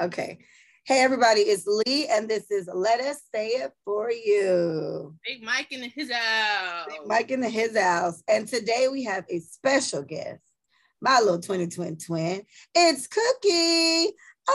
[0.00, 0.38] Okay.
[0.84, 5.14] Hey, everybody, it's Lee, and this is Let Us Say It For You.
[5.24, 6.86] Big Mike in his house.
[6.88, 8.22] Big Mike in his house.
[8.26, 10.40] And today we have a special guest,
[11.02, 12.42] my little 2020 twin.
[12.74, 14.14] It's Cookie.
[14.48, 14.54] Ah,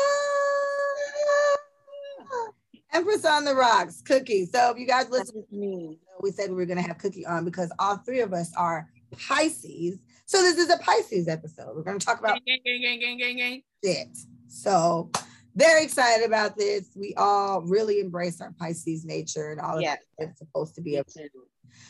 [2.93, 4.47] Empress on the Rocks, Cookie.
[4.47, 7.27] So if you guys listen to me, we said we were going to have Cookie
[7.27, 9.99] on because all three of us are Pisces.
[10.25, 11.75] So this is a Pisces episode.
[11.75, 13.61] We're going to talk about gang, gang, gang, gang, gang, gang.
[13.83, 14.17] it.
[14.47, 15.11] So
[15.57, 16.91] very excited about this.
[16.95, 21.01] We all really embrace our Pisces nature and all of that it's supposed to be.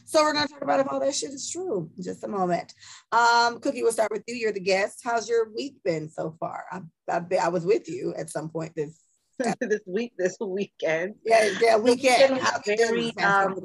[0.06, 2.74] So we're gonna talk about if all that shit is true in just a moment.
[3.12, 4.36] Um, Cookie, we'll start with you.
[4.36, 5.02] You're the guest.
[5.04, 6.64] How's your week been so far?
[6.72, 9.02] I, I, I was with you at some point this
[9.60, 11.16] this week, this weekend.
[11.26, 12.36] yeah, yeah weekend.
[12.36, 13.60] weekend How was you very, um.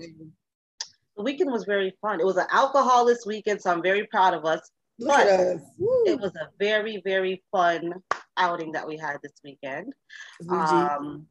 [1.16, 2.20] The weekend was very fun.
[2.20, 4.68] It was an alcoholless weekend, so I'm very proud of us.
[4.98, 5.60] Look but us.
[6.06, 8.02] It was a very, very fun
[8.36, 9.92] outing that we had this weekend.
[10.40, 10.52] We G.
[10.54, 11.26] Um,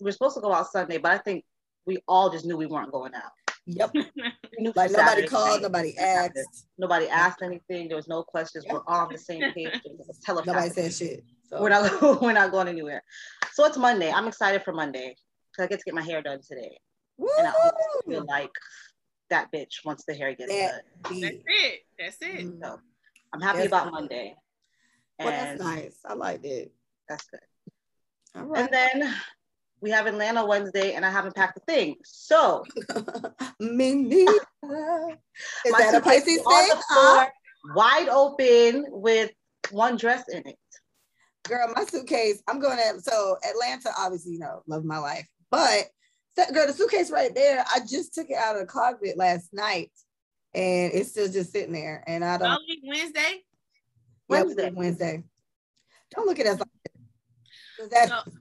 [0.00, 1.44] we were supposed to go out Sunday, but I think
[1.86, 3.32] we all just knew we weren't going out.
[3.66, 3.92] yep.
[4.58, 7.88] Knew Like nobody Saturday called, nobody asked, Nobody asked anything.
[7.88, 8.66] There was no questions.
[8.68, 9.70] We're all on the same page.
[9.84, 10.72] It was nobody telepathic.
[10.72, 11.24] said shit.
[11.48, 13.02] So We're not we're not going anywhere.
[13.52, 14.10] So it's Monday.
[14.12, 15.14] I'm excited for Monday
[15.52, 16.78] because I get to get my hair done today.
[17.38, 17.52] And I
[18.08, 18.50] feel like
[19.30, 21.20] that bitch once the hair gets That done.
[21.20, 21.80] That's it.
[21.98, 22.46] That's it.
[22.46, 22.60] Mm.
[22.62, 22.78] So
[23.32, 23.68] I'm happy Yes.
[23.68, 24.34] about Monday.
[25.24, 25.96] Well, that's nice.
[26.04, 26.72] I like it.
[27.08, 27.40] that's good.
[28.34, 28.62] All right.
[28.62, 29.14] And then
[29.80, 31.96] we have Atlanta Wednesday and I haven't packed a thing.
[32.04, 32.64] So
[33.60, 34.32] Me neither.
[35.66, 36.44] Is that a suitcase Pisces thing?
[36.44, 37.16] the Huh?
[37.16, 37.28] floor,
[37.74, 39.30] wide open with
[39.70, 40.56] one dress in it.
[41.44, 45.26] Girl, my suitcase, I'm going to, so Atlanta, obviously, you know, love my life.
[45.50, 45.84] But,
[46.36, 49.48] that, girl, the suitcase right there, I just took it out of the closet last
[49.52, 49.90] night
[50.54, 52.04] and it's still just sitting there.
[52.06, 53.42] And I don't, Only Wednesday.
[54.30, 54.70] Yep, Wednesday.
[54.70, 55.24] Wednesday.
[56.14, 56.92] Don't look at us like that.
[57.78, 58.32] 'Cause That, So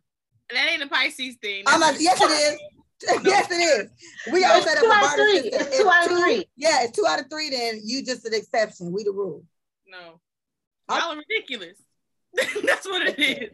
[0.54, 1.64] that ain't a Pisces thing.
[1.68, 2.60] I'm That's a, yes, it is.
[3.24, 3.90] yes, it is.
[4.34, 5.42] We No, always it's set up two a out barter three.
[5.42, 5.68] system.
[5.68, 6.50] It's two out of three.
[6.58, 7.50] Yeah, it's two out of three.
[7.50, 8.92] Then you just an exception.
[8.92, 9.46] We the rule.
[9.88, 10.20] No.
[10.90, 11.78] I'm- Y'all are ridiculous.
[12.34, 13.50] That's what it is.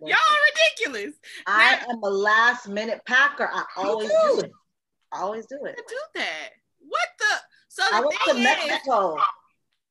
[0.00, 0.38] Y'all are
[0.86, 1.14] ridiculous.
[1.46, 3.48] I am a last minute packer.
[3.52, 4.16] I always too.
[4.36, 4.52] do it.
[5.12, 5.76] I always do it.
[5.76, 6.50] To do that.
[6.80, 7.24] What the?
[7.68, 9.16] So I the went to thing is, Mexico.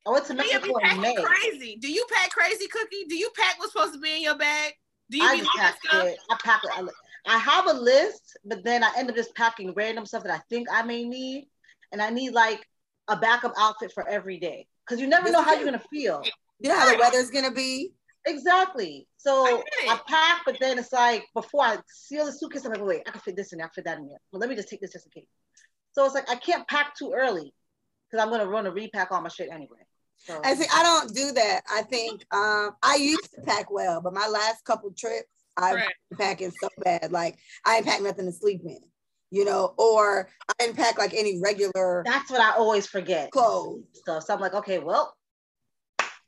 [0.07, 1.15] I went to do you be in May.
[1.15, 1.77] crazy?
[1.81, 3.05] Do you pack crazy, Cookie?
[3.09, 4.73] Do you pack what's supposed to be in your bag?
[5.11, 6.05] Do you I be pack stuff?
[6.05, 6.17] it.
[6.29, 6.71] I pack it.
[6.73, 10.31] I, I have a list, but then I end up just packing random stuff that
[10.31, 11.49] I think I may need,
[11.91, 12.65] and I need like
[13.09, 16.23] a backup outfit for every day because you never This know how you're gonna feel.
[16.59, 17.91] You know how the weather's gonna be?
[18.25, 19.07] Exactly.
[19.17, 19.89] So get it.
[19.89, 23.11] I, pack, but then it's like before I seal the suitcase, I'm like, wait, I
[23.11, 24.19] can fit this in, there, I can fit that in there.
[24.31, 25.29] Well, let me just take this just in case.
[25.91, 27.53] So it's like I can't pack too early
[28.09, 29.79] because I'm gonna run a repack all my shit anyway.
[30.17, 30.65] So I see.
[30.73, 31.61] I don't do that.
[31.71, 35.93] I think um, I used to pack well, but my last couple trips, I Right.
[36.17, 37.11] packing so bad.
[37.11, 38.79] Like I didn't pack nothing to sleep in,
[39.31, 43.31] you know, or I didn't pack like any regular that's what I always forget.
[43.31, 43.83] clothes.
[44.05, 45.15] So, so I'm like, okay, well,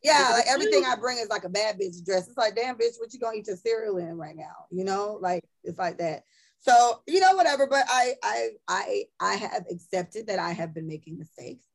[0.04, 0.86] Yeah, like everything.
[0.86, 2.28] I bring is like a bad bitch dress.
[2.28, 4.66] It's like, damn bitch, what you gonna eat your cereal in right now?
[4.72, 6.24] You know, like it's like that.
[6.62, 7.68] So you know, whatever.
[7.68, 11.66] But I, I, I, I have accepted that I have been making mistakes,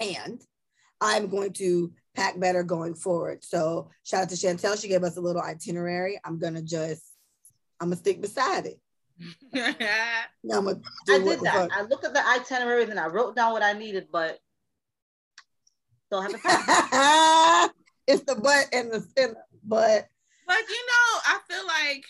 [0.00, 0.40] and
[1.02, 3.44] I'm going to pack better going forward.
[3.44, 4.80] So shout out to Chantel.
[4.80, 6.20] She gave us a little itinerary.
[6.24, 7.02] I'm gonna just,
[7.80, 8.80] I'm gonna stick beside it.
[10.44, 11.54] Now I'm gonna I did that.
[11.54, 11.70] fuck.
[11.72, 14.38] I looked at the itinerary, then I wrote down what I needed, but
[16.06, 17.74] still haven't packed.
[18.06, 20.08] it's the butt and the and the butt.
[20.46, 22.04] But you know, I feel like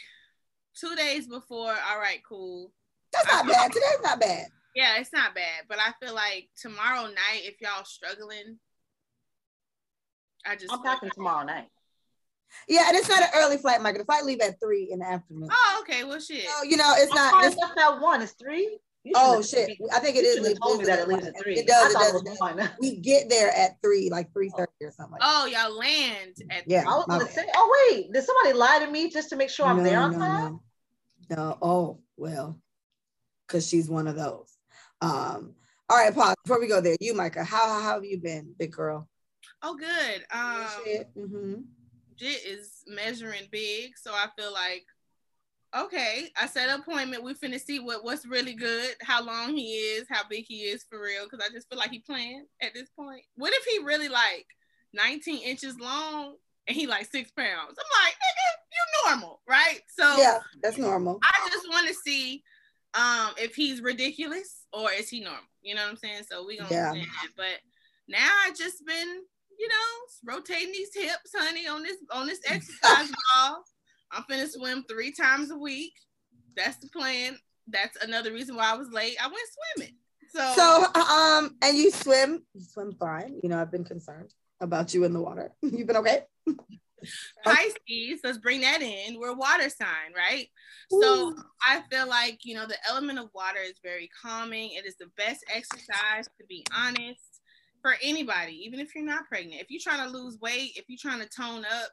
[0.78, 2.72] two days before, all right, cool.
[3.12, 3.72] That's not bad.
[3.72, 4.46] Today's not bad.
[4.74, 5.64] Yeah, it's not bad.
[5.68, 8.58] But I feel like tomorrow night, if y'all struggling,
[10.46, 11.66] I just I'm packing tomorrow night.
[12.68, 14.00] Yeah, and it's not an early flight, Michael.
[14.00, 15.48] The flight leave at three in the afternoon.
[15.50, 16.04] Oh, okay.
[16.04, 16.44] Well, shit.
[16.44, 17.44] So you know, it's I not.
[17.44, 18.22] It's, not left at one.
[18.22, 18.78] It's three.
[19.14, 19.78] Oh should've- shit!
[19.92, 20.36] I think it is.
[20.36, 20.48] You is.
[20.48, 21.54] should have told me that it leaves at three.
[21.54, 21.92] It does.
[21.92, 22.14] It does.
[22.14, 22.68] it it does.
[22.80, 25.12] We get there at three, like three thirty or something.
[25.12, 25.28] Like that.
[25.28, 26.84] Oh, y'all land at Yeah.
[26.86, 29.66] I was gonna say, oh wait, did somebody lie to me just to make sure
[29.66, 30.60] I'm there on time?
[31.30, 31.58] No, no.
[31.60, 32.60] Oh well,
[33.46, 34.56] because she's one of those.
[35.00, 35.54] Um.
[35.90, 36.36] All right, pause.
[36.44, 39.08] Before we go there, you, Micah, how, how have you been, big girl?
[39.62, 40.24] Oh, good.
[40.32, 41.54] Um, mm-hmm.
[42.16, 44.84] Jit is measuring big, so I feel like
[45.76, 46.28] okay.
[46.40, 47.24] I set an appointment.
[47.24, 50.84] We finna see what what's really good, how long he is, how big he is
[50.88, 51.24] for real.
[51.24, 53.24] Because I just feel like he playing at this point.
[53.36, 54.46] What if he really like
[54.94, 56.36] 19 inches long
[56.66, 57.48] and he like six pounds?
[57.78, 58.14] I'm like,
[58.72, 59.80] you normal, right?
[59.88, 61.18] So Yeah, that's normal.
[61.22, 62.42] I just want to see
[62.94, 65.40] um if he's ridiculous or is he normal.
[65.62, 66.22] You know what I'm saying?
[66.30, 66.92] So we gonna Yeah.
[66.92, 67.28] that.
[67.36, 67.60] But
[68.08, 69.22] now I just been,
[69.62, 73.62] you know, rotating these hips, honey, on this on this exercise ball.
[74.10, 75.92] I'm finna swim three times a week.
[76.56, 77.38] That's the plan.
[77.68, 79.16] That's another reason why I was late.
[79.22, 79.38] I went
[79.76, 79.94] swimming.
[80.34, 83.38] So, so um, and you swim, you swim fine.
[83.42, 85.52] You know, I've been concerned about you in the water.
[85.62, 86.22] You've been okay.
[87.44, 89.18] Pisces, let's bring that in.
[89.18, 90.48] We're water sign, right?
[90.92, 91.02] Ooh.
[91.02, 94.72] So I feel like you know the element of water is very calming.
[94.72, 97.31] It is the best exercise, to be honest,
[97.82, 99.60] for anybody, even if you're not pregnant.
[99.60, 101.90] If you're trying to lose weight, if you're trying to tone up,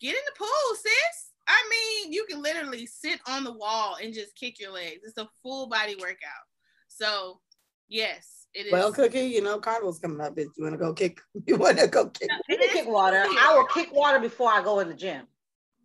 [0.00, 1.32] get in the pool, sis.
[1.46, 5.00] I mean, you can literally sit on the wall and just kick your legs.
[5.04, 6.46] It's a full body workout.
[6.88, 7.40] So
[7.88, 8.72] yes, it is.
[8.72, 10.38] Well, Cookie, you know, Carnival's coming up.
[10.38, 12.28] If you want to go kick, you want to go kick.
[12.48, 13.24] You can kick water.
[13.26, 15.26] I will kick water before I go in the gym.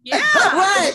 [0.03, 0.19] Yeah.
[0.33, 0.91] right.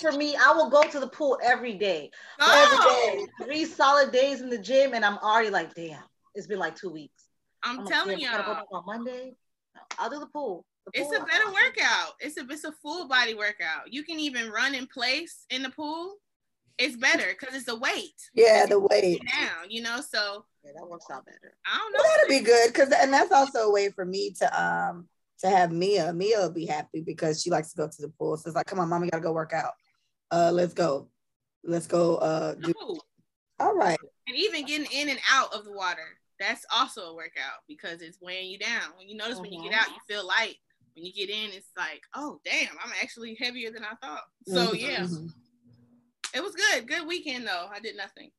[0.00, 2.10] for me, I will go to the pool every day.
[2.40, 3.10] Oh.
[3.12, 3.32] Every day.
[3.44, 5.98] Three solid days in the gym, and I'm already like, damn,
[6.34, 7.24] it's been like two weeks.
[7.62, 8.28] I'm, I'm telling you.
[8.28, 9.34] On Monday,
[9.98, 10.64] I'll do the pool.
[10.86, 12.14] The it's a better workout.
[12.18, 13.92] It's a it's a full body workout.
[13.92, 16.16] You can even run in place in the pool.
[16.78, 18.14] It's better because it's a weight.
[18.34, 19.70] Yeah, the weight down.
[19.70, 21.54] You know, so yeah, that works out better.
[21.66, 21.98] I don't know.
[22.02, 25.06] Well, that'll be good because and that's also a way for me to um
[25.40, 26.12] to have Mia.
[26.12, 28.36] Mia will be happy because she likes to go to the pool.
[28.36, 29.72] So it's like, come on, mommy, gotta go work out.
[30.30, 31.08] Uh, let's go.
[31.62, 32.16] Let's go.
[32.16, 32.72] Uh, do-
[33.60, 33.98] all right.
[34.26, 38.18] And even getting in and out of the water, that's also a workout because it's
[38.20, 38.90] weighing you down.
[38.96, 40.56] When you notice when you get out, you feel light.
[40.94, 44.24] When you get in, it's like, oh damn, I'm actually heavier than I thought.
[44.46, 44.76] So mm-hmm.
[44.76, 45.26] yeah, mm-hmm.
[46.34, 46.86] it was good.
[46.86, 47.68] Good weekend though.
[47.72, 48.30] I did nothing.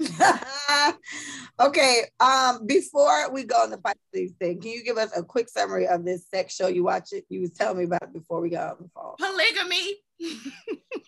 [1.60, 2.02] okay.
[2.20, 5.86] Um, before we go on the Pisces thing, can you give us a quick summary
[5.86, 7.24] of this sex show you watch it?
[7.28, 9.14] You was telling me about before we got on the phone.
[9.18, 9.96] Polygamy.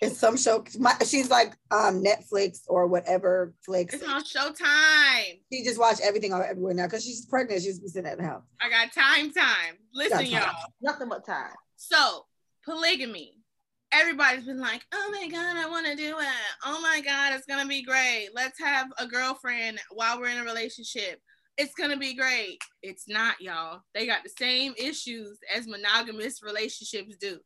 [0.00, 0.64] It's some show.
[0.78, 3.94] My, she's like um Netflix or whatever flicks.
[3.94, 5.40] It's on Showtime.
[5.52, 7.62] She just watch everything on everywhere now because she's pregnant.
[7.62, 8.44] She's be sitting at the house.
[8.60, 9.76] I got time, time.
[9.92, 10.54] Listen, y'all.
[10.80, 11.52] Nothing but time.
[11.76, 12.26] So
[12.64, 13.40] polygamy
[13.92, 16.26] everybody's been like, oh my God, I want to do it.
[16.64, 18.28] Oh my God, it's going to be great.
[18.34, 21.20] Let's have a girlfriend while we're in a relationship.
[21.56, 22.58] It's going to be great.
[22.82, 23.80] It's not, y'all.
[23.94, 27.38] They got the same issues as monogamous relationships do.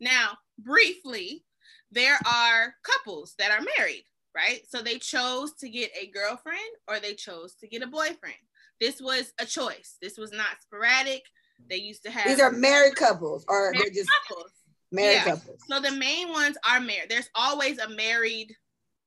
[0.00, 1.44] Now, briefly,
[1.90, 4.04] there are couples that are married,
[4.34, 4.60] right?
[4.68, 6.58] So they chose to get a girlfriend
[6.88, 8.34] or they chose to get a boyfriend.
[8.80, 9.96] This was a choice.
[10.02, 11.22] This was not sporadic.
[11.70, 14.50] They used to have these are married couples or married they're just couples
[14.94, 15.24] married yeah.
[15.24, 15.60] couples.
[15.68, 17.10] So the main ones are married.
[17.10, 18.54] There's always a married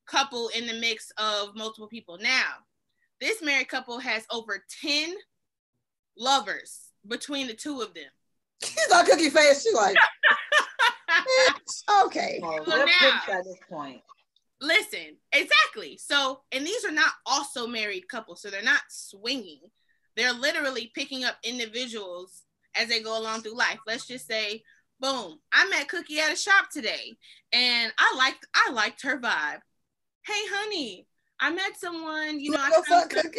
[0.07, 2.17] couple in the mix of multiple people.
[2.21, 2.53] Now,
[3.19, 5.15] this married couple has over 10
[6.17, 8.09] lovers between the two of them.
[8.63, 9.63] She's on cookie face.
[9.63, 9.95] She's like,
[12.05, 12.39] okay.
[12.41, 14.01] Well, now, at this point.
[14.59, 15.97] Listen, exactly.
[15.97, 19.59] So, and these are not also married couples, so they're not swinging.
[20.15, 22.43] They're literally picking up individuals
[22.75, 23.79] as they go along through life.
[23.85, 24.63] Let's just say
[24.99, 27.15] boom i met cookie at a shop today
[27.53, 29.59] and i liked i liked her vibe
[30.25, 31.07] hey honey
[31.39, 33.33] i met someone you know i kind of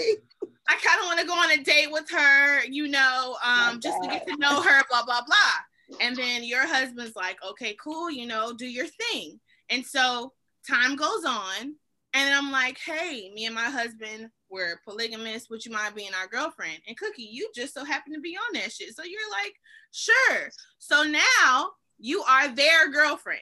[0.70, 3.79] I kind of want to go on a date with her you know um oh
[3.81, 5.55] just to get to know her blah blah blah
[6.00, 9.38] and then your husband's like okay cool you know do your thing
[9.70, 10.32] and so
[10.67, 11.75] time goes on
[12.14, 15.49] and I'm like, hey, me and my husband were polygamous.
[15.50, 16.79] Would you mind being our girlfriend?
[16.87, 18.96] And Cookie, you just so happen to be on that shit.
[18.96, 19.55] So you're like,
[19.93, 20.49] sure.
[20.79, 23.41] So now you are their girlfriend.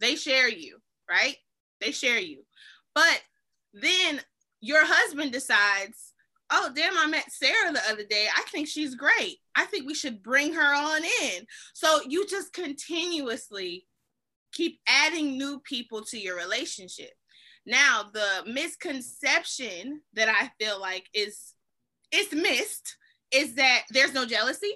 [0.00, 0.78] They share you,
[1.08, 1.36] right?
[1.80, 2.44] They share you.
[2.94, 3.22] But
[3.72, 4.20] then
[4.60, 6.11] your husband decides,
[6.52, 8.26] oh, damn, I met Sarah the other day.
[8.36, 9.38] I think she's great.
[9.56, 11.46] I think we should bring her on in.
[11.72, 13.86] So you just continuously
[14.52, 17.10] keep adding new people to your relationship.
[17.64, 21.54] Now, the misconception that I feel like is
[22.10, 22.96] it's missed
[23.32, 24.74] is that there's no jealousy.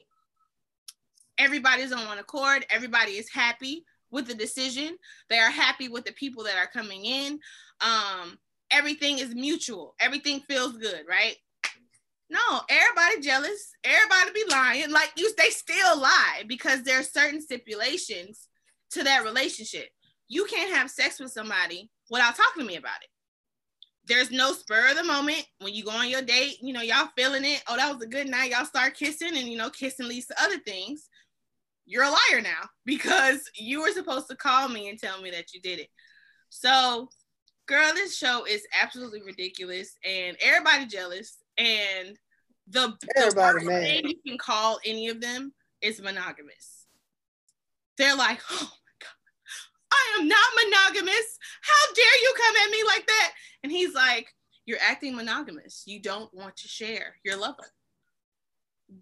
[1.38, 2.64] Everybody's on one accord.
[2.71, 4.97] Everybody is happy with the decision.
[5.28, 7.38] They are happy with the people that are coming in.
[7.83, 8.38] Um,
[8.71, 9.95] everything is mutual.
[10.00, 11.37] Everything feels good, right?
[12.28, 13.71] No, everybody jealous.
[13.85, 14.90] Everybody be lying.
[14.90, 18.49] Like you, they still lie because there are certain stipulations
[18.90, 19.88] to that relationship.
[20.28, 23.09] You can't have sex with somebody without talking to me about it.
[24.09, 27.09] There's no spur of the moment when you go on your date, you know, y'all
[27.16, 27.62] feeling it.
[27.68, 28.50] Oh, that was a good night.
[28.50, 31.09] Y'all start kissing, and you know, kissing leads to other things.
[31.87, 35.52] You're a liar now because you were supposed to call me and tell me that
[35.54, 35.88] you did it.
[36.50, 37.09] So,
[37.66, 41.38] girl, this show is absolutely ridiculous, and everybody jealous.
[41.59, 42.17] And
[42.69, 46.87] the, everybody the worst thing you can call any of them is monogamous.
[47.97, 48.73] They're like, oh
[49.97, 51.39] I am not monogamous.
[51.63, 53.33] How dare you come at me like that?
[53.63, 54.33] And he's like,
[54.65, 55.85] You're acting monogamous.
[55.87, 57.73] You don't want to share your lover.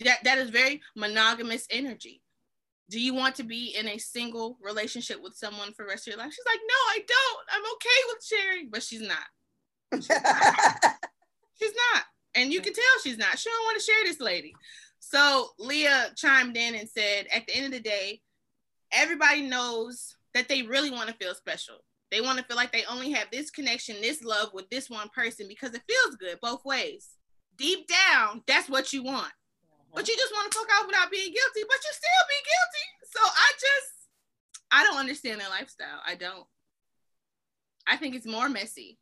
[0.01, 2.23] that that is very monogamous energy.
[2.91, 6.13] Do you want to be in a single relationship with someone for the rest of
[6.13, 6.33] your life?
[6.33, 7.47] She's like, no, I don't.
[7.53, 10.03] I'm okay with sharing, but she's not.
[11.59, 12.05] She's not.
[12.35, 13.39] And you can tell she's not.
[13.39, 14.55] She don't want to share this lady.
[14.99, 18.21] So Leah chimed in and said, at the end of the day,
[18.93, 21.77] everybody knows that they really want to feel special.
[22.11, 25.09] They want to feel like they only have this connection, this love with this one
[25.15, 27.09] person because it feels good both ways.
[27.57, 29.27] Deep down, that's what you want.
[29.27, 29.93] Uh-huh.
[29.95, 33.11] But you just want to fuck out without being guilty, but you still be guilty.
[33.13, 33.93] So I just,
[34.73, 36.01] I don't understand their lifestyle.
[36.07, 36.47] I don't.
[37.87, 38.99] I think it's more messy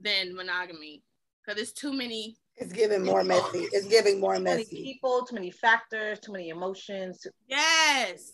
[0.00, 1.02] than monogamy
[1.48, 2.36] because it's too many.
[2.56, 3.68] It's giving more messy.
[3.72, 7.24] It's giving more Too many people, too many factors, too many emotions.
[7.48, 8.32] Yes.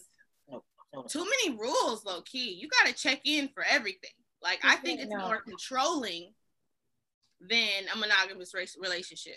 [0.49, 1.06] No, no, no.
[1.06, 2.54] Too many rules, low key.
[2.54, 4.11] You got to check in for everything.
[4.42, 6.33] Like, I think it's more controlling
[7.40, 9.37] than a monogamous race relationship.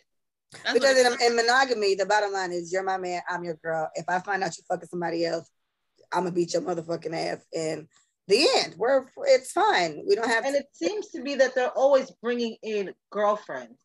[0.64, 3.90] That's Because in, in monogamy, the bottom line is you're my man, I'm your girl.
[3.96, 5.50] If I find out you're fucking somebody else,
[6.14, 7.46] I'm gonna beat your motherfucking ass.
[7.54, 7.88] And
[8.28, 8.76] the end.
[8.78, 10.04] We're it's fine.
[10.08, 10.60] We don't have And to.
[10.60, 13.80] it seems to be that they're always bringing in girlfriends.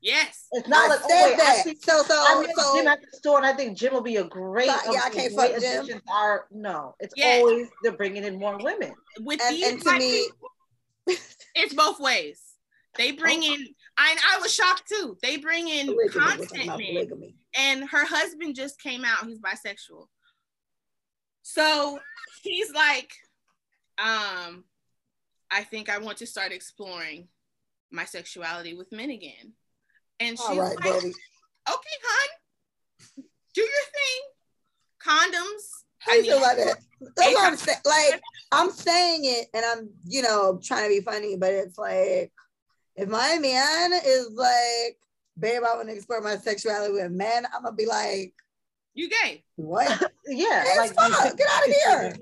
[0.00, 0.46] yes.
[0.52, 1.56] It's not I like, oh, said oh, wait, that.
[1.58, 3.92] I think so so I met so Jim at the store, and I think Jim
[3.92, 4.66] will be a great.
[4.66, 5.56] Yeah, yeah, I can't fuck Jim.
[5.56, 7.40] addition to Our no, it's Yes.
[7.40, 8.94] always they're bringing in more women.
[9.20, 10.28] With and, these and to me,
[11.06, 11.18] people,
[11.56, 12.40] it's both ways.
[12.98, 13.54] They bring oh.
[13.54, 15.16] in, I, I was shocked too.
[15.22, 17.34] They bring in polygamy, we're constant men.
[17.56, 20.06] and her husband just came out he's bisexual
[21.42, 21.98] so
[22.42, 23.10] he's like
[23.98, 24.64] um
[25.50, 27.28] i think i want to start exploring
[27.90, 29.52] my sexuality with men again
[30.20, 31.12] and she's All right, like baby.
[31.70, 34.20] okay hon do your thing
[35.04, 36.76] condoms How you I feel mean- about that?
[37.16, 37.78] That's what I'm saying.
[37.84, 38.20] Like
[38.52, 42.30] I'm saying it, and I'm you know trying to be funny, but it's like
[42.94, 44.96] if my man is like,
[45.38, 48.32] babe, I want to explore my sexuality with men, I'm gonna be like,
[48.94, 49.88] you gay what?
[50.28, 51.36] Yeah, It's fuck.
[51.36, 52.16] Get out of here.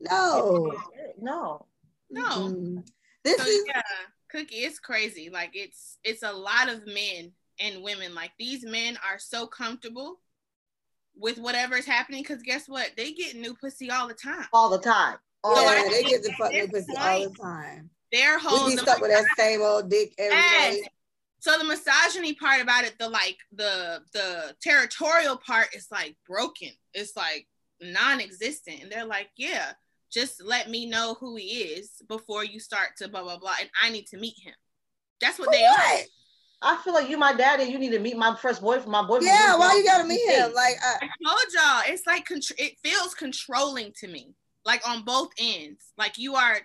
[0.00, 0.72] No.
[1.18, 1.66] No,
[2.10, 2.82] no.
[3.24, 3.82] This so is yeah
[4.30, 8.96] cookie it's crazy like it's it's a lot of men and women like these men
[9.08, 10.20] are so comfortable
[11.16, 14.78] with whatever's happening because guess what they get new pussy all the time all the
[14.78, 15.16] time.
[15.42, 15.90] All So yeah, time.
[15.90, 17.90] they get the fuck new this pussy all the point, time.
[18.12, 20.76] their whole We be the stuck with that same old dick every Yes.
[20.76, 20.88] day.
[21.40, 26.70] so the misogyny part about it the like the the territorial part is like broken
[26.94, 27.46] it's like
[27.80, 29.72] non-existent and they're like yeah
[30.10, 33.70] just let me know who he is before you start to blah blah blah and
[33.82, 34.54] i need to meet him
[35.20, 36.04] that's what For they are?
[36.62, 38.90] I feel like you, my daddy, you need to meet my first boyfriend.
[38.90, 39.26] My boyfriend.
[39.26, 40.52] Yeah, why you gotta meet him?
[40.54, 45.04] Like, uh, I told y'all, it's like contr- it feels controlling to me, like on
[45.04, 45.92] both ends.
[45.98, 46.58] Like you are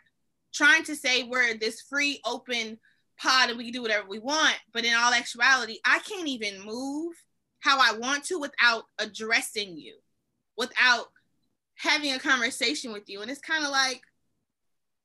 [0.54, 2.80] trying to say we're this free, open
[3.20, 6.66] pod and we can do whatever we want, but in all actuality, I can't even
[6.66, 7.14] move
[7.60, 9.96] how I want to without addressing you,
[10.62, 11.08] without
[11.76, 13.22] having a conversation with you.
[13.22, 14.02] And it's kind of like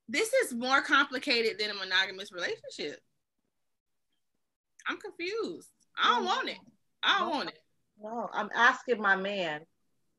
[0.09, 3.01] this is more complicated than a monogamous relationship.
[4.87, 5.71] I'm confused.
[6.01, 6.27] I don't mm.
[6.27, 6.59] want it.
[7.03, 7.59] I don't want it.
[8.01, 9.63] No, I'm asking my man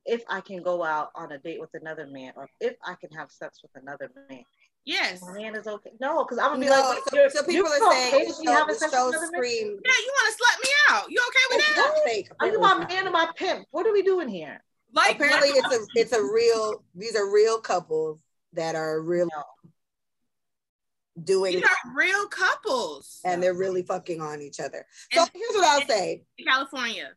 [0.06, 3.12] if I can go out on a date with another man, or if I can
[3.12, 4.44] have sex with another man.
[4.86, 5.22] Yes.
[5.22, 5.92] My man is okay.
[6.00, 8.26] No, because I'm gonna be no, like, so, you're, so people you're are saying okay
[8.26, 9.42] with me show, having the sex show with another man?
[9.44, 9.68] scream.
[9.86, 11.12] Yeah, you want to slut me out.
[11.12, 11.94] You okay with It's that?
[11.94, 12.30] not fake.
[12.40, 13.68] Are you my man or my pimp?
[13.72, 14.64] What are we doing here?
[14.94, 16.84] Like Apparently, it's a it's a real.
[16.96, 18.20] These are real couples
[18.54, 19.30] that are really
[21.24, 24.86] doing, these are real couples and they're really fucking on each other.
[25.12, 26.24] So And- here's what I'll say.
[26.46, 27.10] California.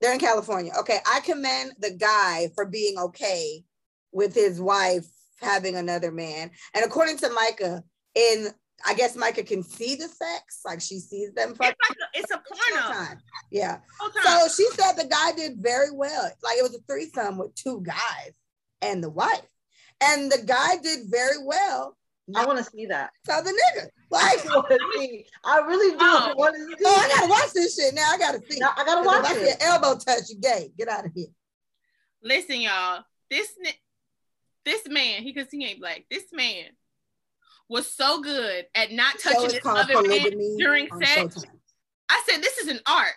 [0.00, 0.72] They're in California.
[0.80, 3.64] Okay, I commend the guy for being okay
[4.12, 5.06] with his wife
[5.40, 6.50] having another man.
[6.74, 7.82] And according to Micah,
[8.14, 8.48] in
[8.84, 12.30] I guess Micah can see the sex, like she sees them It's like a, it's
[12.30, 12.92] a porno.
[12.92, 13.18] time.
[13.50, 13.78] Yeah.
[14.22, 16.24] So she said the guy did very well.
[16.42, 18.32] Like it was a threesome with two guys
[18.82, 19.40] and the wife.
[20.02, 21.96] And the guy did very well.
[22.34, 23.10] I want to see that.
[23.24, 23.86] So the nigga.
[24.10, 25.24] Like, I see.
[25.44, 26.34] I really do Oh.
[26.36, 26.74] want to see.
[26.84, 28.08] oh, I gotta watch this shit now.
[28.10, 28.58] I gotta see.
[28.58, 29.62] Now, I gotta 'Cause if watch I see it.
[29.62, 30.70] an elbow touch, you gay.
[30.76, 31.28] Get out of here.
[32.22, 33.04] Listen, y'all.
[33.30, 33.80] This ni-
[34.64, 36.04] this man, he because he ain't black.
[36.10, 36.64] This man
[37.68, 41.36] was so good at not touching is his other man during sex.
[41.36, 41.44] Showtime.
[42.08, 43.14] I said, this is an art.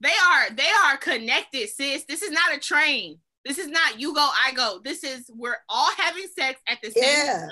[0.00, 2.04] They are they are connected, sis.
[2.04, 3.18] This is not a train.
[3.44, 4.80] This is not you go, I go.
[4.82, 7.38] This is we're all having sex at the same Yeah.
[7.40, 7.48] time.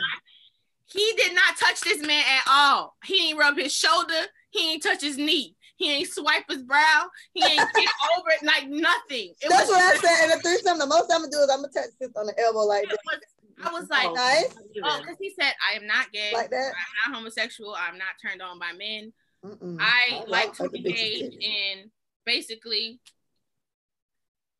[0.90, 2.96] He did not touch this man at all.
[3.04, 4.14] He ain't rub his shoulder.
[4.50, 5.54] He ain't touch his knee.
[5.76, 7.08] He ain't swipe his brow.
[7.34, 9.34] He ain't kick over it like nothing.
[9.42, 10.24] It That's was, what I said.
[10.32, 12.40] In a threesome, the most I'm gonna do is I'm gonna touch this on the
[12.40, 13.20] elbow like it this, was-
[13.64, 14.54] I was like, Nice.
[14.84, 16.30] oh, because he said, I am not gay.
[16.32, 16.72] like that.
[17.06, 17.74] I'm not homosexual.
[17.74, 19.12] I'm not turned on by men.
[19.44, 19.78] Mm-mm.
[19.80, 21.90] I don't like to like the engage in
[22.26, 23.00] basically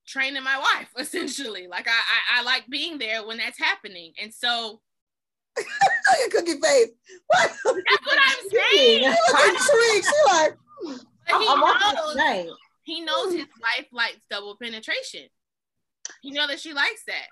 [0.07, 1.67] training my wife essentially.
[1.69, 4.81] Like I, I, I like being there when that's happening, and so
[5.57, 6.89] your cookie face.
[7.27, 7.51] What?
[7.65, 9.03] that's what I'm saying.
[9.03, 10.05] You look intrigued.
[10.07, 10.57] She like.
[10.83, 10.97] Hmm.
[11.31, 15.25] But he I'm knows, he knows his wife likes double penetration.
[16.23, 17.27] He know that she likes that,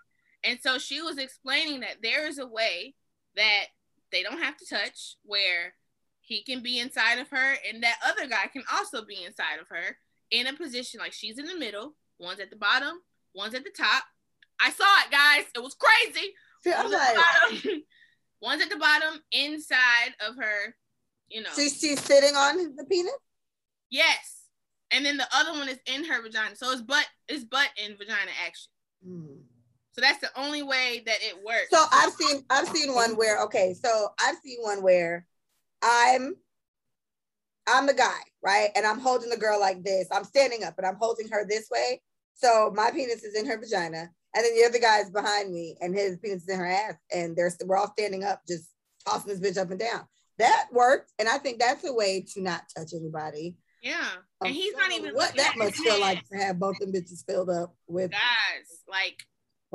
[0.47, 2.95] and so she was explaining that there is a way
[3.37, 3.65] that
[4.12, 5.75] they don't have to touch where
[6.21, 9.69] he can be inside of her and that other guy can also be inside of
[9.69, 9.97] her
[10.31, 13.00] in a position like she's in the middle one's at the bottom
[13.35, 14.05] one's at the top.
[14.61, 15.45] I saw it guys.
[15.55, 16.33] It was crazy.
[16.65, 17.83] See, one's, at like, the bottom,
[18.41, 20.75] one's at the bottom inside of her
[21.29, 21.50] you know.
[21.55, 23.12] She, she's sitting on the penis.
[23.91, 24.33] yes.
[24.93, 26.55] And then the other one is in her vagina.
[26.57, 28.71] So it's butt it's butt and vagina action.
[29.05, 29.35] Hmm.
[29.97, 33.43] So that's the only way that it works So I've seen I've seen one where
[33.45, 35.26] okay, so I've seen one where
[35.83, 36.35] I'm
[37.67, 38.71] I'm the guy, right?
[38.76, 40.07] And I'm holding the girl like this.
[40.12, 42.00] I'm standing up and I'm holding her this way.
[42.35, 44.11] So my penis is in her vagina.
[44.35, 46.95] And then the other guy is behind me and his penis is in her ass.
[47.12, 48.69] And there's we're all standing up, just
[49.07, 50.03] tossing this bitch up and down.
[50.38, 51.12] That worked.
[51.19, 53.57] And I think that's a way to not touch anybody.
[53.83, 54.11] yeah
[54.41, 56.93] Um, and he's so not even what that must feel like to have both of
[56.93, 59.25] them bitches filled up with guys like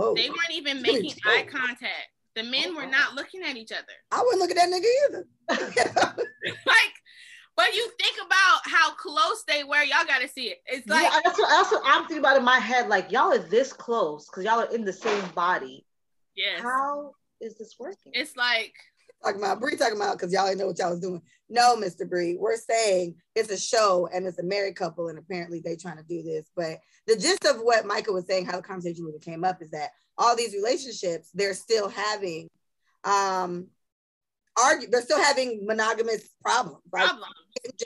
[0.01, 1.15] oh They weren't even making you.
[1.25, 2.09] eye contact.
[2.35, 3.93] The men oh, were not looking at each other.
[4.11, 6.23] I wouldn't look at that nigga either.
[6.65, 6.93] Like,
[7.57, 9.83] but you think about how close they were.
[9.83, 10.59] Y'all got to see it.
[10.65, 12.87] It's like, yeah, that's what, that's what I'm thinking about in my head.
[12.87, 15.85] Like y'all are this close because y'all are in the same body.
[16.35, 18.13] yes, How is this working?
[18.15, 18.73] it's like,
[19.23, 21.21] talking about Bree talking about because y'all didn't know what y'all was doing.
[21.49, 22.09] No, Mr.
[22.09, 25.97] Bree, we're saying it's a show and it's a married couple, and apparently they trying
[25.97, 26.49] to do this.
[26.55, 29.71] But the gist of what Michael was saying, how the conversation really came up, is
[29.71, 32.49] that all these relationships, they're still having
[33.03, 33.67] um
[34.61, 36.79] argue, they're still having monogamous problems.
[36.91, 37.29] Like problem.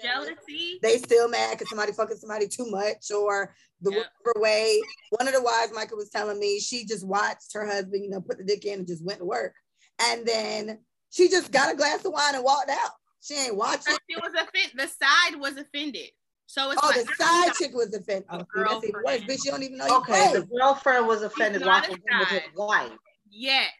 [0.01, 0.27] jealous.
[0.27, 0.79] Jealousy.
[0.81, 4.81] They still mad because somebody fucking somebody too much or the whatever way.
[5.11, 8.21] One of the wives, Michael was telling me, she just watched her husband, you know,
[8.21, 9.53] put the dick in and just went to work.
[9.99, 10.79] And then
[11.11, 12.91] she just got a glass of wine and walked out.
[13.21, 13.95] She ain't watching.
[14.09, 14.71] She was offended.
[14.75, 16.09] The side was offended.
[16.47, 18.25] So it's Oh, like, the side chick was offended.
[18.29, 19.21] A Oh, see, that's even worse.
[19.21, 22.19] Bitch, you don't even know you Okay, the girlfriend was offended not watching a him
[22.19, 22.91] with his wife.
[23.29, 23.71] Yes.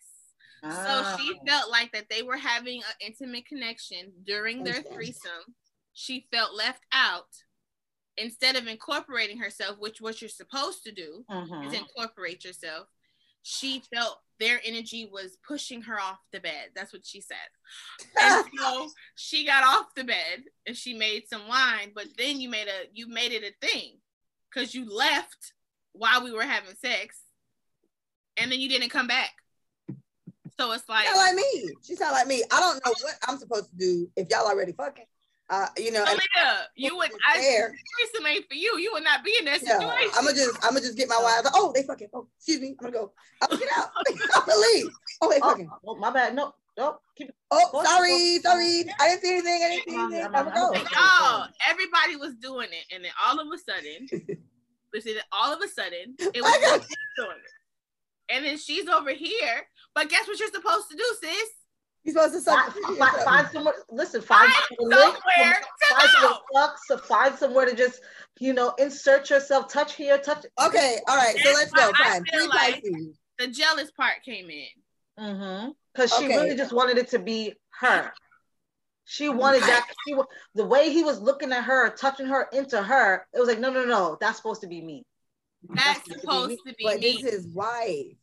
[0.64, 1.16] Ah.
[1.16, 4.96] So she felt like that they were having an intimate connection during their Understand.
[4.96, 5.56] threesome.
[5.94, 7.28] She felt left out
[8.18, 11.24] instead of incorporating herself, which what you're supposed to do
[11.64, 12.88] is incorporate yourself.
[13.48, 16.70] She felt their energy was pushing her off the bed.
[16.76, 17.38] That's what she said.
[18.20, 22.50] And so she got off the bed and she made some wine, but then you
[22.50, 23.98] made a you made it a thing
[24.50, 25.54] because you left
[25.94, 27.22] while we were having sex
[28.36, 29.32] and then you didn't come back.
[30.60, 31.70] So it's like, like me.
[31.84, 32.42] She sound like me.
[32.52, 35.06] I don't know what I'm supposed to do if y'all already fucking.
[35.50, 37.70] Uh, you know, and Aaliyah, you would I There.
[38.00, 38.78] threesome ain't for you.
[38.80, 40.12] You would not be in that yeah, situation.
[40.18, 41.48] I'm gonna just I'm gonna just get my wives.
[41.54, 42.08] Oh, they fucking.
[42.14, 42.70] Oh, excuse me.
[42.80, 43.14] I'm gonna go.
[43.42, 43.90] I'm gonna get out.
[44.36, 44.88] I'm gonna leave.
[45.22, 45.70] Oh, they Oh, fucking.
[45.88, 46.34] oh, my bad.
[46.36, 46.98] No, no.
[47.16, 47.36] Keep it.
[47.52, 48.86] Oh, sorry, sorry.
[49.00, 49.54] I didn't see anything.
[49.64, 50.22] I didn't see anything.
[50.24, 50.90] I'm- I'm I'm- gonna go.
[50.96, 54.08] Y'all, everybody was doing it, and then all of a sudden,
[54.94, 58.34] listen, all of a sudden, it was I got- just doing it.
[58.34, 61.50] And then she's over here, but guess what you're supposed to do, sis?
[62.06, 62.72] You supposed to suck.
[62.74, 63.74] Find, find, find somewhere.
[63.90, 65.14] Listen, find, Find somewhere, somewhere
[65.54, 66.68] to find somewhere go.
[66.68, 68.00] to so find somewhere to just,
[68.40, 69.68] you know, insert yourself.
[69.74, 70.46] Touch here, touch.
[70.64, 71.36] Okay, all right.
[71.44, 71.92] So let's go.
[71.96, 72.24] I Fine.
[72.26, 73.18] feel Three like- Pisces.
[73.40, 74.68] The jealous part came in.
[75.20, 75.72] Mm-hmm.
[75.94, 76.36] Because she Okay.
[76.38, 78.12] really just wanted it to be her.
[79.06, 79.88] She wanted that.
[80.08, 80.16] She,
[80.56, 83.72] the way he was looking at her, touching her into her, it was like, no,
[83.72, 85.06] no, no, that's supposed to be me.
[85.70, 86.58] That's supposed to be supposed me.
[86.68, 87.12] to be But me.
[87.24, 88.16] this is wife.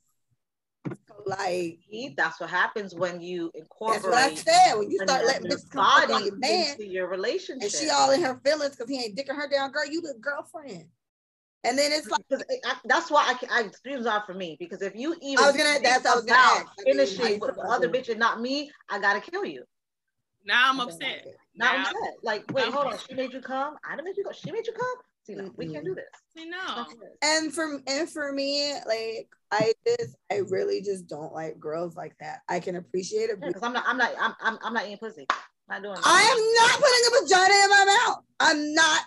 [1.24, 4.02] So like See, that's what happens when you incorporate.
[4.02, 4.74] that's what I said.
[4.78, 7.62] When you start letting this bitches come body on your man, into your relationship.
[7.62, 9.86] and she all in her feelings because he ain't dicking her down, girl.
[9.86, 10.84] You the girlfriend.
[11.64, 14.56] And then it's like, Because I, that's why I, can- I dreams are for me.
[14.58, 16.66] Because if you even I was gonna- that's what I was gonna about ask.
[16.80, 19.62] I mean, how finishing with the other bitch and not me, I gotta kill you.
[20.44, 21.00] Now I'm upset.
[21.00, 21.36] like.
[21.54, 22.14] Now Now- I'm upset.
[22.24, 22.98] Like, wait, now- hold on.
[23.08, 23.76] She made you come.
[23.88, 24.32] I didn't make you go.
[24.32, 24.96] She made you come.
[25.24, 26.04] See, no, we can't do this.
[26.36, 26.86] See, no.
[27.22, 32.14] and for and for me, like I just I really just don't like girls like
[32.18, 32.40] that.
[32.48, 33.40] I can appreciate it.
[33.40, 33.84] Because I'm not.
[33.86, 34.10] I'm not.
[34.20, 34.34] I'm.
[34.40, 35.26] I'm, I'm not eating pussy.
[35.68, 35.96] Not doing.
[36.02, 38.24] I am not putting a vagina in my mouth.
[38.40, 39.00] I'm not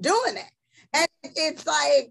[0.00, 0.50] doing it.
[0.92, 2.10] And it's like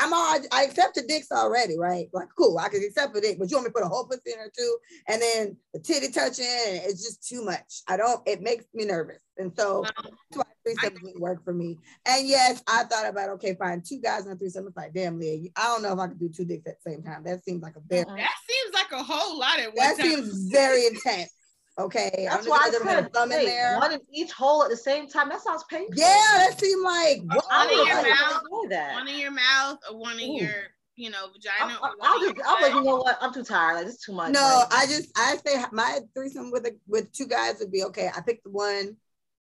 [0.00, 2.08] I'm all I accept the dicks already, right?
[2.12, 4.06] Like, cool, I can accept the dick, but you want me to put a whole
[4.06, 7.82] pussy in her too, and then the titty touching, it's just too much.
[7.88, 8.20] I don't.
[8.26, 9.90] It makes me nervous, and so No.
[10.30, 11.78] that's why threesome didn't work for me.
[12.06, 14.66] And yes, I thought about okay, fine, two guys in a threesome.
[14.66, 16.90] It's like, damn, Leah, I don't know if I could do two dicks at the
[16.90, 17.24] same time.
[17.24, 20.06] That seems like a very that seems like a whole lot at one that time.
[20.06, 21.30] seems very intense.
[21.78, 23.76] Okay, That's I'm why I just gonna said put a thumb in there.
[23.78, 25.28] one in each hole at the same time.
[25.28, 25.94] That sounds painful.
[25.96, 28.94] Yeah, that seemed like Or one in your mouth, enjoy that.
[28.94, 30.42] one in your mouth or one in Ooh.
[30.44, 30.54] your,
[30.96, 31.78] you know, vagina.
[31.80, 32.74] I'll, or one I'll in your just, I'll like, butt.
[32.74, 33.18] you know what?
[33.20, 33.76] I'm too tired.
[33.76, 34.32] Like, it's too much.
[34.32, 37.84] No, Like, I just I say my threesome with a, with two guys would be
[37.84, 38.10] okay.
[38.14, 38.96] I pick the one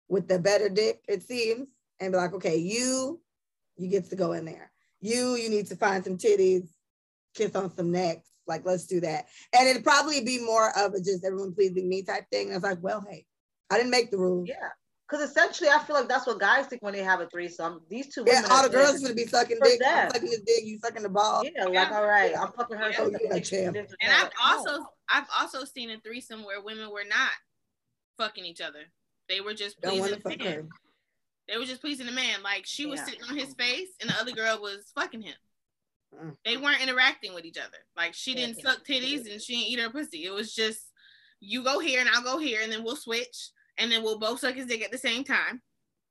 [0.10, 1.70] with the better dick, it seems,
[2.02, 3.22] and be like, okay, you
[3.78, 4.72] you get to go in there.
[5.00, 6.68] You you need to find some titties,
[7.34, 8.28] kiss on some necks.
[8.48, 9.26] Like let's do that.
[9.58, 12.48] And it'd probably be more of a just everyone pleasing me type thing.
[12.48, 13.26] And I was like, well, hey,
[13.70, 14.48] I didn't make the rules.
[14.48, 14.70] yeah.
[15.08, 17.82] Because essentially, I feel like that's what guys think when they have a threesome.
[17.92, 19.02] These two Yeah, all are the girls there.
[19.02, 19.80] gonna be sucking For dick.
[19.86, 21.44] I'm sucking his dick, you sucking the ball.
[21.46, 22.90] Yeah, like all right, I'm fucking her.
[22.90, 22.98] Yeah.
[22.98, 23.74] so Oh, you're a this- champ.
[23.76, 24.58] this- And I've no.
[24.74, 27.30] also I've also seen a threesome where women were not
[28.18, 28.80] fucking each other.
[29.30, 30.54] They were just Don't want pleasing the man.
[30.56, 30.68] her.
[31.50, 32.42] They were just pleasing the man.
[32.42, 33.06] Like she was Yeah.
[33.06, 35.36] sitting on his face and the other girl was fucking him.
[36.44, 37.78] They weren't interacting with each other.
[37.98, 38.72] Like she didn't yeah.
[38.72, 40.26] suck titties and she didn't eat her pussy.
[40.26, 40.92] It was just
[41.40, 44.40] you go here and I'll go here and then we'll switch and then we'll both
[44.40, 45.62] suck his dick at the same time.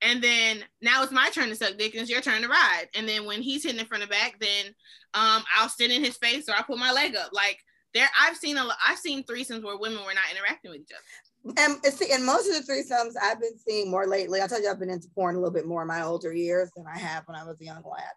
[0.02, 2.86] And then now it's my turn to suck dick and it's your turn to ride.
[2.94, 4.66] And then when he's hitting it from the back, then
[5.14, 7.30] um I'll sit in his face or I put my leg up.
[7.32, 7.58] Like
[7.94, 11.54] there I've seen a I've seen threesomes where women were not interacting with each other.
[11.58, 14.42] And and see, and most of the threesomes I've been seeing more lately.
[14.42, 16.70] I told you I've been into porn a little bit more in my older years
[16.76, 18.14] than I have when I was a young lad.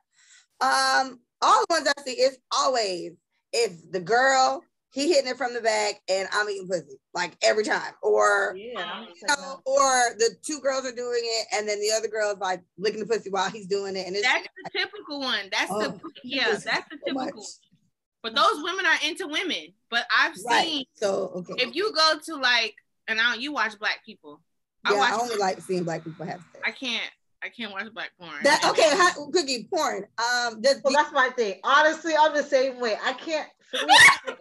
[0.59, 3.13] Um, all the ones I see is always
[3.53, 7.63] it's the girl he hitting it from the back and I'm eating pussy like every
[7.63, 11.79] time, or Yeah, oh, you know, or the two girls are doing it and then
[11.79, 14.47] the other girl is like licking the pussy while he's doing it, and it's That's
[14.63, 15.49] the typical one.
[15.51, 17.25] That's the Oh, yeah, that's the so much.
[17.27, 17.45] typical.
[18.23, 19.73] But those women are into women.
[19.89, 20.87] But I've seen right.
[20.95, 22.75] So okay, if you go to like
[23.07, 24.41] and I don't, you watch black people.
[24.83, 26.63] I yeah, watch I only like seeing black people have sex.
[26.65, 27.11] I can't
[27.43, 28.31] I can't watch black porn.
[28.43, 30.05] That okay, how, cookie porn.
[30.17, 31.59] Um, does Well, that's my thing.
[31.63, 32.95] Honestly, I'm the same way.
[33.03, 33.47] I can't.
[33.69, 33.93] For me,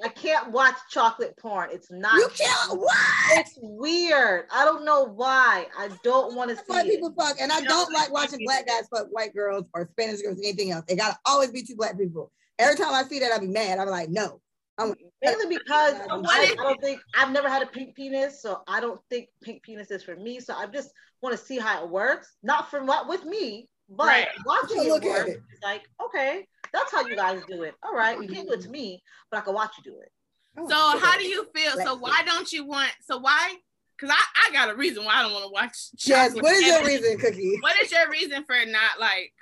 [0.05, 1.71] I can't watch chocolate porn.
[1.73, 2.15] It's not.
[2.15, 2.97] you can't what?
[3.33, 4.45] It's weird.
[4.55, 5.67] I don't know why.
[5.77, 6.91] I don't want to see White it.
[6.91, 9.89] people fuck, and I You know, don't like watching black guys fuck white girls or
[9.93, 10.85] Spanish girls or anything else.
[10.89, 12.31] It gotta always be two black people.
[12.59, 13.79] Every time I see that, I be mad.
[13.81, 14.41] I'm like, no.
[14.79, 14.95] Mainly
[15.59, 18.81] because But what I, I don't think I've never had a pink penis, so I
[18.81, 20.41] don't think pink penis is for me.
[20.41, 20.91] So I just
[21.23, 22.37] want to see how it works.
[22.43, 24.29] Not from what with me, but Right.
[24.45, 25.41] watching Look it at it.
[25.53, 27.75] It's like, okay, that's how you guys do it.
[27.83, 28.73] All right, you can't do it to mm-hmm.
[28.73, 30.13] me, but I can watch you do it.
[30.59, 31.03] Oh, so shit.
[31.03, 31.73] how do you feel?
[31.85, 33.57] So why don't you want so why
[33.99, 36.35] because I, I got a reason why I don't want to watch Yes.
[36.35, 37.59] What is your reason, Cookie?
[37.61, 39.33] What is your reason for not like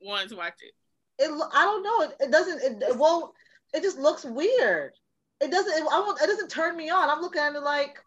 [0.00, 0.74] wanting to watch it?
[1.22, 2.00] It I don't know.
[2.02, 2.62] It, it doesn't.
[2.62, 3.32] It, it won't.
[3.72, 4.92] It just looks weird.
[5.40, 5.72] It doesn't.
[5.72, 7.08] It, I won't, it doesn't turn me on.
[7.08, 7.98] I'm looking at it like,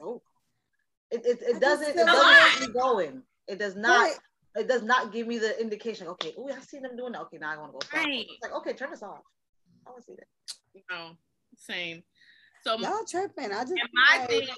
[0.00, 0.22] oh,
[1.10, 1.90] it it, it doesn't.
[1.90, 3.22] It doesn't get me going.
[3.46, 4.00] It does not.
[4.00, 4.16] Right.
[4.56, 6.06] It does not give me the indication.
[6.06, 7.22] Okay, oh, I see them doing that.
[7.22, 7.98] Okay, now I want to go.
[7.98, 8.26] Right.
[8.30, 9.20] It's like okay, turn this off.
[9.86, 10.82] I want to see that.
[10.90, 11.10] No,
[11.56, 12.02] same.
[12.62, 13.52] So Y'all tripping.
[13.52, 14.48] I just and my like, thing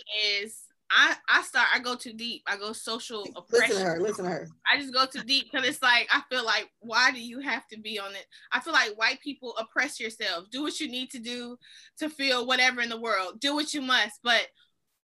[0.41, 2.43] is I I start I go too deep.
[2.47, 3.77] I go social listen to oppression.
[3.83, 4.01] her.
[4.01, 4.49] Listen to her.
[4.73, 7.67] I just go too deep because it's like I feel like why do you have
[7.69, 8.25] to be on it?
[8.53, 10.49] I feel like white people oppress yourselves.
[10.51, 11.57] Do what you need to do
[11.99, 13.41] to feel whatever in the world.
[13.41, 14.21] Do what you must.
[14.23, 14.47] But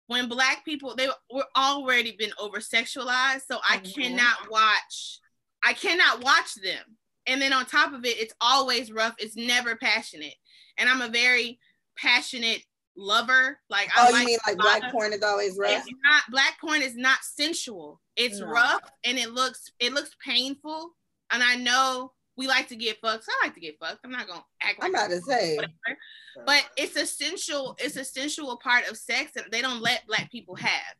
[0.08, 3.94] when black people they were already been over sexualized, so I Mhm.
[3.94, 5.20] cannot watch.
[5.62, 6.98] I cannot watch them.
[7.26, 9.14] And then on top of it, it's always rough.
[9.18, 10.34] It's never passionate.
[10.76, 11.60] And I'm a very
[11.96, 12.62] passionate
[12.96, 13.58] lover.
[13.70, 15.70] Like I Oh, like you mean like black of- porn is always rough?
[15.72, 18.00] it's not black porn is not sensual.
[18.16, 18.46] It's No.
[18.46, 20.90] rough and it looks it looks painful.
[21.30, 23.24] And I know we like to get fucked.
[23.24, 24.00] So I like to get fucked.
[24.04, 25.56] I'm not gonna act like I'm about to say.
[25.56, 25.98] whatever.
[26.46, 30.54] But it's essential, it's a sensual part of sex that they don't let black people
[30.56, 30.94] have.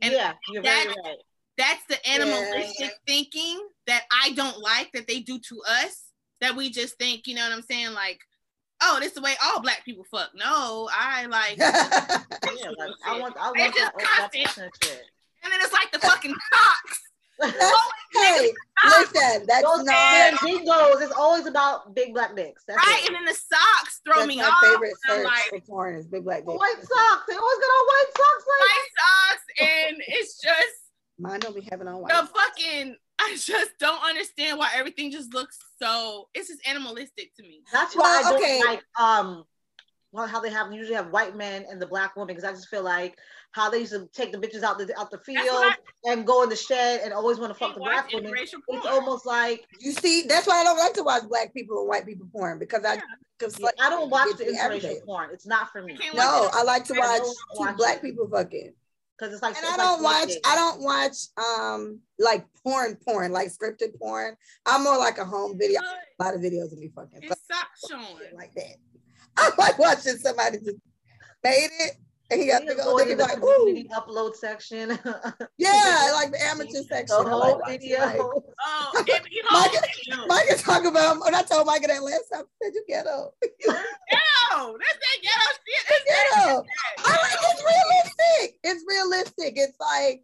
[0.00, 1.16] And yeah, you're very that- right.
[1.56, 6.04] That's the animalistic thinking that I don't like that they do to us.
[6.40, 7.94] That we just think, you know what I'm saying?
[7.94, 8.20] Like,
[8.82, 10.30] oh, this is the way all black people fuck.
[10.34, 13.36] No, I like Yeah, like, I want.
[13.38, 14.30] I They want just that.
[14.32, 15.02] that shit.
[15.44, 17.02] and then it's like the fucking cocks.
[18.12, 18.52] hey,
[18.84, 21.00] listen, that's Those not bingos.
[21.02, 22.64] It's always about big black dicks.
[22.66, 23.00] That's right?
[23.04, 23.06] it.
[23.08, 24.60] And then the socks throw that's me my off.
[24.64, 26.48] favorite I'm search like for porn is big black dick.
[26.58, 27.22] White socks.
[27.28, 28.44] They always got on white socks.
[28.48, 30.76] Like, white socks, and it's just
[31.20, 32.10] Mine don't be having on white.
[32.12, 32.96] the fucking.
[33.20, 36.28] I just don't understand why everything just looks so.
[36.34, 37.60] It's just animalistic to me.
[37.72, 38.60] that's why Well, I don't okay.
[38.64, 39.44] like um,
[40.12, 42.68] well, how they have usually have white men and the black woman because I just
[42.68, 43.18] feel like
[43.52, 46.42] how they used to take the bitches out the out the field what and go
[46.42, 48.32] in the shed and always want to fuck the black women.
[48.36, 48.80] It's porn.
[48.86, 52.06] almost like You see, that's why I don't like to watch black people and white
[52.06, 53.00] people porn because I, Yeah.
[53.38, 55.30] because yeah, I don't watch the interracial porn.
[55.32, 58.02] It's not for me can't No, I like to I watch two watch black it.
[58.02, 58.72] people fucking.
[59.18, 60.26] Because it's like And it's I don't watch.
[60.28, 60.42] dating.
[60.46, 64.36] I don't watch um like porn, porn like scripted porn.
[64.66, 65.80] I'm more like a home video.
[66.20, 68.34] A lot of videos of me fucking It's socks showing.
[68.36, 68.76] like that.
[69.36, 70.76] I like watching somebody just
[71.44, 71.92] made it
[72.30, 73.84] And he got We big are old going the Like, ooh.
[73.96, 74.90] upload section.
[75.58, 77.16] Yeah, like the amateur section.
[77.16, 77.98] I like whole watching, video.
[78.00, 78.42] like- Oh,
[78.98, 80.26] every Mike- whole video.
[80.26, 83.32] Mike is talking about when I told Mike that last time, I said you ghetto.
[84.50, 85.84] No, that's that ghetto shit.
[85.88, 86.62] That's Ghetto.
[86.62, 87.04] that.
[87.04, 88.58] I like it's realistic.
[88.64, 89.52] It's realistic.
[89.56, 90.22] It's like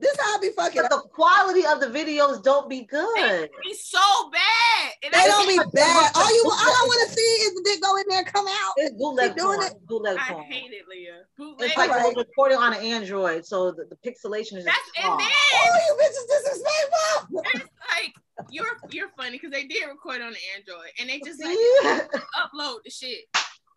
[0.00, 0.82] this how I be fucking.
[0.82, 3.50] But the quality of the videos don't be good.
[3.64, 3.98] It's so
[4.30, 4.92] bad.
[5.02, 6.12] And They I don't be hate- bad.
[6.14, 8.74] All you all I want to see is the dick go in there come out.
[8.76, 9.66] It's bootleg Keep doing porn.
[9.72, 9.86] it.
[9.88, 10.44] Bootleg I porn.
[10.44, 11.22] hate it, Leah.
[11.36, 11.68] Bootleg.
[11.70, 12.06] It's like Alright.
[12.12, 15.26] it was recorded on an Android, so the, the pixelation is just That's and then
[15.54, 17.42] Oh, you bitches disrespectful.
[17.54, 18.14] it's like
[18.50, 21.56] you're you're funny because they did record on the Android and they just like
[22.38, 23.24] upload the shit.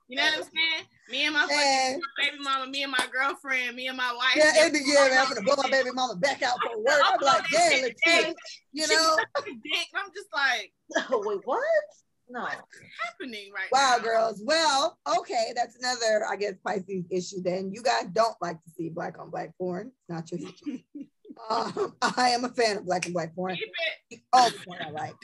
[0.08, 0.86] You know what I'm saying?
[1.10, 1.48] Me and my
[2.18, 4.36] baby mama, me and my girlfriend, me and my wife.
[4.36, 7.00] yeah, and yeah, man, I'm gonna blow my baby mama back out for work.
[7.02, 8.34] I'm like, yeah, let's.
[8.74, 9.88] You know, dick.
[9.96, 10.74] I'm just like,
[11.10, 11.64] Oh, wait, what?
[12.30, 12.42] No.
[12.42, 12.56] what's
[13.06, 13.78] happening right now?
[13.80, 14.04] wow, now?
[14.04, 14.42] girls.
[14.46, 17.42] Well, okay, that's another, I guess, Pisces issue.
[17.42, 19.92] Then you guys don't like to see black on black porn.
[20.10, 20.50] Not your.
[21.50, 23.58] um, I am a fan of black and black porn.
[24.10, 24.24] Keep.
[24.34, 25.16] All the porn I like.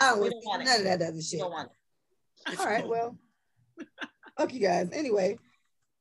[0.00, 0.64] I don't, don't want it.
[0.66, 1.40] none of that other shit.
[1.40, 2.60] it.
[2.60, 3.18] All right, well,
[4.38, 4.88] fuck you guys.
[4.92, 5.38] Anyway,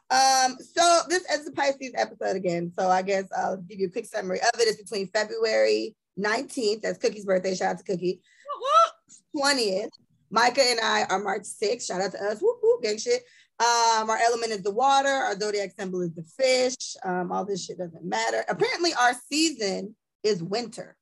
[0.09, 2.71] um, so this is the Pisces episode again.
[2.77, 4.67] So I guess I'll give you a quick summary of it.
[4.67, 7.55] It's between February 19th, that's Cookie's birthday.
[7.55, 8.21] Shout out to Cookie.
[9.35, 9.89] 20th.
[10.31, 11.87] Micah and I are March 6th.
[11.87, 12.39] Shout out to us.
[12.39, 13.23] Whoop, whoop, gang shit.
[13.59, 15.09] Um, our element is the water.
[15.09, 16.95] Our zodiac symbol is the fish.
[17.03, 18.45] Um, all this shit doesn't matter.
[18.47, 20.95] Apparently, our season is winter.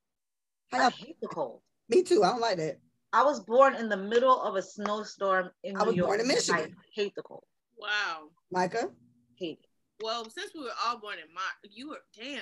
[0.71, 1.61] How I y'all- hate the cold.
[1.89, 2.23] Me too.
[2.23, 2.79] I don't like that.
[3.13, 6.07] I was born in the middle of a snowstorm in I New was York.
[6.09, 6.75] born in Michigan.
[6.77, 7.45] I hate the cold.
[7.77, 8.29] Wow.
[8.51, 8.89] Micah.
[9.35, 10.03] Hate it.
[10.03, 12.41] Well, since we were all born in March, you were damn.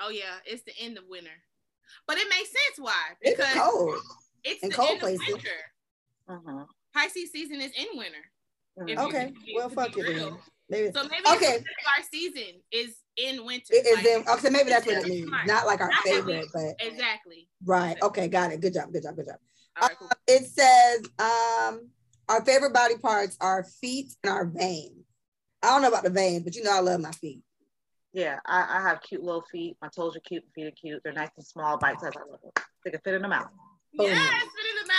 [0.00, 1.30] Oh yeah, it's the end of winter,
[2.06, 3.98] but it makes sense why It's cold.
[4.42, 5.20] it's in the cold end places.
[5.28, 5.48] of winter.
[6.28, 6.66] Mhm.
[6.94, 8.18] Pisces season is in winter.
[8.78, 8.88] Mhm.
[8.88, 9.32] You- Okay.
[9.56, 10.38] Well, fuck be it then.
[10.68, 10.92] Maybe.
[10.94, 11.56] So maybe Okay.
[11.56, 11.64] okay.
[11.96, 13.66] our season is in winter.
[13.74, 14.24] It is like- them.
[14.38, 15.26] Okay, maybe that's what it means.
[15.28, 15.46] smart.
[15.46, 17.48] Not like our Not that we- favorite, but Exactly.
[17.64, 18.00] right.
[18.02, 18.60] Okay, got it.
[18.60, 18.92] Good job.
[18.92, 19.16] Good job.
[19.16, 19.36] Good job.
[19.80, 20.10] All right, cool.
[20.26, 21.90] It says um
[22.28, 25.04] our favorite body parts are feet and our veins.
[25.62, 27.42] I don't know about the veins, but you know I love my feet.
[28.14, 29.76] Yeah, I, I have cute little feet.
[29.80, 30.44] My toes are cute.
[30.44, 31.00] My feet are cute.
[31.02, 32.12] They're nice and small, bite size.
[32.16, 32.52] I love them.
[32.84, 33.48] They can fit in the mouth.
[33.98, 34.38] Oh, yes, yeah.
[34.40, 34.92] fit in the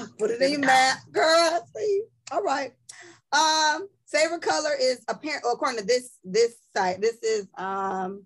[0.00, 0.18] mouth.
[0.18, 1.68] Put it in your mouth, girl.
[1.76, 2.02] See?
[2.32, 2.72] All right.
[3.32, 7.00] Um, favorite color is apparent according to this this site.
[7.00, 8.24] This is um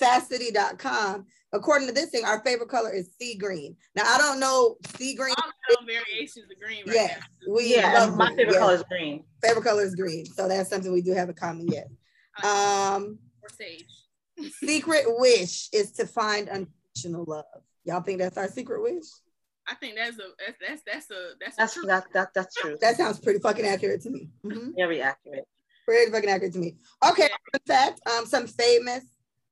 [0.00, 1.26] sasscity.com.
[1.52, 3.76] According to this thing, our favorite color is sea green.
[3.94, 5.34] Now I don't know sea green.
[5.38, 7.54] All the variations of green right Yes, now.
[7.54, 8.58] we Yeah, love my favorite Yes.
[8.58, 9.24] color is green.
[9.42, 10.26] favorite color is green.
[10.26, 11.68] So that's something we do have in common.
[11.68, 11.88] yet.
[12.44, 13.86] Um, Or sage.
[14.60, 17.44] secret wish is to find unconditional love.
[17.84, 19.04] Y'all think that's our secret wish?
[19.70, 21.86] I think that's a that's that's that's a that's That's truth.
[21.88, 22.78] that, that that's true.
[22.80, 24.30] That sounds pretty fucking accurate to me.
[24.44, 24.72] Mhm.
[24.76, 25.46] Very accurate.
[25.84, 26.76] Pretty fucking accurate to me.
[27.08, 29.04] Okay, in fact, um, some famous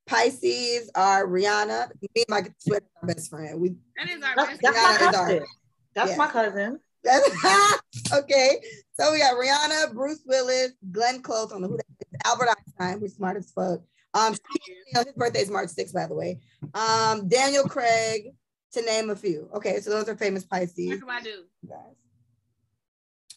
[0.06, 1.90] Pisces are Rihanna.
[2.00, 3.60] Me and my sweat our best friend.
[3.60, 4.62] We that is our That's, best.
[4.62, 5.46] that's Rihanna my is our- cousin.
[5.94, 6.16] That's Yeah.
[6.16, 6.80] my cousin.
[7.02, 8.60] that's okay.
[8.98, 13.00] So we got Rihanna, Bruce Willis, Glenn Close on the who that is, Albert Einstein,
[13.00, 13.80] we're smart as fuck.
[14.14, 14.34] Um,
[14.94, 16.40] his birthday is March 6th, by the way.
[16.74, 18.32] Um, Daniel Craig,
[18.72, 19.48] to name a few.
[19.54, 20.88] Okay, so those are famous Pisces.
[20.90, 21.44] What do I do?
[21.68, 21.96] guys.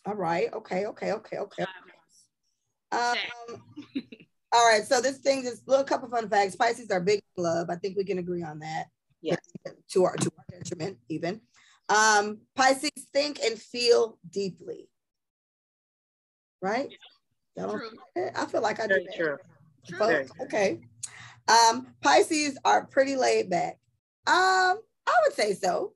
[0.05, 0.51] All right.
[0.53, 0.85] Okay.
[0.87, 1.11] Okay.
[1.11, 1.37] Okay.
[1.37, 1.65] Okay.
[2.91, 3.17] Um,
[4.53, 4.83] all right.
[4.83, 6.55] So this thing is a little couple of fun facts.
[6.55, 7.69] Pisces are big in love.
[7.69, 8.85] I think we can agree on that.
[9.21, 9.39] Yes.
[9.91, 11.41] To our to our detriment, even.
[11.89, 14.89] Um, Pisces think and feel deeply.
[16.61, 16.89] Right?
[17.57, 17.89] Y'all True.
[17.89, 18.41] feel like that?
[18.41, 18.93] I feel like I do.
[18.93, 19.15] Very that.
[19.15, 19.37] true.
[19.87, 19.99] True.
[19.99, 20.45] But, true.
[20.45, 20.81] okay.
[21.47, 23.77] Um, Pisces are pretty laid back.
[24.27, 25.93] Um, I would say so.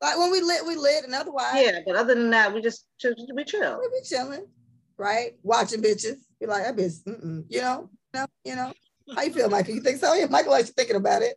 [0.00, 2.86] Like when we lit, we lit, and otherwise, Yeah, but other than that, we just
[2.98, 3.80] chill- we chill.
[3.80, 4.46] we be chilling,
[4.98, 5.32] right?
[5.42, 6.16] Watching bitches.
[6.38, 7.44] Be like, that bitch, mm-mm.
[7.48, 8.72] you know, you know, you know.
[9.14, 9.74] How you feel, Michael?
[9.74, 10.12] You think so?
[10.14, 11.36] Yeah, Michael likes thinking about it.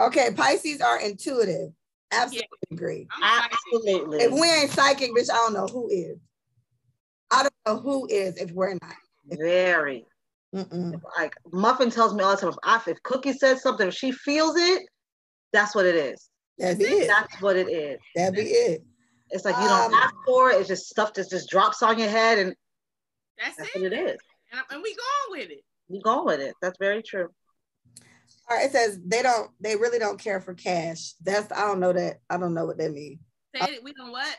[0.00, 1.70] Okay, Pisces are intuitive.
[2.10, 3.06] Absolutely agree.
[3.22, 4.18] Absolutely.
[4.18, 6.18] If we ain't psychic, bitch, I don't know who is.
[7.30, 8.94] I don't know who is if we're not.
[9.26, 10.06] Very.
[10.54, 11.00] Mm-mm.
[11.16, 14.12] Like Muffin tells me all the time, if, I, if Cookie says something, if she
[14.12, 14.82] feels it,
[15.52, 16.28] that's what it is.
[16.58, 17.06] That'd be it.
[17.08, 17.98] That's what it is.
[18.16, 18.82] That'd be it.
[19.30, 20.58] It's like you don't Um, ask for it.
[20.60, 22.54] It's just stuff that just drops on your head, and
[23.38, 23.82] That's that's it.
[23.82, 24.16] what it is.
[24.52, 25.62] And, and we going with it.
[25.88, 26.54] You going with it.
[26.62, 27.28] That's very true.
[28.50, 31.12] All right, it says they don't, they really don't care for cash.
[31.22, 32.20] That's I don't know that.
[32.30, 33.20] I don't know what that means.
[33.54, 33.84] Say it.
[33.84, 34.36] We gonna what?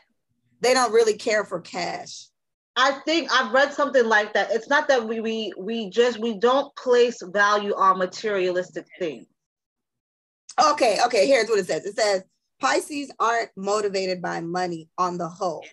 [0.60, 2.26] They don't really care for cash.
[2.80, 4.50] I think I've read something like that.
[4.52, 9.26] It's not that we we we just we don't place value on materialistic things.
[10.72, 11.84] Okay, okay, here's what it says.
[11.84, 12.22] It says
[12.58, 15.64] Pisces aren't motivated by money on the whole.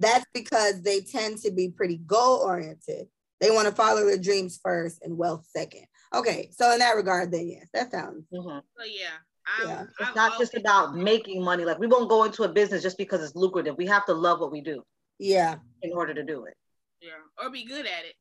[0.00, 3.06] that's because they tend to be pretty goal oriented.
[3.40, 5.84] They want to follow their dreams first and wealth second.
[6.14, 8.24] Okay, so in that regard, then yes, that sounds.
[8.34, 8.62] Mhm.
[8.76, 9.18] So yeah.
[9.46, 9.82] I'm, Yeah.
[9.82, 11.64] It's I'm not just about making money.
[11.64, 13.76] Like we won't go into a business just because it's lucrative.
[13.76, 14.82] We have to love what we do
[15.20, 16.54] Yeah, in order to do it.
[17.02, 17.10] Yeah,
[17.42, 18.14] or be good at it.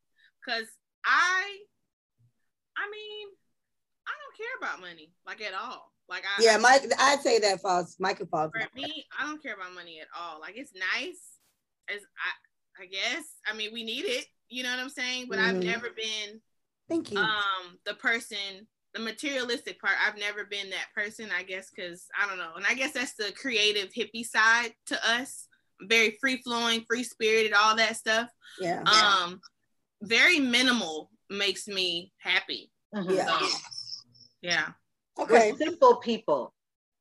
[0.45, 0.67] Cause
[1.05, 1.57] I,
[2.77, 3.27] I mean,
[4.05, 5.93] I don't care about money like at all.
[6.09, 6.83] Like I, yeah, Mike.
[6.99, 7.95] I'd say that falls.
[7.99, 8.51] Michael falls.
[8.51, 10.41] for me, I don't care about money at all.
[10.41, 11.37] Like it's nice,
[11.93, 13.23] as I, I guess.
[13.47, 14.25] I mean, we need it.
[14.49, 15.27] You know what I'm saying?
[15.29, 15.63] But I've Mhm.
[15.63, 16.41] never been
[16.89, 17.19] Thank you.
[17.19, 22.27] um the person the materialistic part i've never been that person i guess because i
[22.27, 25.47] don't know and i guess that's the creative hippie side to us
[25.81, 28.81] very free flowing free spirited all that stuff yeah.
[28.83, 29.39] um
[30.01, 33.15] very minimal makes me happy Mhm.
[33.15, 33.39] Yeah.
[33.39, 33.47] so
[34.41, 34.67] yeah
[35.19, 35.51] okay.
[35.51, 36.53] We're simple people.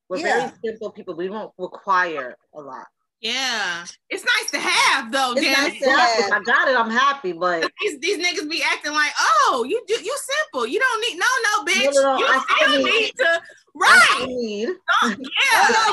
[0.09, 0.39] We're Yeah.
[0.39, 1.15] very simple people.
[1.15, 2.87] We don't require a lot.
[3.21, 5.83] yeah it's nice to have though It's damn nice it.
[5.85, 6.31] to have.
[6.31, 7.31] I got it, I'm happy.
[7.33, 11.17] But these, these niggas be acting like oh you do you simple you don't need
[11.17, 13.41] no no bitch No, no, no, you I still still need need- to
[13.81, 14.67] I right need.
[14.67, 15.15] yeah Oh,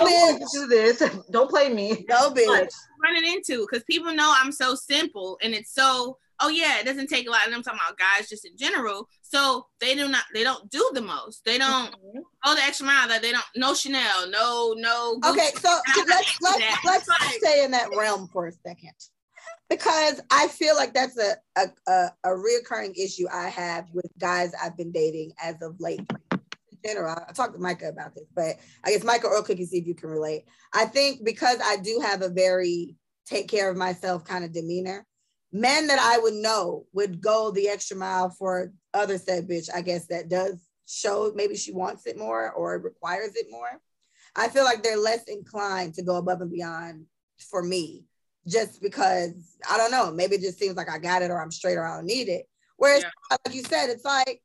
[0.07, 0.46] Don't bitch.
[0.53, 1.03] do this.
[1.31, 2.05] Don't play me.
[2.09, 2.68] No bitch.
[3.03, 7.07] running into because people know I'm so simple and it's so oh yeah it doesn't
[7.09, 10.25] take a lot and I'm talking about guys just in general so they do not
[10.35, 12.20] they don't do the most they don't Mhm.
[12.44, 15.31] go the extra mile that they don't no Chanel no no Gucci.
[15.33, 18.92] Okay, so let's let's let's Like- stay in that realm for a second,
[19.70, 24.53] because I feel like that's a a a, a reoccurring issue I have with guys
[24.62, 26.01] I've been dating as of late.
[26.84, 29.86] General, I talked to Micah about this, but I guess Micah or Cookie, see if
[29.86, 30.44] you can relate.
[30.72, 35.06] I think because I do have a very take care of myself kind of demeanor,
[35.52, 39.68] men that I would know would go the extra mile for other said bitch.
[39.74, 43.80] I guess that does show maybe she wants it more or requires it more.
[44.36, 47.06] I feel like they're less inclined to go above and beyond
[47.50, 48.04] for me
[48.46, 51.50] just because I don't know, maybe it just seems like I got it or I'm
[51.50, 52.46] straight or I don't need it.
[52.76, 53.36] Whereas, Yeah.
[53.44, 54.42] like you said, it's like,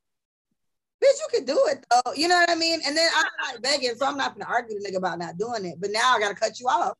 [1.03, 2.13] bitch, you could do it though.
[2.13, 2.79] You know what I mean?
[2.85, 5.65] And then I'm like begging, so I'm not gonna argue the nigga about not doing
[5.65, 5.75] it.
[5.79, 6.97] But now I gotta cut you off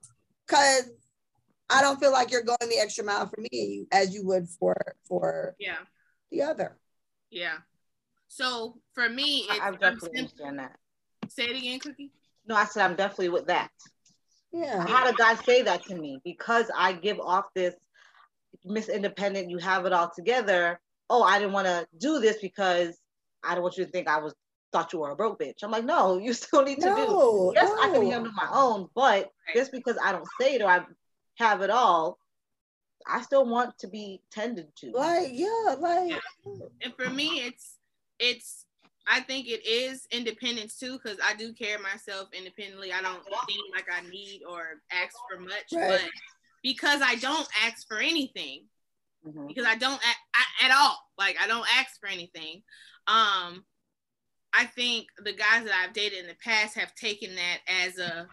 [0.48, 0.90] because
[1.70, 4.76] I don't feel like you're going the extra mile for me as you would for
[5.08, 5.78] for yeah
[6.32, 6.78] the other.
[7.30, 7.58] yeah
[8.28, 10.76] so for me it's I, I I'm definitely sim- understand that.
[11.30, 12.12] say it again Cookie
[12.46, 13.70] No, I said I'm definitely with that.
[14.54, 14.86] I Yeah.
[14.86, 17.74] had a guy say that to me because I give off this
[18.66, 20.80] Miss Independent, you have it all together.
[21.10, 22.98] Oh, I didn't want to do this because
[23.44, 24.34] I don't want you to think I was
[24.72, 25.64] thought you were a broke bitch.
[25.64, 26.90] I'm like, no, you still need to do.
[26.96, 30.70] No, Yes, I can handle my own, but just because I don't say it or
[30.70, 30.86] I
[31.38, 32.18] have it all,
[33.08, 34.92] I still want to be tended to.
[34.92, 36.14] Like, yeah, like
[36.82, 37.78] and for me it's
[38.20, 38.66] it's
[39.08, 42.94] I think it is independence too because I do care myself independently.
[42.94, 46.00] I don't seem like I need or ask for much, Right.
[46.02, 46.02] but
[46.62, 48.66] because I don't ask for anything,
[49.26, 49.48] Mhm.
[49.48, 50.98] because I don't I, at all.
[51.18, 52.64] Like I don't ask for anything.
[53.08, 53.66] Um,
[54.54, 58.28] I think the guys that I've dated in the past have taken that as a,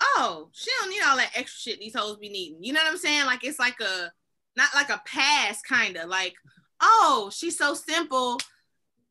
[0.00, 2.62] oh, she don't need all that extra shit these hoes be needing.
[2.62, 3.26] You know what I'm saying?
[3.26, 4.10] Like it's like a,
[4.56, 6.34] not like a pass kind of like,
[6.80, 8.38] oh, she's so simple.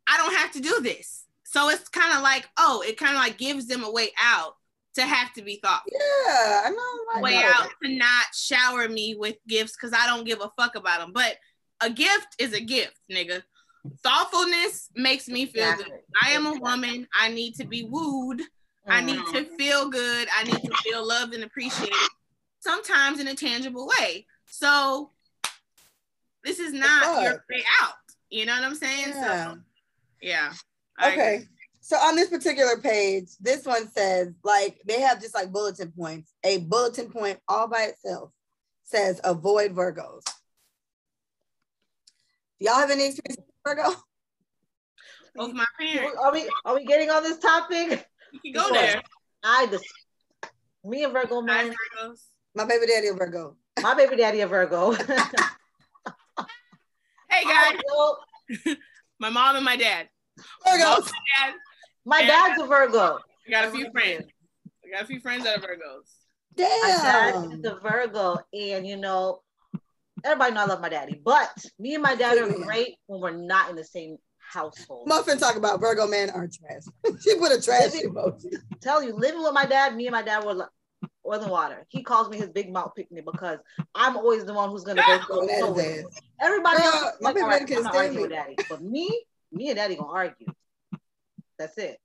[0.07, 1.25] I don't have to do this.
[1.43, 4.55] So it's kind of like, oh, it kind of like gives them a way out
[4.95, 7.17] to have to be thoughtful yeah, I know.
[7.17, 7.51] I way know.
[7.55, 11.11] out to not shower me with gifts because I don't give a fuck about them.
[11.13, 11.37] But
[11.81, 13.41] a gift is a gift, nigga.
[14.03, 15.85] Thoughtfulness makes me feel Exactly.
[15.85, 16.01] good.
[16.21, 17.07] I am a woman.
[17.19, 18.41] I need to be wooed.
[18.87, 19.55] I need to mm-hmm.
[19.55, 20.27] feel good.
[20.35, 21.95] I need to feel loved and appreciated,
[22.59, 24.25] sometimes in a tangible way.
[24.47, 25.11] So
[26.43, 27.93] this is not your way out.
[28.29, 29.09] You know what I'm saying?
[29.09, 29.51] Yeah.
[29.51, 29.57] So
[30.21, 30.53] yeah.
[31.03, 31.47] Okay.
[31.91, 36.31] So on this particular page, this one says like they have just like bulletin points.
[36.45, 38.31] A bulletin point all by itself
[38.85, 40.23] says avoid Virgos.
[42.61, 43.93] Do y'all have any experience with Virgo?
[45.35, 46.17] Both my parents.
[46.17, 48.07] Are we are we getting on this topic?
[48.31, 49.01] You can go there.
[49.43, 49.83] I just
[50.85, 52.19] me and Virgo my, Virgos.
[52.55, 53.57] My baby daddy a Virgo.
[53.81, 54.95] my baby daddy a Virgo.
[57.29, 58.75] Hey guys, Virgo.
[59.19, 60.07] my mom and my dad.
[60.37, 60.97] Mom Virgos.
[60.99, 61.05] and
[61.37, 61.53] dad.
[62.05, 63.19] My dad's a Virgo.
[63.47, 64.25] I got a few friends.
[64.85, 66.09] I got a few friends that are Virgos.
[66.55, 66.67] Damn.
[66.67, 66.87] My
[67.51, 69.41] dad is a Virgo, and you know,
[70.23, 71.49] everybody know I love my daddy, but
[71.79, 75.07] me and my dad are great when we're not in the same household.
[75.07, 76.83] Muffin talk about Virgo men are trash.
[77.21, 78.53] she put a trash emoji.
[78.81, 80.69] tell you, living with my dad, me and my dad were like
[81.25, 81.85] oil and water.
[81.89, 83.59] He calls me his big mouth picnic because
[83.95, 85.97] I'm always the one who's gonna go go that go is with ass.
[85.99, 86.05] him.
[86.41, 88.31] Everybody Girl, else, my like, baby all right, daddy I'm can't not stand arguing with
[88.31, 88.35] me.
[88.35, 89.23] daddy, but me,
[89.53, 90.47] me and daddy gonna argue.
[91.61, 91.99] That's it.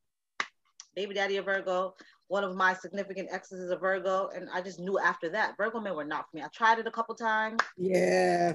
[0.95, 1.95] Baby daddy a Virgo.
[2.29, 5.81] one of my significant exes is a Virgo, and I just knew after that Virgo
[5.81, 6.43] men were not for me.
[6.43, 7.61] I tried it a couple times.
[7.79, 8.55] Yeah.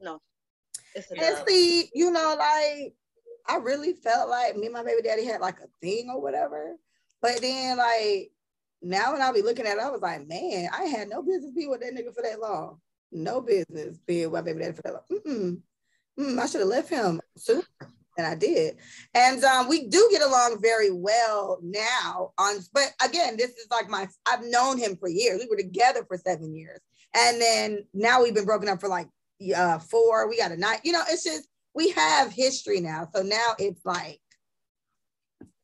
[0.00, 0.18] No.
[0.94, 2.94] It's a And see, you know, like
[3.46, 6.76] I really felt like me and my baby daddy had like a thing or whatever.
[7.20, 8.30] But then like
[8.80, 11.52] now when I be looking at it, I was like, man, I had no business
[11.54, 12.80] being with that nigga for that long.
[13.12, 15.20] No business being with my baby daddy for that long.
[15.26, 15.60] Mm-mm.
[16.18, 17.64] Mm, I should have left him sooner
[18.16, 18.76] than I did.
[19.14, 22.32] And um, we do get along very well now.
[22.38, 25.40] On but again, this is like my I've known him for years.
[25.40, 26.80] We were together for seven years.
[27.14, 29.08] And then now we've been broken up for like
[29.54, 30.28] uh four.
[30.28, 33.08] We got a night, you know, it's just we have history now.
[33.14, 34.20] So now it's like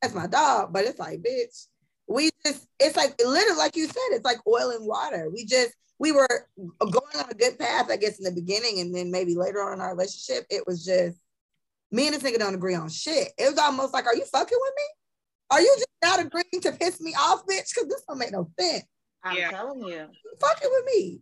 [0.03, 1.67] that's my dog, but it's like, bitch,
[2.09, 5.31] we just it's like literally like you said, it's like oil and water.
[5.33, 6.47] We just we were
[6.81, 9.75] going on a good path, I guess, in the beginning, and then maybe later on
[9.75, 11.19] in our relationship, it was just
[11.93, 13.29] me and this nigga don't agree on shit.
[13.39, 14.83] It was almost like, are you fucking with me?
[15.53, 17.75] Are you just not agreeing to piss me off, bitch?
[17.75, 18.85] Because this don't make no sense.
[19.25, 19.51] I'm Yeah.
[19.51, 19.95] telling you.
[19.97, 21.21] You fucking with me.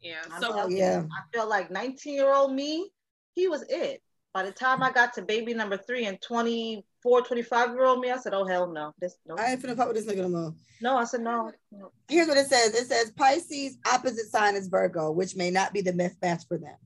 [0.00, 0.22] Yeah.
[0.32, 1.00] I'm So telling yeah.
[1.02, 1.08] you.
[1.12, 2.90] I feel like 19 year old me,
[3.34, 4.02] he was it.
[4.32, 8.10] By the time I got to baby number three and 24, 25 year old me,
[8.10, 8.92] I said, oh, hell no.
[9.00, 9.36] This, no.
[9.36, 10.54] I ain't finna fuck with this nigga no more.
[10.80, 11.52] no, I said, no.
[11.72, 11.90] no.
[12.08, 12.74] Here's what it says.
[12.74, 16.58] It says Pisces opposite sign is Virgo, which may not be the best match for
[16.58, 16.76] them.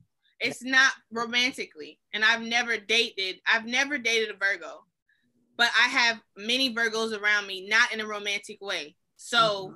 [0.41, 3.41] It's not romantically, and I've never dated.
[3.47, 4.85] I've never dated a Virgo,
[5.57, 8.95] but I have many Virgos around me, not in a romantic way.
[9.17, 9.73] So.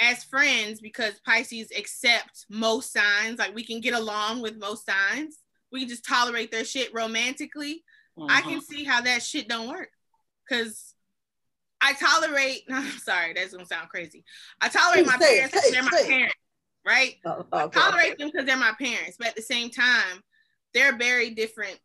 [0.00, 5.38] As friends, because Pisces accept most signs, like we can get along with most signs,
[5.70, 7.84] we can just tolerate their shit romantically.
[8.18, 8.48] I Mhm.
[8.48, 9.90] can see how that shit don't work.
[10.48, 10.96] Cause
[11.80, 14.24] I tolerate, I'm sorry, that's gonna sound crazy.
[14.60, 16.34] I tolerate my parents say because it, they're my parents,
[16.84, 17.16] right?
[17.24, 17.80] Oh, I okay.
[17.80, 20.22] tolerate them because they're my parents, but at the same time,
[20.72, 21.78] they're very different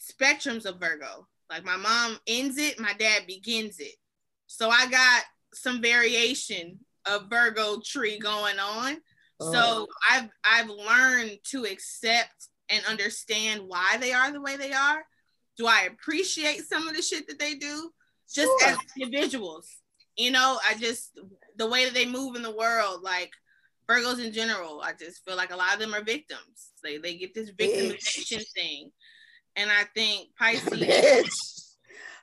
[0.00, 1.26] spectrums of Virgo.
[1.50, 3.94] Like my mom ends it, my dad begins it.
[4.46, 5.22] So I got
[5.52, 8.96] some variation of Virgo tree going on.
[9.40, 9.52] Oh.
[9.52, 15.04] So I've I've learned to accept and understand why they are the way they are.
[15.56, 17.90] Do I appreciate some of the shit that they do?
[18.32, 18.70] Just Sure.
[18.70, 19.70] as individuals.
[20.16, 21.18] You know, I just
[21.56, 23.32] the way that they move in the world, like
[23.88, 26.70] Virgos in general, I just feel like a lot of them are victims.
[26.82, 28.90] They they get this victimization thing.
[29.56, 31.30] And I think Pisces Bitch.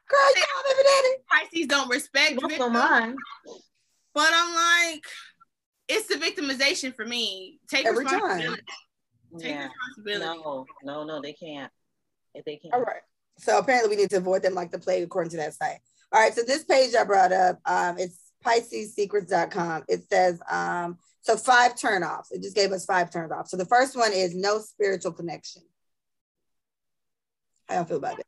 [0.09, 1.15] Girl, you know baby daddy.
[1.29, 2.67] Pisces don't respect Most victims.
[2.67, 3.15] of mine.
[4.13, 4.53] But I'm
[4.93, 5.03] like,
[5.87, 7.59] it's the victimization for me.
[7.69, 8.57] Take Every time.
[9.39, 9.67] Take Yeah.
[9.95, 10.41] responsibility.
[10.43, 11.71] No, no, no, they can't.
[12.33, 12.73] If they can't.
[12.73, 13.01] All right.
[13.37, 15.79] So apparently we need to avoid them like the plague according to that site.
[16.11, 16.33] All right.
[16.33, 19.83] So this page I brought up, um, it's PiscesSecrets.com.
[19.87, 22.31] It says, um, so five turnoffs.
[22.31, 23.49] It just gave us five turnoffs.
[23.49, 25.61] So the first one is no spiritual connection.
[27.67, 28.25] How y'all feel about it?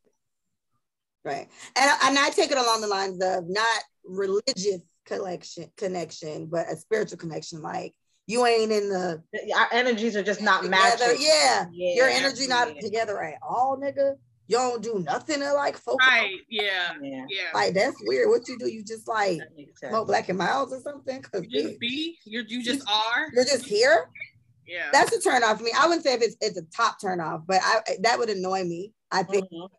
[1.25, 1.47] Right.
[1.77, 6.75] And, and I take it along the lines of not religious connection, connection, but a
[6.75, 7.61] spiritual connection.
[7.61, 7.93] Like
[8.27, 9.21] you ain't in the
[9.55, 10.81] Our energies are just not together.
[10.99, 11.17] matching.
[11.19, 11.65] Yeah.
[11.71, 12.81] Yeah, Your energy not yeah.
[12.81, 14.15] together at all, nigga.
[14.47, 16.05] You don't do nothing to like focus.
[16.07, 16.39] Right.
[16.49, 16.91] Yeah.
[17.01, 17.43] Yeah, Yeah.
[17.53, 18.29] Like that's weird.
[18.29, 18.69] What you do?
[18.69, 19.91] You just like that makes sense.
[19.91, 21.21] smoke Black and Milds or something?
[21.21, 22.17] Cause You just be.
[22.25, 23.27] You're you just are.
[23.33, 24.09] you're just here.
[24.67, 24.89] Yeah.
[24.91, 25.71] That's a turn off for me.
[25.77, 28.63] I wouldn't say if it's it's a top turn off, but I that would annoy
[28.65, 28.93] me.
[29.11, 29.69] I think Mhm.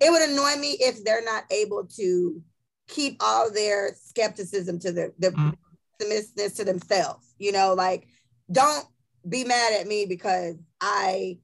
[0.00, 2.42] it would annoy me if they're not able to
[2.88, 5.54] keep all their skepticism to their their Mm.
[6.00, 7.34] pessimistic to themselves.
[7.38, 8.08] You know, like
[8.50, 8.84] don't
[9.28, 11.38] be mad at me because I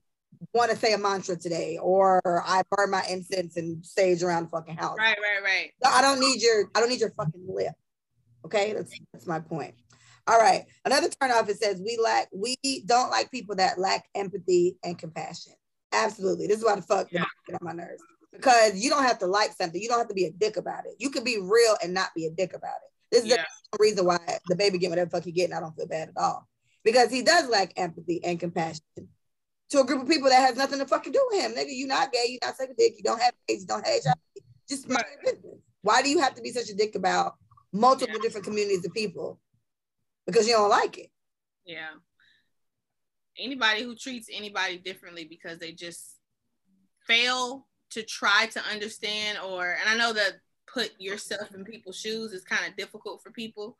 [0.53, 4.49] want to say a mantra today or I burn my incense and sage around the
[4.51, 4.97] fucking house.
[4.99, 5.17] right.
[5.23, 5.43] Right.
[5.43, 5.71] Right.
[5.85, 7.75] I don't need your I don't need your fucking lip.
[8.45, 9.75] Okay, that's that's my point.
[10.27, 10.65] All right.
[10.85, 14.99] Another turn off it says we lack we don't like people that lack empathy and
[14.99, 15.53] compassion.
[15.93, 16.47] Absolutely.
[16.47, 17.25] This is why the fuck Yeah.
[17.47, 18.03] get on my nerves.
[18.33, 19.81] Because you don't have to like something.
[19.81, 20.95] You don't have to be a dick about it.
[20.99, 22.91] You can be real and not be a dick about it.
[23.13, 23.45] This is Yeah.
[23.73, 24.19] the reason why
[24.49, 26.49] the baby get whatever fuck he get, and I don't feel bad at all.
[26.83, 28.83] Because he does lack empathy and compassion
[29.71, 31.53] to a group of people that has nothing to fucking do with him.
[31.53, 33.87] Nigga, you not gay, you not suck a dick, you don't have AIDS, you don't
[33.87, 34.15] have HIV.
[34.69, 35.59] Just mind your business.
[35.83, 37.35] Why do you have to be such a dick about
[37.73, 39.41] multiple different communities of people?
[40.27, 41.11] Because you don't like it.
[41.65, 41.91] Yeah.
[43.39, 46.19] Anybody who treats anybody differently because they just
[47.07, 50.35] fail to try to understand or and I know that
[50.73, 53.77] put yourself in people's shoes is kind of difficult for people,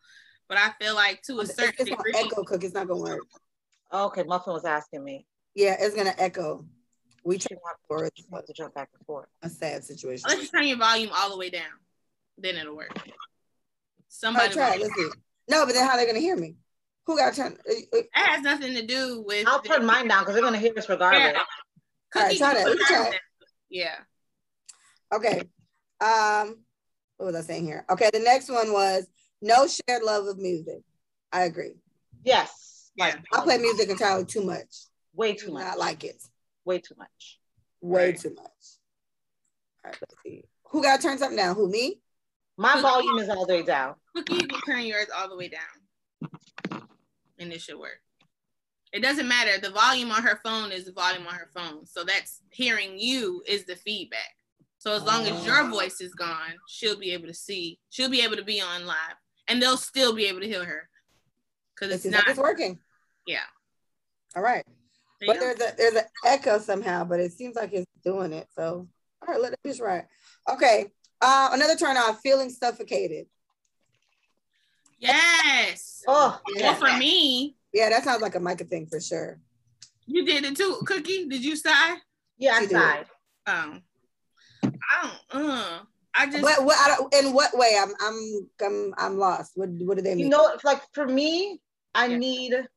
[0.49, 3.01] but I feel like to a certain it's gonna degree, echo cook, it's not gonna
[3.01, 3.23] work.
[3.93, 5.27] Okay, Muffin was asking me.
[5.55, 6.67] Yeah, it's gonna echo.
[7.25, 9.27] We She try wants for she wants to jump back and forth.
[9.43, 10.25] a sad situation.
[10.29, 11.71] unless you turn your volume all the way down,
[12.39, 12.91] then it'll work.
[12.97, 13.03] All
[14.09, 14.77] Somebody right, try.
[14.77, 15.09] Let's see.
[15.49, 16.57] No, but then how are they gonna hear me?
[17.07, 17.59] Who got to turn?
[17.69, 19.47] uh, uh, It has nothing to do with.
[19.47, 21.33] I'll turn mine down because they're gonna hear us regardless.
[21.35, 21.43] Yeah.
[22.17, 22.65] All right, try that.
[22.65, 23.15] can We can try it.
[23.15, 23.21] it.
[23.71, 23.97] Yeah.
[25.13, 25.39] Okay.
[26.01, 26.59] Um,
[27.17, 27.85] what was I saying here?
[27.91, 29.07] Okay, the next one was
[29.43, 30.83] no shared love of music.
[31.33, 31.75] I agree.
[32.25, 32.91] Yes.
[32.97, 33.17] Yeah.
[33.33, 34.87] I play music entirely too much.
[35.15, 35.65] Way too much.
[35.65, 36.23] not like it.
[36.65, 37.41] Way too much.
[37.81, 38.19] Way Right.
[38.21, 38.45] too much.
[39.85, 40.45] All right, let's see.
[40.71, 41.55] Who got to turn something down?
[41.57, 42.01] Who me?
[42.57, 43.97] My volume is all the way down.
[44.15, 46.83] Cookie, you can turn yours all the way down.
[47.39, 48.01] And it should work.
[48.93, 49.59] It doesn't matter.
[49.61, 51.85] The volume on her phone is the volume on her phone.
[51.85, 54.37] So that's hearing you is the feedback.
[54.79, 55.71] So as long as your Oh.
[55.71, 57.81] voice is gone, she'll be able to see.
[57.91, 59.17] She'll be able to be on live.
[59.49, 60.89] And they'll still be able to hear her.
[61.75, 62.19] Because it's not.
[62.21, 62.79] like it's working.
[63.27, 63.45] Yeah.
[64.37, 64.65] All right.
[65.21, 68.49] There But there's a there's an echo somehow, but it seems like it's doing it.
[68.55, 68.89] So
[69.23, 70.05] all right, let it just right.
[70.51, 70.87] Okay.
[71.21, 73.27] Uh another turn off, feeling suffocated.
[74.99, 76.03] Yes.
[76.07, 79.41] Oh, Well, for me, Yeah, that sounds like a Micah thing for sure.
[80.07, 80.79] you did it too.
[80.87, 81.97] Cookie, did you sigh?
[82.39, 82.77] yeah, I She did.
[82.77, 83.07] sighed.
[83.47, 83.83] Um,
[84.63, 84.69] I
[85.33, 85.43] don't.
[85.51, 85.79] Uh,
[86.15, 86.43] I just.
[86.43, 87.77] What what I don't, in what way?
[87.81, 89.53] I'm I'm I'm I'm lost.
[89.57, 90.25] What what do they mean?
[90.27, 91.61] You know, it's like for me,
[91.95, 92.19] I Yeah.
[92.19, 92.69] need.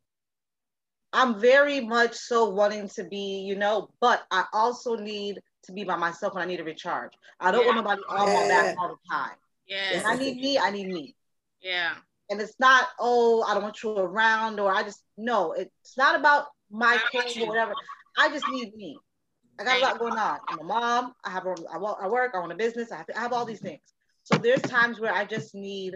[1.17, 5.83] I'm very much so wanting to be, you know, but I also need to be
[5.83, 7.13] by myself when I need to recharge.
[7.39, 9.35] I don't want nobody on my back all the time.
[9.67, 9.95] yes.
[9.95, 11.15] If I need me, I need me.
[11.59, 11.95] Yeah.
[12.29, 16.15] And it's not, oh, I don't want you around, or I just no, it's not
[16.19, 17.43] about my Not about clothes you.
[17.45, 17.73] or whatever.
[18.15, 18.99] I just need me.
[19.59, 20.37] I got a lot going on.
[20.47, 21.13] I'm a mom.
[21.25, 22.33] I have a, I I work.
[22.35, 22.91] I own a business.
[22.91, 23.81] I have, I have all these things.
[24.21, 25.95] So there's times where I just need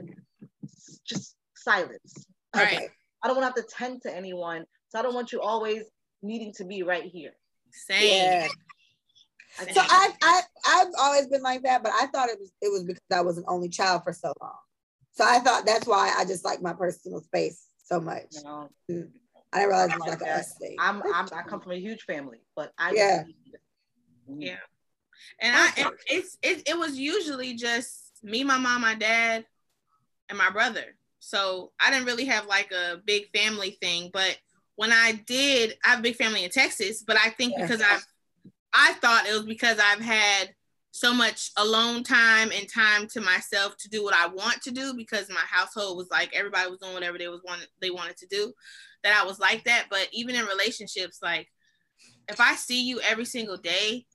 [1.05, 2.25] just silence.
[2.55, 2.73] Right.
[2.73, 2.89] Okay.
[3.21, 4.65] I don't want to have to tend to anyone.
[4.91, 5.83] So I don't want you always
[6.21, 7.31] needing to be right here.
[7.71, 8.09] Same.
[8.09, 8.47] Yeah.
[9.57, 12.69] I So I I I've always been like that, but I thought it was it
[12.69, 14.57] was because I was an only child for so long.
[15.13, 18.35] So I thought that's why I just like my personal space so much.
[18.35, 18.69] you know,
[19.53, 20.75] I didn't realize it was Like like a us thing.
[20.79, 23.23] I'm, I'm I come from a huge family, but I Yeah.
[24.27, 24.53] Yeah.
[24.53, 24.55] Mm-hmm.
[25.39, 29.45] And I and it's it, it was usually just me, my mom, my dad,
[30.27, 30.95] and my brother.
[31.19, 34.09] So I didn't really have like a big family thing.
[34.11, 34.37] But
[34.75, 37.63] when I did, I have a big family in Texas, but I think Yeah.
[37.63, 38.05] because I've
[38.73, 40.55] I thought it was because I've had
[40.91, 44.93] so much alone time and time to myself to do what I want to do
[44.93, 48.27] because my household was like everybody was doing whatever they was wanted they wanted to
[48.27, 48.53] do
[49.03, 51.47] that I was like that but even in relationships like
[52.29, 54.05] if I see you every single day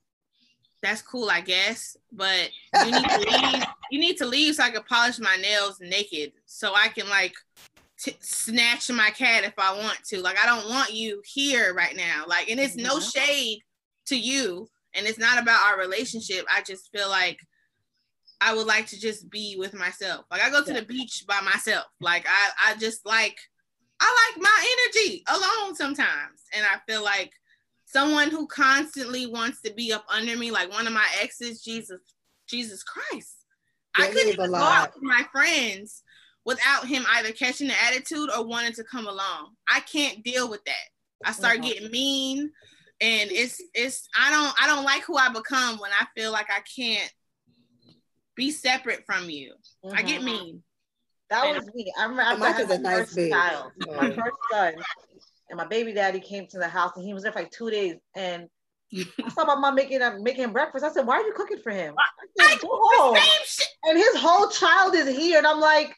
[0.82, 2.50] that's cool I guess but
[2.84, 6.32] you need to leave you need to leave so I can polish my nails naked
[6.44, 7.34] so I can like
[7.98, 10.20] t- snatch my cat if I want to.
[10.20, 12.24] Like I don't want you here right now.
[12.26, 13.12] Like and it's no Mhm.
[13.14, 13.60] shade
[14.06, 16.46] to you and it's not about our relationship.
[16.50, 17.40] I just feel like
[18.42, 20.26] i would like to just be with myself.
[20.30, 21.86] Like i go to the beach by myself.
[22.00, 23.38] Like i i just like
[23.98, 26.42] i like my energy alone sometimes.
[26.54, 27.32] And i feel like
[27.86, 32.00] someone who constantly wants to be up under me like one of my exes jesus
[32.46, 33.36] jesus christ.
[33.94, 36.02] I couldn't even go out with my friends
[36.46, 40.64] without him either catching the attitude or wanting to come along i can't deal with
[40.64, 40.86] that
[41.24, 41.62] i start Mhm.
[41.64, 42.50] getting mean
[43.02, 46.48] and it's it's i don't i don't like who i become when i feel like
[46.50, 47.12] i can't
[48.34, 49.54] be separate from you
[49.92, 50.24] i get Mhm.
[50.24, 50.62] mean
[51.28, 51.92] That was me.
[51.98, 53.30] I remember I Mike had a my nice first baby.
[53.32, 54.74] child, my first son,
[55.50, 57.68] and my baby daddy came to the house and he was there for like two
[57.68, 57.96] days.
[58.14, 58.48] And
[58.94, 60.84] I saw my mom making him making him breakfast.
[60.84, 63.16] I said, "Why are you cooking for him?" I said, "Go home."
[63.84, 65.94] And his whole child is here, and I'm like,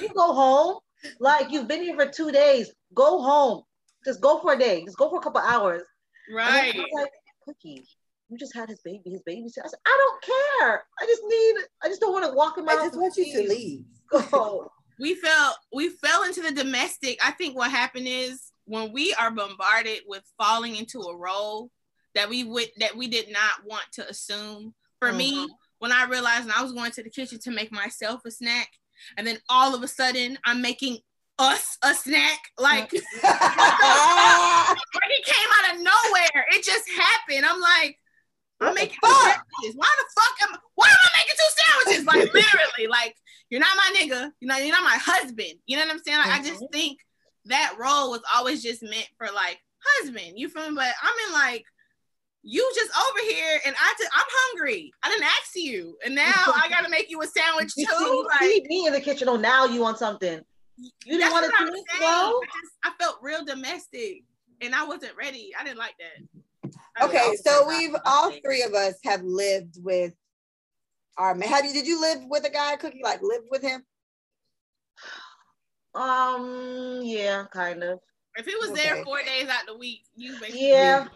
[0.00, 0.78] "You go home.
[1.20, 2.72] Like you've been here for two days.
[2.94, 3.62] Go home.
[4.04, 4.84] Just go for a day.
[4.84, 5.82] Just go for a couple hours."
[6.34, 7.10] Right I like,
[7.44, 7.86] "Cookie."
[8.30, 9.44] You just had his baby, his baby.
[9.44, 10.84] I said, I don't care.
[10.98, 12.78] I just need, I just don't want to walk him out.
[12.78, 13.84] I just want you to leave.
[14.30, 14.72] Go.
[14.98, 15.56] we fell.
[15.72, 20.22] we fell into the domestic i think what happened is when we are bombarded with
[20.38, 21.70] falling into a role
[22.14, 24.74] that we would that we did not want to assume.
[25.00, 25.48] For me Mhm.
[25.80, 28.70] when i realized I was going to the kitchen to make myself a snack
[29.18, 30.98] and then all of a sudden i'm making
[31.38, 32.90] us a snack like
[33.92, 36.46] like it came out of nowhere.
[36.52, 37.44] It just happened.
[37.44, 37.98] I'm like
[38.60, 39.74] i'm What making sandwiches.
[39.74, 42.06] Why the fuck am why am i making two sandwiches?
[42.06, 43.16] Like literally like
[43.50, 44.30] you're not my nigga.
[44.40, 45.54] You know you're not my husband.
[45.66, 46.18] You know what i'm saying?
[46.18, 46.72] Like i just Mhm.
[46.72, 46.98] think
[47.46, 49.58] that role was always just meant for like
[49.98, 50.38] husband.
[50.38, 50.76] You feel me?
[50.76, 51.64] But i'm in like
[52.46, 56.30] you just over here and i just i'm hungry i didn't ask you and now
[56.54, 59.00] i gotta make you a sandwich You see, too you like see me in the
[59.00, 59.28] kitchen.
[59.30, 60.40] Oh, now you want something.
[60.76, 62.02] You didn't that's want what it I'm two weeks saying.
[62.02, 62.40] ago.
[62.84, 64.24] I, felt real domestic
[64.60, 65.52] and I wasn't ready.
[65.58, 66.70] I didn't like that.
[67.00, 70.12] I okay, so we've all three of us have lived with
[71.16, 71.48] our man.
[71.48, 71.72] Have you?
[71.72, 73.00] Did you live with a guy, Cookie?
[73.02, 73.84] Like lived with him?
[75.94, 78.00] Um, yeah, kind of.
[78.36, 78.82] If it was Okay.
[78.82, 81.06] there four days out the week, you basically Yeah.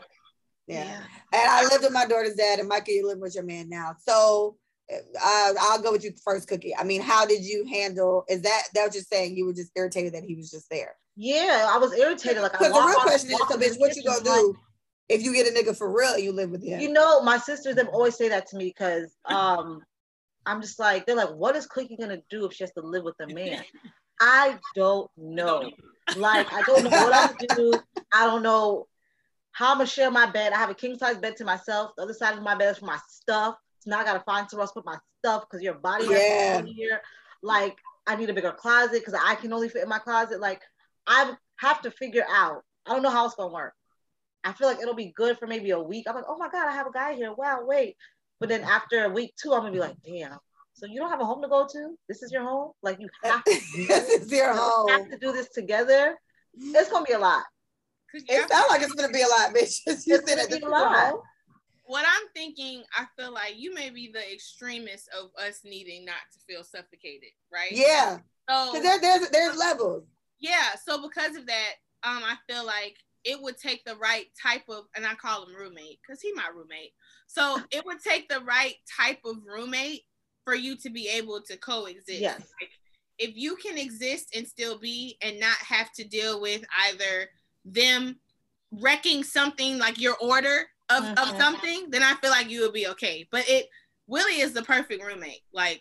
[0.68, 1.00] Yeah.
[1.32, 3.94] And I lived with my daughter's dad, and Micah, you live with your man now.
[4.06, 4.56] So
[4.90, 6.76] uh, I'll go with you first, Cookie.
[6.76, 8.24] I mean, how did you handle?
[8.28, 10.94] Is that that was just saying you were just irritated that he was just there?
[11.16, 12.42] Yeah, I was irritated.
[12.42, 14.54] Like, because the real question is, so bitch, what you gonna do
[15.08, 16.18] if you get a nigga for real?
[16.18, 16.80] You live with him.
[16.80, 19.82] You know, my sisters them always say that to me because um,
[20.46, 23.04] I'm just like they're like, what is Cookie gonna do if she has to live
[23.04, 23.62] with a man?
[24.20, 25.70] I don't know.
[26.16, 27.74] Like, I don't know what I'm do.
[28.12, 28.86] I don't know
[29.52, 30.52] how I'm gonna share my bed.
[30.52, 31.92] I have a king size bed to myself.
[31.96, 33.56] The other side of my bed is for my stuff.
[33.80, 36.62] So now I gotta find somewhere else to put my stuff because your body yeah.
[36.62, 37.00] here.
[37.42, 40.40] Like I need a bigger closet because I can only fit in my closet.
[40.40, 40.62] Like
[41.06, 42.62] I have to figure out.
[42.86, 43.74] I don't know how it's gonna work.
[44.44, 46.06] I feel like it'll be good for maybe a week.
[46.08, 47.32] I'm like, oh my god, I have a guy here.
[47.34, 47.96] Wow, wait.
[48.40, 50.38] But then after a week two, I'm gonna be like, damn.
[50.74, 51.98] So you don't have a home to go to?
[52.08, 52.72] This is your home?
[52.82, 53.50] Like you have to
[53.88, 54.88] this is your home.
[54.88, 56.16] have to do this together.
[56.54, 57.42] It's gonna be a lot.
[58.14, 59.80] It sounds like it's gonna be a lot, bitch.
[59.86, 61.20] It's gonna be a lot
[61.88, 66.20] what I'm thinking, I feel like you may be the extremist of us needing not
[66.32, 67.72] to feel suffocated, right?
[67.72, 68.18] Yeah.
[68.48, 70.04] So there, there's there's levels.
[70.38, 70.74] Yeah.
[70.86, 71.72] So because of that,
[72.04, 75.54] um, I feel like it would take the right type of, and I call him
[75.54, 76.92] roommate because he my roommate.
[77.26, 80.02] So it would take the right type of roommate
[80.44, 82.20] for you to be able to coexist.
[82.20, 82.38] Yes.
[82.38, 82.70] Like,
[83.18, 87.28] if you can exist and still be and not have to deal with either
[87.72, 88.18] them
[88.70, 91.18] wrecking something like your order of, mm-hmm.
[91.18, 93.26] of something, then I feel like you would be okay.
[93.30, 93.66] But it
[94.06, 95.42] Willie is the perfect roommate.
[95.52, 95.80] Like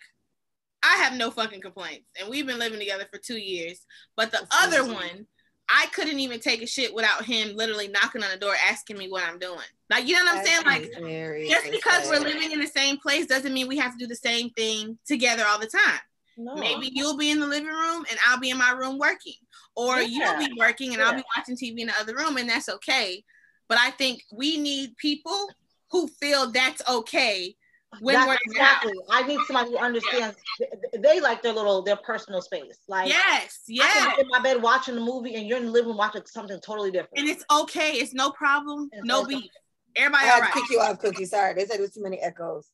[0.83, 2.05] I have no fucking complaints.
[2.19, 3.85] And we've been living together for two years.
[4.15, 5.25] But the That's other one,
[5.69, 9.09] I couldn't even take a shit without him literally knocking on the door asking me
[9.09, 9.59] what I'm doing.
[9.89, 10.65] Like, you know what I'm saying?
[10.65, 14.07] Like, just because we're living in the same place doesn't mean we have to do
[14.07, 15.99] the same thing together all the time.
[16.37, 16.55] No.
[16.55, 19.33] Maybe you'll be in the living room and I'll be in my room working,
[19.75, 20.39] or yeah.
[20.39, 21.07] you'll be working and yeah.
[21.07, 23.23] I'll be watching TV in the other room, and that's okay.
[23.67, 25.49] But I think we need people
[25.91, 27.55] who feel that's okay
[28.01, 28.93] when that's we're exactly.
[29.09, 30.37] I need somebody who understands.
[30.59, 30.67] Yeah.
[31.01, 32.79] They, like their little their personal space.
[32.87, 34.19] Like yes, yes.
[34.19, 36.91] in my bed watching a movie, and you're in the living room watching something totally
[36.91, 37.17] different.
[37.17, 37.93] And it's okay.
[37.93, 38.89] It's no problem.
[38.91, 39.35] It's no okay.
[39.35, 39.51] beef.
[39.95, 40.53] Everybody, I had right.
[40.53, 41.25] to kick you off, Cookie.
[41.25, 42.67] Sorry, they said there was too many echoes.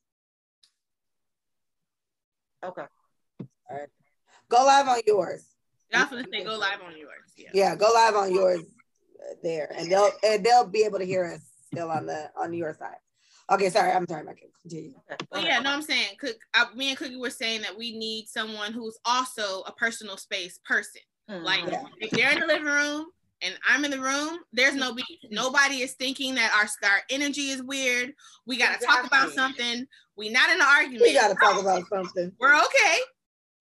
[2.65, 2.83] Okay.
[3.69, 3.89] All right.
[4.49, 5.45] Go live on yours.
[5.93, 7.33] I was gonna say go live on yours.
[7.37, 7.49] Yeah.
[7.53, 8.63] Yeah, go live on yours
[9.41, 12.73] there, and they'll and they'll be able to hear us still on the on your
[12.73, 12.97] side.
[13.51, 14.41] Okay, sorry, I'm sorry, Mike.
[14.61, 14.93] Continue.
[15.31, 18.27] Well, yeah, no, I'm saying, Cook, I, me and Cookie were saying that we need
[18.27, 21.01] someone who's also a personal space person.
[21.29, 21.43] Mm-hmm.
[21.43, 21.83] Like yeah.
[21.99, 23.07] if they're in the living room
[23.41, 25.05] and I'm in the room, there's no beef.
[25.29, 28.13] Nobody is thinking that our our energy is weird.
[28.45, 28.97] We gotta exactly.
[28.97, 29.85] talk about something.
[30.15, 31.01] We not in an argument.
[31.01, 32.31] We gotta talk about something.
[32.39, 32.97] We're okay.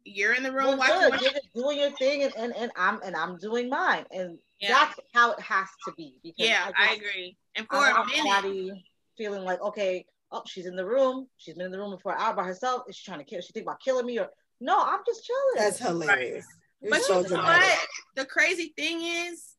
[0.04, 1.28] You're in the room well, watching.
[1.54, 4.68] You're doing your thing, and, and, and I'm and I'm doing mine, and yeah.
[4.70, 6.18] that's how it has to be.
[6.22, 7.36] Because yeah, I, I agree.
[7.56, 8.78] And for a minute,
[9.16, 11.28] feeling like okay, oh, she's in the room.
[11.36, 12.82] She's been in the room for an hour by herself.
[12.88, 13.40] Is she trying to kill?
[13.40, 14.28] She think about killing me or
[14.60, 14.82] no?
[14.82, 15.54] I'm just chilling.
[15.56, 16.46] That's hilarious.
[16.82, 16.90] Right.
[16.90, 17.78] But so you know what?
[18.16, 19.54] The crazy thing is,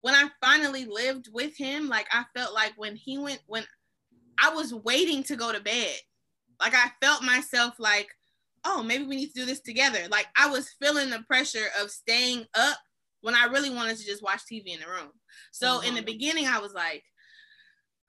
[0.00, 3.64] when I finally lived with him, like I felt like when he went, when
[4.38, 5.96] I was waiting to go to bed,
[6.60, 8.08] like I felt myself like,
[8.64, 10.00] oh, maybe we need to do this together.
[10.10, 12.78] Like I was feeling the pressure of staying up
[13.20, 15.10] when I really wanted to just watch TV in the room.
[15.52, 15.88] So mm-hmm.
[15.88, 16.06] in the mm-hmm.
[16.06, 17.02] beginning, I was like,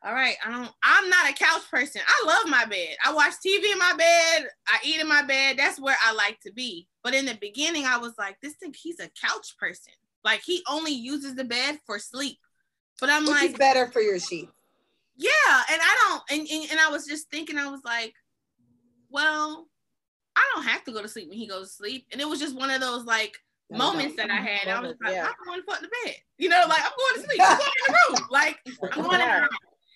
[0.06, 2.02] all right, I don't, I'm not a couch person.
[2.08, 2.96] I love my bed.
[3.04, 4.50] I watch TV in my bed.
[4.68, 5.58] I eat in my bed.
[5.58, 6.88] That's where I like to be.
[7.04, 9.94] But in the beginning, I was like, this thing, he's a couch person.
[10.24, 12.38] Like he only uses the bed for sleep.
[13.00, 14.50] But I'm Which like, is better for your sheep.
[15.16, 15.62] Yeah.
[15.72, 15.98] And I
[16.30, 18.14] don't, and, and, and I was just thinking, I was like,
[19.10, 19.68] well,
[20.36, 22.08] I don't have to go to sleep when he goes to sleep.
[22.12, 23.38] And it was just one of those like,
[23.72, 24.68] moments that I had.
[24.68, 25.28] I was like, yeah.
[25.28, 26.16] I'm going to fuck the bed.
[26.38, 27.42] You know, like I'm going to sleep.
[27.44, 28.28] I'm going in the room.
[28.32, 28.58] Like
[28.94, 29.50] I'm going in the room.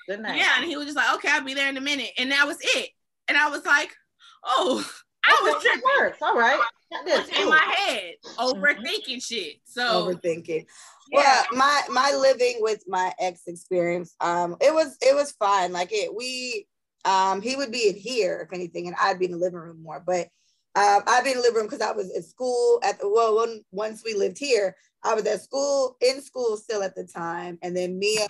[0.08, 0.38] Good night.
[0.38, 2.48] Yeah, and he was just like, okay, I'll be there in a minute, and that
[2.48, 2.90] was it.
[3.28, 3.92] And I was like,
[4.44, 4.84] oh,
[5.26, 5.82] I was tripping.
[6.00, 6.18] Works.
[6.22, 6.60] All right.
[7.40, 9.58] in my head, overthinking shit.
[9.66, 10.66] So overthinking.
[11.12, 11.44] Yeah.
[11.52, 15.72] Well, my my living with my ex experience, um, it was it was fine.
[15.72, 16.68] Like it, we,
[17.10, 19.82] um, he would be in here if anything, and I'd be in the living room
[19.82, 20.04] more.
[20.06, 20.28] But
[20.76, 23.38] um, I've been in the living room because I was at school at the well.
[23.38, 27.58] When, once we lived here, I was at school in school still at the time,
[27.64, 28.28] and then Mia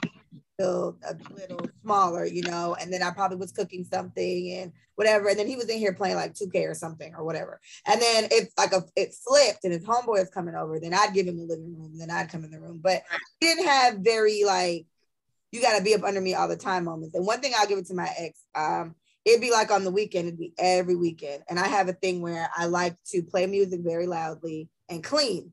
[0.54, 2.76] still a little smaller, you know.
[2.80, 5.28] And then I probably was cooking something and whatever.
[5.28, 7.60] And then he was in here playing like 2K or something or whatever.
[7.86, 11.14] And then if like a, it flipped and his homeboy is coming over, then I'd
[11.14, 12.80] give him the living room, and then I'd come in the room.
[12.82, 13.04] But
[13.40, 14.86] he didn't have very like
[15.52, 17.16] you got to be up under me all the time moments.
[17.16, 18.40] And one thing I'll give it to my ex.
[18.56, 18.96] Um,
[19.26, 21.44] it'd be like on the weekend, it'd be every weekend.
[21.50, 25.52] And I have a thing where I like to play music very loudly and clean.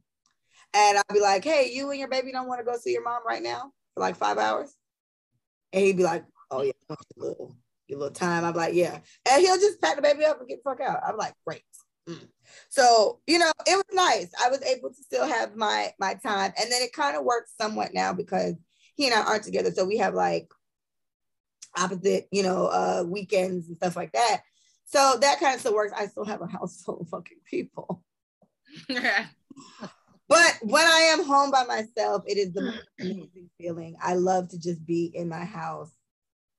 [0.75, 3.05] And I'll be like, hey, you and your baby don't want to go see your
[3.05, 4.75] mom right now for like five hours?
[5.73, 7.57] And he'd be like, oh, yeah, a little.
[7.89, 8.45] Your little time.
[8.45, 8.99] I'm like, yeah.
[9.31, 11.03] And he'll just pack the baby up and get the fuck out.
[11.07, 11.63] I'm like, great.
[12.09, 12.29] Mm.
[12.69, 14.33] So, you know, it was nice.
[14.45, 16.53] I was able to still have my my time.
[16.61, 18.55] And then it kind of works somewhat now because
[18.97, 19.71] he and I aren't together.
[19.71, 20.49] So we have like
[21.77, 24.43] opposite, you know, uh weekends and stuff like that.
[24.87, 25.93] So that kind of still works.
[25.97, 28.03] I still have a house full of fucking people.
[28.89, 33.97] but when I am home by myself, it is the most amazing feeling.
[34.03, 35.91] I love to just be in my house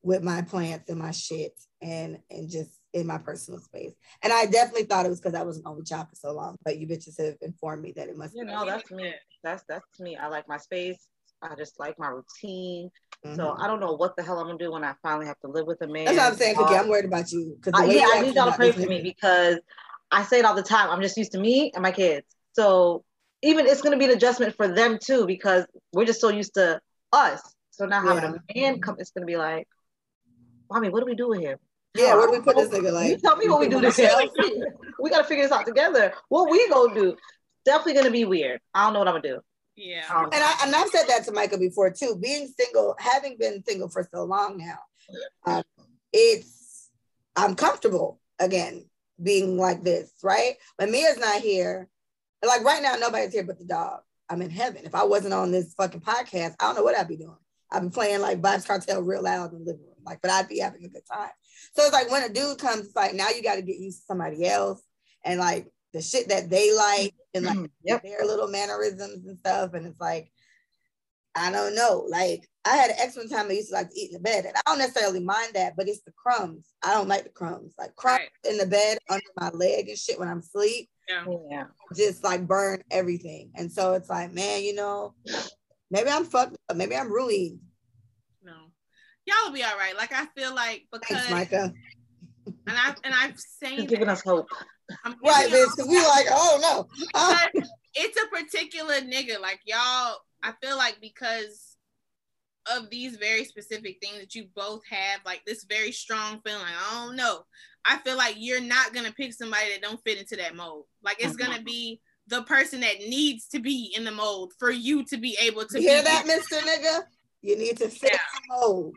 [0.04, 3.94] with my plants and my shit and and just in my personal space.
[4.24, 6.56] And I definitely thought it was because I was an only child for so long,
[6.64, 9.14] but you bitches have informed me that it must you know that's me.
[9.44, 10.18] That's that's me.
[10.18, 11.08] I like my space.
[11.42, 12.90] I just like my routine.
[13.26, 13.36] Mm-hmm.
[13.36, 15.48] So I don't know what the hell I'm gonna do when I finally have to
[15.48, 16.06] live with a man.
[16.06, 16.76] That's what I'm saying, Cookie.
[16.76, 17.58] I'm worried about you.
[17.74, 19.58] Uh, yeah, I need y'all to pray for me because
[20.12, 20.90] I say it all the time.
[20.90, 22.26] I'm just used to me and my kids.
[22.54, 23.04] So
[23.42, 26.80] even it's gonna be an adjustment for them too because we're just so used to
[27.14, 27.42] us.
[27.72, 29.68] So now having a man come, it's gonna be like,
[30.70, 31.58] mommy, what do we do with him?
[31.96, 32.92] Yeah, where do we put this nigga?
[32.92, 33.98] Like, you tell me what we do this
[35.00, 36.14] we gotta figure this out together.
[36.30, 37.16] What we gonna do?
[37.66, 38.60] Definitely gonna be weird.
[38.74, 39.42] I don't know what I'm gonna do.
[39.78, 40.04] Yeah.
[40.14, 42.18] Um, and I and I've said that to Michael before too.
[42.22, 44.80] Being single, having been single for so long now,
[45.46, 45.64] um,
[46.12, 46.90] it's
[47.36, 48.90] I'm comfortable again
[49.22, 50.56] being like this, right?
[50.78, 51.88] When Mia's not here,
[52.44, 54.02] like right now, nobody's here but the dog.
[54.30, 54.82] I'm in heaven.
[54.84, 57.38] If I wasn't on this fucking podcast, I don't know what I'd be doing.
[57.72, 60.50] I'd be playing like Vybz Kartel real loud in the living room, like, but I'd
[60.50, 61.30] be having a good time.
[61.76, 64.00] So it's like when a dude comes, it's like now you got to get used
[64.00, 64.82] to somebody else
[65.24, 68.04] and like the shit that they like and like mm, yep.
[68.04, 69.74] their little mannerisms and stuff.
[69.74, 70.32] And it's like,
[71.36, 72.06] I don't know.
[72.10, 74.20] Like I had an ex one time I used to like to eat in the
[74.20, 76.74] bed, and I don't necessarily mind that, but it's the crumbs.
[76.84, 77.74] I don't like the crumbs.
[77.78, 78.52] Like crumbs right.
[78.52, 80.90] in the bed under my leg and shit when I'm asleep.
[81.08, 81.26] Yeah.
[81.50, 81.64] yeah.
[81.96, 83.52] Just like burn everything.
[83.56, 85.14] And so it's like, man, you know,
[85.90, 86.76] maybe I'm fucked up.
[86.76, 87.60] Maybe I'm ruined.
[88.44, 88.72] No.
[89.26, 89.96] Y'all will be all right.
[89.96, 91.74] Like I feel like because Thanks, Micah.
[92.46, 94.48] And I and I've seen giving us hope.
[95.04, 96.88] I'm right, bitch, because we like, oh no.
[97.96, 99.40] it's a particular nigga.
[99.40, 101.78] Like y'all, I feel like because
[102.76, 106.62] of these very specific things that you both have, like this very strong feeling.
[106.64, 107.44] I don't know.
[107.86, 110.86] I feel like you're not gonna pick somebody that don't fit into that mold.
[111.02, 115.06] Like it's gonna be the person that needs to be in the mold for you
[115.06, 116.60] to be able to you hear that, Mr.
[116.60, 117.04] Nigga.
[117.42, 118.20] You need to fit yeah.
[118.34, 118.96] the mold.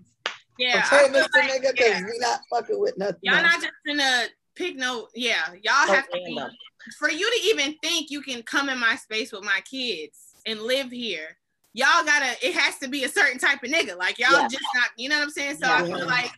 [0.59, 1.29] Yeah, okay, Mr.
[1.35, 2.03] Like, Nigga, because yeah.
[2.05, 3.21] we not fucking with nothing.
[3.23, 3.45] Y'all else.
[3.45, 5.09] not just gonna pick no.
[5.15, 6.39] Yeah, y'all have to be
[6.99, 10.63] for you to even think you can come in my space with my kids and
[10.63, 11.37] live here
[11.73, 13.97] y'all gotta it has to be a certain type of nigga.
[13.97, 14.49] Like y'all yeah.
[14.49, 15.57] just not, you know what I'm saying?
[15.57, 15.77] So yeah.
[15.77, 16.33] I feel like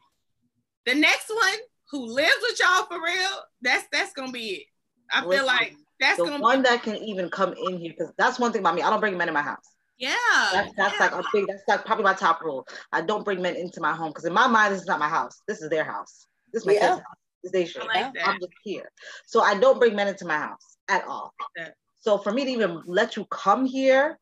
[0.86, 1.58] the next one
[1.90, 4.66] who lives with y'all for real, that's that's gonna be it.
[5.12, 8.12] I feel like that's the gonna one be- that can even come in here because
[8.18, 8.82] that's one thing about me.
[8.82, 9.66] I don't bring men in my house.
[9.98, 10.14] Yeah,
[10.52, 11.00] that's, that's yeah.
[11.00, 11.46] like a big.
[11.46, 12.66] That's like probably my top rule.
[12.92, 15.08] I don't bring men into my home because in my mind, this is not my
[15.08, 15.42] house.
[15.46, 16.26] This is their house.
[16.52, 16.88] This is my yeah.
[16.94, 17.02] house.
[17.42, 17.86] This is their shit.
[17.86, 18.90] Like I'm just here,
[19.26, 21.34] so I don't bring men into my house at all.
[21.56, 24.18] Like so for me to even let you come here,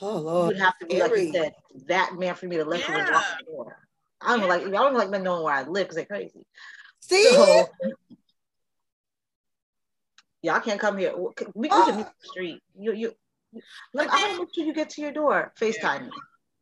[0.00, 0.56] Oh Lord.
[0.56, 1.54] You have to be like you said,
[1.86, 2.94] that man for me to let yeah.
[2.94, 3.78] you in the door.
[4.20, 4.46] I don't yeah.
[4.46, 6.46] like I don't like men knowing where I live because they're crazy.
[7.00, 7.30] See?
[7.30, 7.68] So,
[10.42, 11.14] y'all can't come here.
[11.54, 11.84] We, oh.
[11.86, 12.60] can meet the street.
[12.78, 13.12] You you
[13.92, 15.52] like, I want to make sure you get to your door.
[15.60, 15.98] FaceTime yeah.
[16.00, 16.10] me.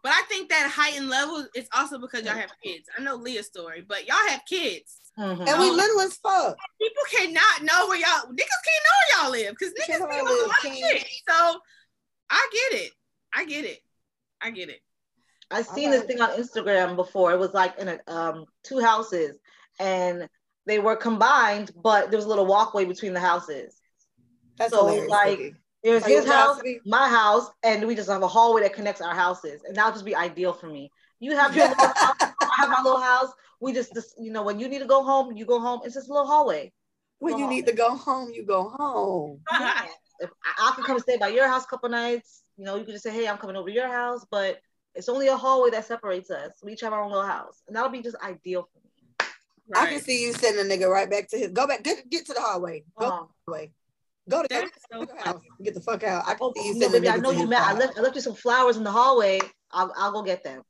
[0.03, 2.87] But I think that heightened level is also because y'all have kids.
[2.99, 4.99] I know Leah's story, but y'all have kids.
[5.19, 5.43] Mm-hmm.
[5.47, 6.57] And we little as fuck.
[6.81, 10.27] People cannot know where y'all niggas can't know where y'all live because niggas be on
[10.27, 11.07] a lot of shit.
[11.29, 11.61] So
[12.31, 12.93] I get it.
[13.35, 13.81] I get it.
[14.41, 14.81] I get it.
[15.51, 17.33] I've seen this thing on Instagram before.
[17.33, 19.37] It was like in a um, two houses,
[19.81, 20.29] and
[20.67, 23.81] they were combined, but there was a little walkway between the houses.
[24.57, 28.29] That's so it's like it was his house, my house, and we just have a
[28.29, 30.91] hallway that connects our houses, and that'll just be ideal for me.
[31.19, 33.33] You have your little house, I have my little house.
[33.61, 35.81] We just, just, you know, when you need to go home, you go home.
[35.85, 36.73] It's just a little hallway.
[37.19, 37.55] When you home.
[37.55, 39.41] need to go home, you go home.
[39.51, 39.87] Yeah.
[40.23, 42.85] If I, I can come stay by your house a couple nights, you know, you
[42.85, 44.61] can just say, hey, I'm coming over to your house, but
[44.95, 46.53] it's only a hallway that separates us.
[46.63, 47.63] We each have our own little house.
[47.67, 49.27] And that'll be just ideal for me.
[49.69, 49.89] Right.
[49.89, 52.27] I can see you sending a nigga right back to his go back, get get
[52.27, 52.85] to the hallway.
[52.99, 53.25] Go uh-huh.
[53.47, 53.71] hallway.
[54.29, 54.71] Go to the
[55.25, 55.41] house.
[55.63, 56.25] Get the fuck out.
[56.27, 57.63] I can oh, see you no, baby, I know you met.
[57.63, 59.41] I left I left you some flowers in the hallway.
[59.71, 60.63] I'll I'll go get them.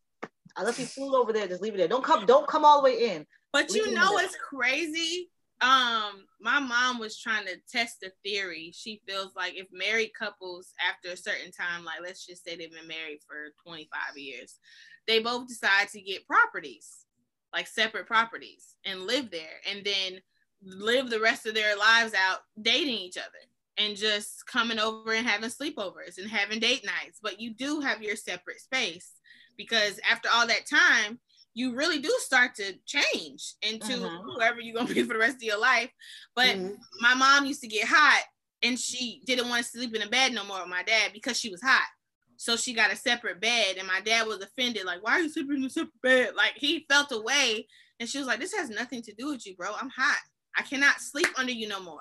[0.57, 1.46] I left you food over there.
[1.46, 1.88] Just leave it there.
[1.88, 3.26] Don't come, don't come all the way in.
[3.53, 5.30] But leave you know what's crazy?
[5.61, 10.72] um my mom was trying to test the theory she feels like if married couples
[10.88, 14.59] after a certain time like let's just say they've been married for 25 years
[15.07, 17.05] they both decide to get properties
[17.53, 20.20] like separate properties and live there and then
[20.62, 23.28] live the rest of their lives out dating each other
[23.76, 28.03] and just coming over and having sleepovers and having date nights but you do have
[28.03, 29.12] your separate space
[29.61, 31.20] because after all that time
[31.52, 34.22] you really do start to change into Mhm.
[34.24, 35.90] whoever you're gonna be for the rest of your life.
[36.34, 36.78] But Mhm.
[37.00, 38.24] my mom used to get hot
[38.62, 41.38] and she didn't want to sleep in a bed no more with my dad because
[41.38, 41.88] she was hot.
[42.36, 44.86] So she got a separate bed, and my dad was offended.
[44.86, 46.34] Like, why are you sleeping in a separate bed?
[46.34, 47.66] Like, he felt away,
[47.98, 49.74] and she was like, "This has nothing to do with you, bro.
[49.74, 50.20] I'm hot.
[50.56, 52.00] I cannot sleep under you no more."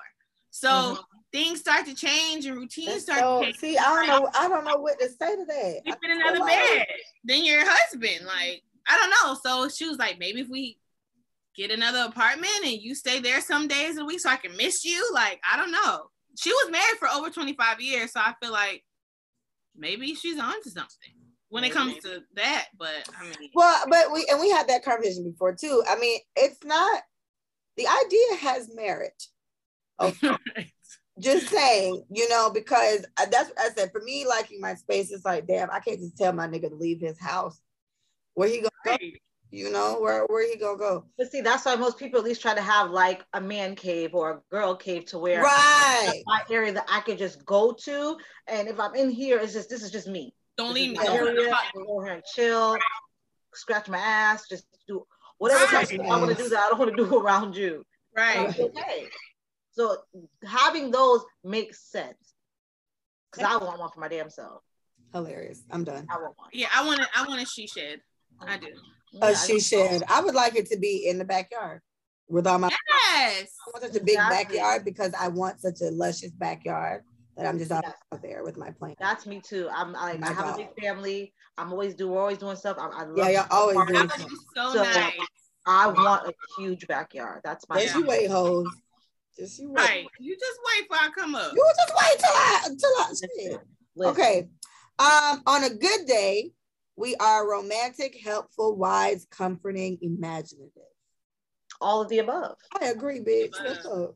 [0.50, 1.04] So Mhm.
[1.32, 3.58] things start to change and routines start so- to change.
[3.58, 4.30] see, I don't know.
[4.34, 5.80] I don't know what to say to that.
[5.84, 6.86] Sleep in another like- bed
[7.24, 8.26] than your husband.
[8.26, 9.38] Like, I don't know.
[9.42, 10.78] So she was like, maybe if we
[11.54, 14.84] get another apartment and you stay there some days a week so I can miss
[14.84, 15.10] you.
[15.12, 16.10] Like, I don't know.
[16.38, 18.84] She was married for over 25 years, so I feel like
[19.76, 21.14] maybe she's on to something
[21.48, 22.68] when it comes to that.
[22.76, 25.82] But I mean, Well, but we and we had that conversation before too.
[25.88, 27.02] I mean, it's not
[27.76, 29.26] the idea has merit.
[30.00, 30.12] Oh,
[31.18, 33.90] just saying, you know, because that's what I said.
[33.92, 36.74] For me, liking my space is like, damn, I can't just tell my nigga to
[36.74, 37.60] leave his house.
[38.34, 38.96] Where he gonna go?
[39.52, 41.04] You know, where where he gonna go?
[41.18, 44.14] But see, that's why most people at least try to have like a man cave
[44.14, 46.22] or a girl cave to where Right.
[46.26, 48.16] my area that I can just go to.
[48.46, 50.32] And if I'm in here, it's just this is just me.
[50.56, 50.98] don't This leave me.
[50.98, 51.50] my area.
[51.52, 52.78] I can go here and chill,
[53.54, 55.04] scratch my ass, just do
[55.38, 56.00] whatever Right.
[56.08, 56.60] I want to do that.
[56.60, 57.84] I don't want to do around you.
[58.16, 58.56] Right.
[58.58, 59.08] Okay.
[59.72, 59.96] So
[60.44, 62.16] having those makes sense.
[63.32, 64.62] Cause I want one for my damn self.
[65.12, 65.62] Hilarious.
[65.70, 66.06] I'm done.
[66.10, 66.48] I want one.
[66.52, 67.06] Yeah, I want to.
[67.16, 68.00] I want a she shed.
[68.40, 68.66] I do.
[69.12, 70.02] Yeah, Uh, she just- shed.
[70.08, 71.80] I would like it to be in the backyard
[72.28, 72.68] with all my.
[72.68, 73.52] Yes.
[73.66, 74.56] I want such a big Exactly.
[74.56, 77.02] backyard because I want such a luscious backyard
[77.36, 77.94] that I'm just out, Yes.
[78.12, 78.98] out there with my plants.
[79.00, 79.68] That's me too.
[79.72, 81.32] I'm I, My I have a big family.
[81.56, 82.08] I'm always do.
[82.08, 82.76] We're always doing stuff.
[82.80, 83.16] I, I love.
[83.16, 83.96] Yeah, y'all always parties.
[83.96, 85.18] doing That would be so, So- nice.
[85.66, 87.42] I want a huge backyard.
[87.44, 87.80] That's my.
[87.82, 88.66] Just you wait, hoes.
[89.38, 89.76] Just you wait.
[89.82, 90.06] Right.
[90.18, 91.52] You just wait for I come up.
[91.54, 93.60] You just wait till I till I shit.
[93.96, 94.48] Listen, Okay.
[94.98, 96.50] Um, on a good day,
[96.96, 100.70] we are romantic, helpful, wise, comforting, imaginative.
[101.80, 102.56] All of the above.
[102.80, 103.52] I agree, bitch.
[103.64, 104.14] What's up?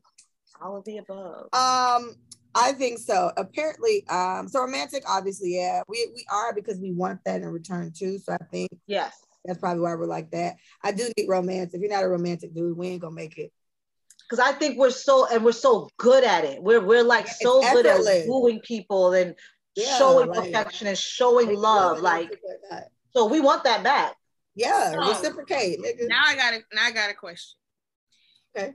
[0.61, 1.45] All of the above.
[1.53, 2.15] Um,
[2.53, 3.31] I think so.
[3.35, 7.91] Apparently, um, so romantic, obviously, yeah, we we are because we want that in return
[7.97, 8.19] too.
[8.19, 9.15] So I think Yes.
[9.43, 10.57] that's probably why we're like that.
[10.83, 11.73] I do need romance.
[11.73, 13.51] If you're not a romantic dude, we ain't gonna make it.
[14.29, 16.61] Because I think we're so and we're so good at it.
[16.61, 18.23] We're we're like It's so good effortless.
[18.23, 19.35] at wooing people and
[19.75, 21.99] Yeah, showing like- affection and showing love.
[22.01, 22.31] Like
[23.15, 24.15] so, we want that back.
[24.55, 25.79] yeah, So- reciprocate.
[26.01, 27.57] Now I got a now I got a question.
[28.57, 28.73] Okay.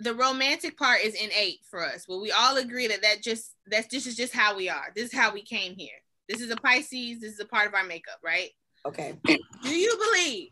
[0.00, 2.04] The romantic part is innate for us.
[2.06, 4.92] Well, we all agree that that just that's this is just how we are.
[4.94, 5.96] This is how we came here.
[6.28, 7.20] This is a Pisces.
[7.20, 8.50] This is a part of our makeup, right?
[8.84, 9.14] Okay.
[9.24, 10.50] Do you believe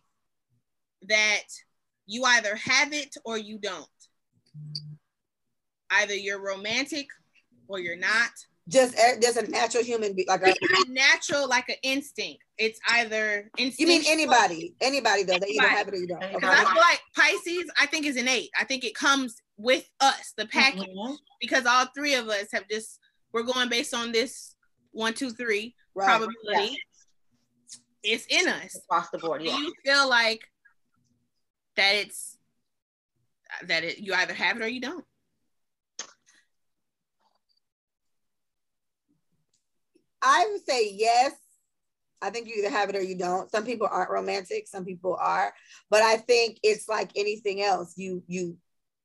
[1.02, 1.42] that
[2.06, 3.86] you either have it or you don't?
[5.90, 7.06] Either you're romantic
[7.68, 8.30] or you're not.
[8.66, 12.42] Just just a natural human being, like a, It's natural, like an instinct.
[12.56, 13.78] It's either instinct.
[13.80, 16.22] you mean anybody, anybody though, they either have it or you don't.
[16.22, 16.34] Okay.
[16.34, 18.48] Because I feel like Pisces, I think is innate.
[18.58, 21.16] I think it comes with us, the package, Mhm.
[21.42, 22.98] because all three of us have just
[23.32, 24.56] we're going based on this
[24.92, 26.06] one, two, three Right.
[26.06, 26.78] probability.
[28.02, 28.74] It's in us.
[28.76, 29.42] Across the board.
[29.42, 30.40] Do you feel like
[31.76, 32.33] that it's
[33.66, 35.04] that it you either have it or you don't?
[40.22, 41.32] I would say yes.
[42.22, 43.50] I think you either have it or you don't.
[43.50, 45.52] Some people aren't romantic, some people are,
[45.90, 47.92] but I think it's like anything else.
[47.96, 48.56] You you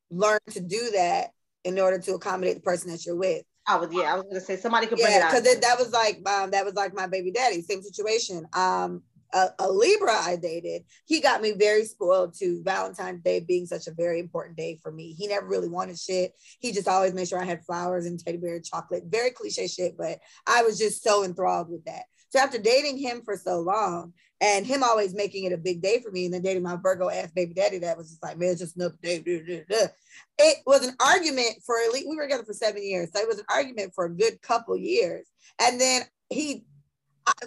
[0.10, 1.32] learn to do that
[1.66, 3.44] in order to accommodate the person that you're with.
[3.68, 4.14] I was yeah.
[4.14, 5.44] I was gonna say somebody could bring Yeah, it out.
[5.44, 8.48] because that was like um, that was like my baby daddy, same situation.
[8.54, 9.04] Um,
[9.34, 13.88] a, a Libra I dated, he got me very spoiled to Valentine's Day being such
[13.88, 15.14] a very important day for me.
[15.14, 16.34] He never really wanted shit.
[16.60, 19.04] He just always made sure I had flowers and teddy bear chocolate.
[19.08, 22.04] Very cliche shit, but I was just so enthralled with that.
[22.30, 26.00] So after dating him for so long and him always making it a big day
[26.00, 28.50] for me and then dating my Virgo ass baby daddy that was just like, man,
[28.50, 29.24] it's just another day.
[29.26, 33.10] It was an argument for at least, we were together for seven years.
[33.14, 35.28] So it was an argument for a good couple years.
[35.60, 36.66] And then he,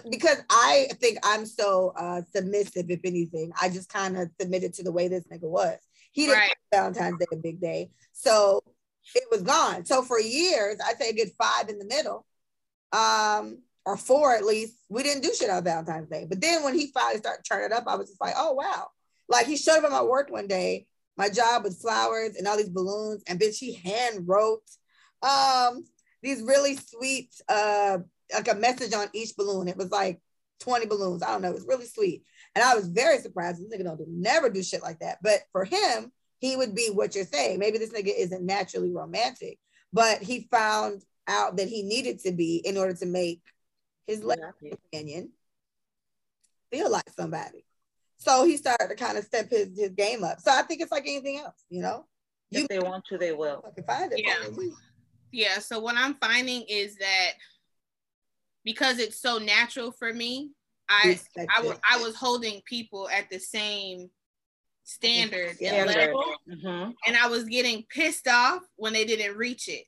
[0.09, 4.83] because I think I'm so uh, submissive, if anything, I just kind of submitted to
[4.83, 5.77] the way this nigga was.
[6.11, 6.55] He didn't Right.
[6.71, 7.91] Valentine's Day a big day.
[8.11, 8.63] So
[9.15, 9.85] it was gone.
[9.85, 12.25] So for years, I'd say a good five in the middle,
[12.91, 16.25] um, or four at least, we didn't do shit on Valentine's Day.
[16.27, 18.87] But then when he finally started turning it up, I was just like, oh wow.
[19.27, 22.57] Like he showed up at my work one day, my job with flowers and all
[22.57, 24.63] these balloons, and bitch, he hand wrote
[25.21, 25.85] um
[26.21, 27.99] these really sweet uh
[28.31, 29.67] like a message on each balloon.
[29.67, 30.21] It was like
[30.61, 31.23] 20 balloons.
[31.23, 31.49] I don't know.
[31.49, 32.23] It was really sweet.
[32.55, 33.59] And I was very surprised.
[33.59, 35.17] This nigga don't do, never do shit like that.
[35.21, 37.59] But for him, he would be what you're saying.
[37.59, 39.59] Maybe this nigga isn't naturally romantic,
[39.91, 43.41] but he found out that he needed to be in order to make
[44.07, 44.71] his life Exactly.
[44.71, 45.31] companion
[46.71, 47.65] feel like somebody.
[48.17, 50.39] So he started to kind of step his, his game up.
[50.39, 52.05] So I think it's like anything else, you know.
[52.51, 53.61] If they want to, they will.
[53.63, 54.21] Fucking find it.
[54.23, 54.67] Yeah.
[55.31, 55.59] Yeah.
[55.59, 57.31] So what I'm finding is that
[58.63, 60.51] because it's so natural for me,
[60.89, 61.79] I Respect I, w- it.
[61.89, 64.09] I was holding people at the same
[64.83, 65.75] standard Yeah.
[65.75, 66.15] and Standard.
[66.15, 69.85] level, hmm and I was getting pissed off when they didn't reach it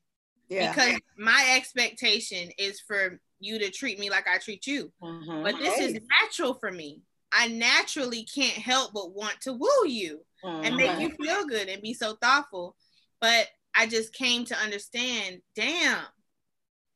[0.49, 0.71] Yeah.
[0.71, 4.91] because my expectation is for you to treat me like I treat you.
[5.01, 7.01] hmm But this is natural for me.
[7.31, 11.81] I naturally can't help but want to woo you and make you feel good and
[11.81, 12.75] be so thoughtful.
[13.19, 16.03] But I just came to understand, damn,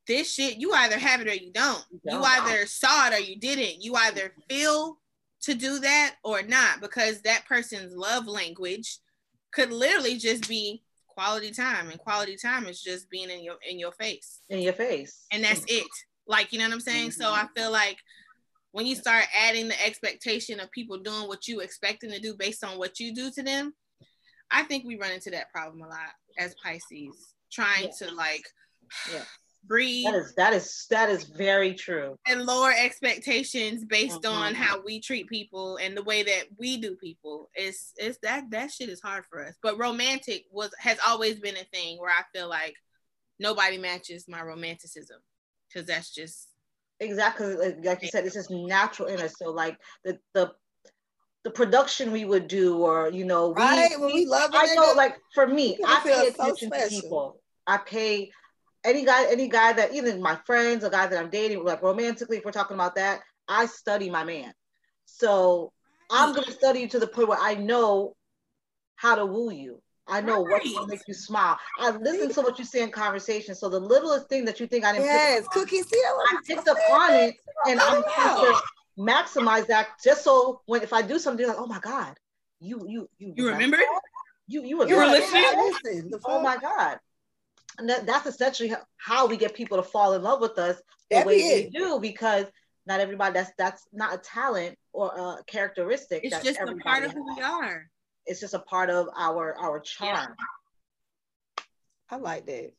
[0.09, 1.85] this shit, you either have it or you don't.
[2.03, 3.83] You either saw it or you didn't.
[3.83, 4.41] You either mm-hmm.
[4.49, 4.97] feel
[5.43, 8.97] to do that or not, because that person's love language
[9.53, 11.89] could literally just be quality time.
[11.89, 15.25] And quality time is just being in your in your face in your face.
[15.31, 15.83] and that's mm-hmm.
[15.83, 15.87] it.
[16.27, 17.11] Like, you know what I'm saying?
[17.11, 17.53] So I mm-hmm.
[17.55, 17.97] feel like
[18.71, 22.35] when you start adding the expectation of people doing what you expect them to do
[22.35, 23.73] based on what you do to them,
[24.51, 28.07] I think we run into that problem a lot as Pisces, trying Yeah.
[28.07, 28.45] to like
[29.11, 29.25] Yeah.
[29.63, 32.17] Breathe That is that is that is very true.
[32.25, 34.55] and lower expectations based on Mhm.
[34.55, 37.49] how we treat people and the way that we do people.
[37.55, 39.55] It's it's that that shit is hard for us.
[39.61, 42.75] But romantic was has always been a thing where I feel like
[43.39, 45.19] nobody matches my romanticism
[45.67, 46.49] because that's just
[47.01, 49.33] Exactly, like, like you said, it's just natural in us.
[49.37, 50.53] So like the the
[51.43, 54.93] the production we would do, or you know, we, Right, when we love I know,
[54.95, 57.41] like for me, I feel pay so attention to people.
[57.65, 58.31] I pay
[58.83, 62.37] any guy, any guy that even my friends, a guy that I'm dating, like romantically,
[62.37, 64.53] if we're talking about that, I study my man.
[65.05, 65.71] So
[66.09, 68.15] I'm gonna study you to the point where I know
[68.95, 69.81] how to woo you.
[70.07, 71.57] I know what's gonna make you smile.
[71.77, 73.53] I listen to what you say in conversation.
[73.53, 75.81] So the littlest thing that you think I didn't pick Yes, up cookie.
[75.81, 76.27] See that?
[76.31, 77.35] I picked up on it
[77.67, 78.61] and I'm trying to
[78.97, 82.15] maximize that just so when if I do something like, oh my God,
[82.59, 83.81] you you you You remembered?
[84.47, 85.43] You you were You were listening?
[85.83, 86.99] Listen, Oh my God.
[87.79, 90.75] And that, that's essentially how- how we get people to fall in love with us
[91.09, 92.45] the That way be they do because
[92.85, 96.23] not everybody that's that's not a talent or a characteristic.
[96.23, 97.89] it's that just a part of who we are.
[98.25, 100.35] It's just a part of our our charm.
[102.09, 102.73] I like that.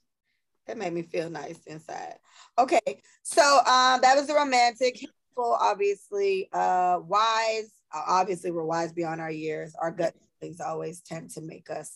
[0.67, 2.17] That made me feel nice inside.
[2.59, 7.73] Okay, so um, that was the romantic, hateful, obviously, uh, wise.
[7.93, 9.75] Obviously, we're wise beyond our years.
[9.81, 11.93] Our gut feelings always tend to make us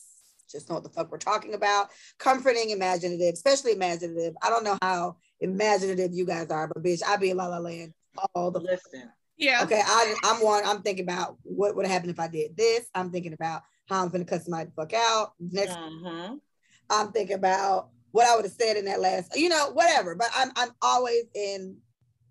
[0.54, 1.88] just know what the fuck we're talking about.
[2.18, 4.34] Comforting, imaginative, especially imaginative.
[4.42, 7.58] I don't know how imaginative you guys are, but bitch, I be in La La
[7.58, 7.92] Land
[8.34, 9.64] all the Listen, Yeah.
[9.64, 10.62] Okay, I, I'm one.
[10.64, 12.86] I'm thinking about what would happen if I did this.
[12.94, 15.32] I'm thinking about how I'm gonna cuss somebody the fuck out.
[15.40, 16.40] Next, Mhm.
[16.88, 20.14] I'm thinking about what I would have said in that last, you know, whatever.
[20.14, 21.78] But I'm I'm always in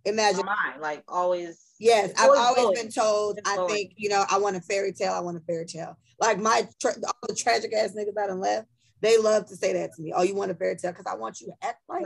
[0.05, 0.45] imagine.
[0.45, 1.59] mind, like always.
[1.79, 3.39] Yes, I've always been told.
[3.45, 5.13] I think you know I want a fairy tale.
[5.13, 5.97] I want a fairy tale.
[6.19, 8.67] Like my tra- all the tragic ass niggas that done left.
[9.01, 10.13] They love to say that to me.
[10.15, 10.91] Oh, you want a fairy tale?
[10.91, 12.05] Because I want you to act like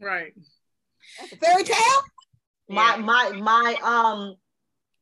[0.00, 0.32] Right.
[1.18, 1.76] that's a fairy tale.
[2.68, 4.36] my my my um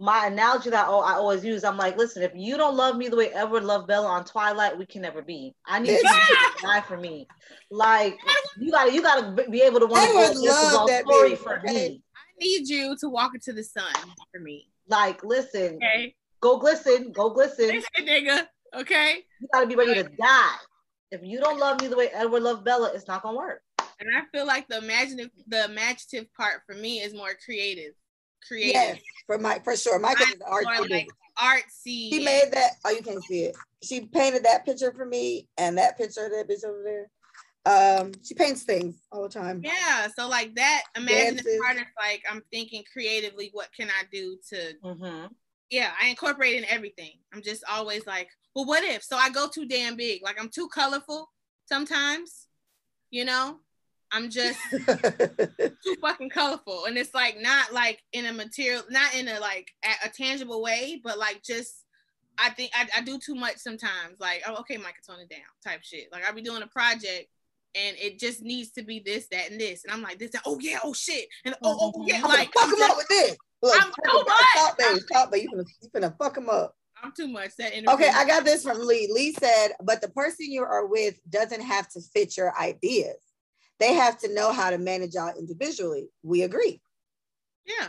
[0.00, 3.08] my analogy that I I always use, I'm like, listen, if you don't love me
[3.08, 5.54] the way Edward loved Bella on Twilight, we can never be.
[5.66, 7.28] I need you to die for me.
[7.70, 8.18] Like
[8.58, 11.04] you gotta you gotta be able to want to Edward go this is all that
[11.04, 12.02] story for me.
[12.40, 13.92] Need you to walk into the sun
[14.32, 14.70] for me.
[14.88, 16.14] Like, listen, Okay.
[16.40, 17.68] go glisten, go glisten.
[17.68, 18.46] Listen, nigga.
[18.74, 19.24] Okay.
[19.40, 20.56] You gotta be ready to die.
[21.10, 23.62] If you don't love me the way Edward loved Bella, it's not gonna work.
[24.00, 27.94] And I feel like the imaginative the imaginative part for me is more creative.
[28.46, 28.74] Creative.
[28.74, 29.98] Yes, for Mike for sure.
[29.98, 30.90] Micah is artsy.
[30.90, 31.08] like
[31.38, 32.10] artsy.
[32.10, 32.72] She made that.
[32.84, 33.56] Oh, you can't see it.
[33.82, 37.10] She painted that picture for me, and that picture, that bitch over there.
[37.68, 39.60] Um, she paints things all the time.
[39.62, 41.60] Yeah, so like that imaginative Dances.
[41.60, 45.26] part is like I'm thinking creatively, what can I do to Mm-hmm.
[45.70, 47.12] yeah, I incorporate in everything.
[47.32, 49.02] I'm just always like, well, what if?
[49.02, 50.22] So I go too damn big.
[50.22, 51.30] Like I'm too colorful
[51.66, 52.46] sometimes,
[53.10, 53.58] you know?
[54.10, 56.86] I'm just too fucking colorful.
[56.86, 60.62] And it's like not like in a material, not in a like a, a tangible
[60.62, 61.84] way, but like just
[62.38, 64.18] I think I, I do too much sometimes.
[64.18, 66.10] Like, oh, okay, Micah, tone it down type shit.
[66.10, 67.28] Like I'll be doing a project
[67.74, 69.84] and it just needs to be this, that, and this.
[69.84, 71.26] And I'm like, this, that, oh yeah, oh shit.
[71.44, 72.26] And oh, oh, oh yeah, mm-hmm.
[72.26, 73.36] I'm like fuck I'm him up with this.
[73.62, 74.40] Look, I'm too much.
[74.54, 75.00] Stop, baby.
[75.32, 75.42] Baby.
[75.42, 76.74] You finna, you finna fuck him up.
[77.02, 77.50] I'm too much.
[77.58, 79.08] That Okay, I got this from Lee.
[79.12, 83.16] Lee said, but the person you are with doesn't have to fit your ideas.
[83.78, 86.08] They have to know how to manage y'all individually.
[86.22, 86.80] We agree.
[87.66, 87.88] yeah.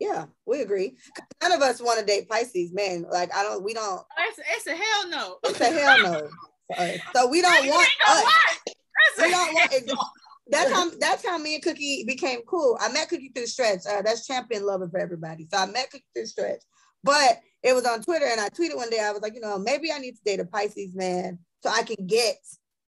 [0.00, 0.96] Yeah, we agree.
[1.42, 3.04] None of us want to date Pisces, man.
[3.10, 3.64] Like I don't.
[3.64, 4.00] We don't.
[4.28, 5.38] It's, it's a hell no.
[5.44, 6.28] It's a hell no.
[7.14, 8.24] So we don't want us.
[9.16, 10.08] That's We a- don't want.
[10.50, 10.90] That's how.
[10.98, 12.78] That's how me and Cookie became cool.
[12.80, 13.80] I met Cookie through Stretch.
[13.88, 15.46] Uh, that's champion loving for everybody.
[15.52, 16.62] So I met Cookie through Stretch.
[17.04, 19.00] But it was on Twitter, and I tweeted one day.
[19.00, 21.82] I was like, you know, maybe I need to date a Pisces man so I
[21.82, 22.36] can get,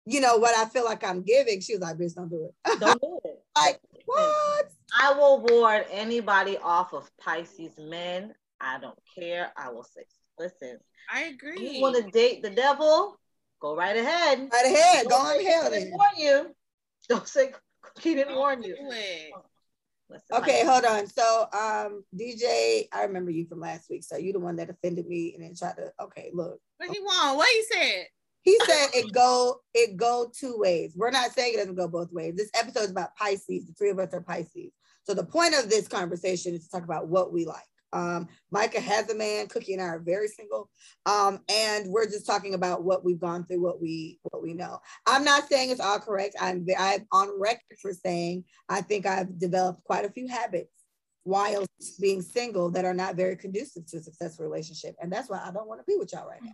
[0.06, 1.60] you know, what I feel like I'm giving.
[1.60, 2.80] She was like, bitch, don't do it.
[2.80, 3.42] Don't do it.
[3.56, 4.70] like what?
[4.98, 8.34] I will ward anybody off of Pisces men.
[8.60, 9.52] I don't care.
[9.56, 10.02] I will say,
[10.38, 10.78] listen,
[11.12, 11.76] I agree.
[11.76, 13.18] you want to date the devil?
[13.62, 14.48] Go right ahead.
[14.52, 16.54] Right ahead, go Don't on say hell Cookie warn you.
[17.08, 17.52] Don't say
[18.00, 18.76] he didn't warn you.
[20.10, 21.06] Listen, Okay, Pisces- hold on.
[21.06, 24.02] So, um, DJ, I remember you from last week.
[24.02, 25.92] So you the one that offended me and then tried to.
[26.02, 26.58] Okay, look.
[26.78, 27.36] What he want?
[27.36, 28.06] What he said?
[28.42, 30.94] He said it go it go two ways.
[30.96, 32.34] We're not saying it doesn't go both ways.
[32.34, 33.68] This episode is about Pisces.
[33.68, 34.72] The three of us are Pisces.
[35.04, 37.62] So the point of this conversation is to talk about what we like.
[37.92, 39.48] Um, Micah has a man.
[39.48, 40.70] Cookie and I are very single,
[41.06, 44.78] um, and we're just talking about what we've gone through, what we what we know.
[45.06, 46.36] I'm not saying it's all correct.
[46.40, 50.70] I'm I'm on record for saying I think I've developed quite a few habits
[51.24, 51.64] while
[52.00, 55.52] being single that are not very conducive to a successful relationship, and that's why I
[55.52, 56.52] don't want to be with y'all right now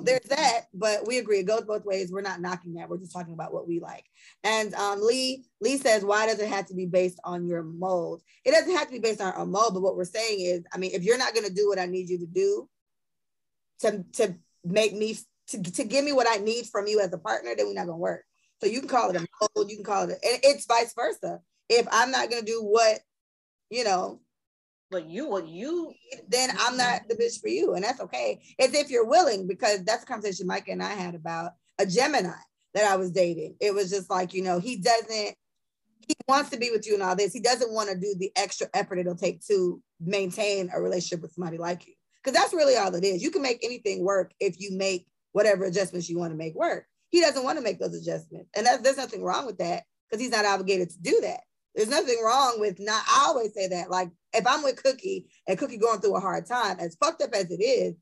[0.00, 2.12] there's that, but we agree it goes both ways.
[2.12, 2.88] We're not knocking that.
[2.88, 4.04] We're just talking about what we like.
[4.44, 8.22] And um, Lee Lee says, why does it have to be based on your mold?
[8.44, 10.78] It doesn't have to be based on a mold, but what we're saying is, I
[10.78, 12.68] mean, if you're not going to do what I need you to do
[13.80, 14.34] to to
[14.64, 15.16] make me
[15.48, 17.86] to, to give me what I need from you as a partner, then we're not
[17.86, 18.24] going to work.
[18.60, 20.94] So you can call it a mold, you can call it, a, and it's vice
[20.94, 21.40] versa.
[21.68, 23.00] If I'm not going to do what
[23.70, 24.20] you know
[24.90, 25.92] But you, what you,
[26.28, 27.74] then I'm not the bitch for you.
[27.74, 28.40] And that's okay.
[28.58, 32.32] It's if you're willing, because that's a conversation Micah and I had about a Gemini
[32.74, 33.56] that I was dating.
[33.60, 35.34] It was just like, you know, he doesn't,
[36.06, 37.34] he wants to be with you and all this.
[37.34, 41.32] He doesn't want to do the extra effort it'll take to maintain a relationship with
[41.32, 41.92] somebody like you.
[42.22, 43.22] Because that's really all it is.
[43.22, 46.86] You can make anything work if you make whatever adjustments you want to make work.
[47.10, 48.50] He doesn't want to make those adjustments.
[48.56, 51.40] And there's nothing wrong with that because he's not obligated to do that.
[51.74, 53.90] There's nothing wrong with not, I always say that.
[53.90, 57.30] Like if I'm with Cookie and Cookie going through a hard time, as fucked up
[57.34, 57.94] as it is,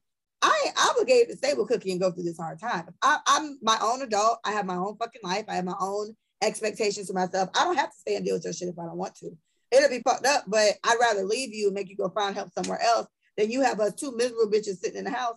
[0.43, 2.89] I ain't obligated to stay with Cookie and go through this hard time.
[3.03, 4.39] I, I'm my own adult.
[4.45, 5.45] I have my own fucking life.
[5.49, 7.51] I have my own expectations for myself.
[7.55, 9.31] I don't have to stay and deal with your shit if I don't want to.
[9.73, 12.53] It'll be fucked up, but I'd rather leave you and make you go find help
[12.53, 15.37] somewhere else than you have us two miserable bitches sitting in the house,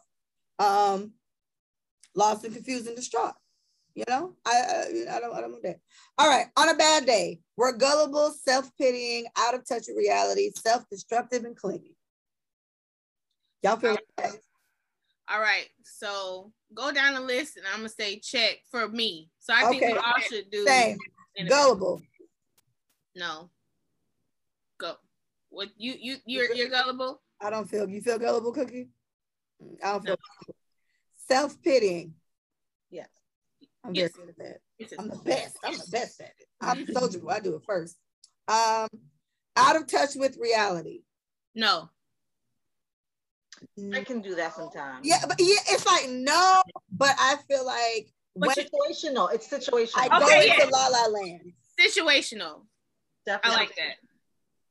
[0.60, 1.14] um,
[2.16, 3.34] lost and confused and distraught.
[3.96, 5.80] You know, I, I I don't I don't want that.
[6.18, 11.44] All right, on a bad day, we're gullible, self-pitying, out of touch with reality, self-destructive,
[11.44, 11.96] and clingy.
[13.62, 14.42] Y'all feel like
[15.28, 15.68] All right.
[15.84, 19.30] So go down the list and I'm gonna say check for me.
[19.40, 19.94] So I think Okay.
[19.94, 20.98] we all should do Same.
[21.48, 22.02] gullible?
[23.16, 23.50] No.
[24.78, 24.94] Go.
[25.50, 27.22] What you you you're you're gullible?
[27.42, 28.90] I don't feel you feel gullible, Cookie.
[29.62, 30.18] Mm, I don't feel
[31.28, 32.14] self-pitying.
[32.90, 33.10] yes.
[33.90, 34.12] I'm Yes.
[34.16, 34.58] very good at that.
[34.78, 35.58] It's a- I'm the best.
[35.64, 36.48] I'm the best at it.
[36.62, 37.98] I'm told you I do it first.
[38.48, 38.88] Um,
[39.56, 41.02] out of touch with reality.
[41.56, 41.90] No.
[43.94, 45.06] I can do that sometimes.
[45.06, 46.62] Yeah, but yeah, it's like no,
[46.92, 49.34] but I feel like But when situational.
[49.34, 49.92] It's situational.
[49.96, 50.70] I go Okay, into.
[50.70, 51.52] La La Land.
[51.80, 52.66] Situational.
[53.26, 53.26] Definitely.
[53.26, 53.58] I Definitely.
[53.58, 53.96] like that.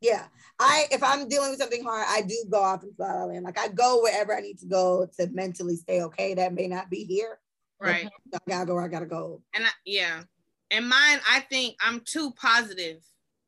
[0.00, 0.26] Yeah,
[0.58, 3.44] I if I'm dealing with something hard, I do go off into La La Land.
[3.44, 6.34] Like I go wherever I need to go to mentally stay okay.
[6.34, 7.38] That may not be here.
[7.80, 8.08] Right.
[8.34, 8.74] I gotta go.
[8.74, 9.42] where I gotta go.
[9.54, 10.22] And I, yeah.
[10.70, 12.98] And mine, I think I'm too positive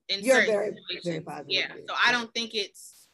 [0.08, 1.04] in You're certain very, situations.
[1.04, 1.66] very positive, Yeah.
[1.76, 1.82] yeah.
[1.88, 3.08] So I don't think it's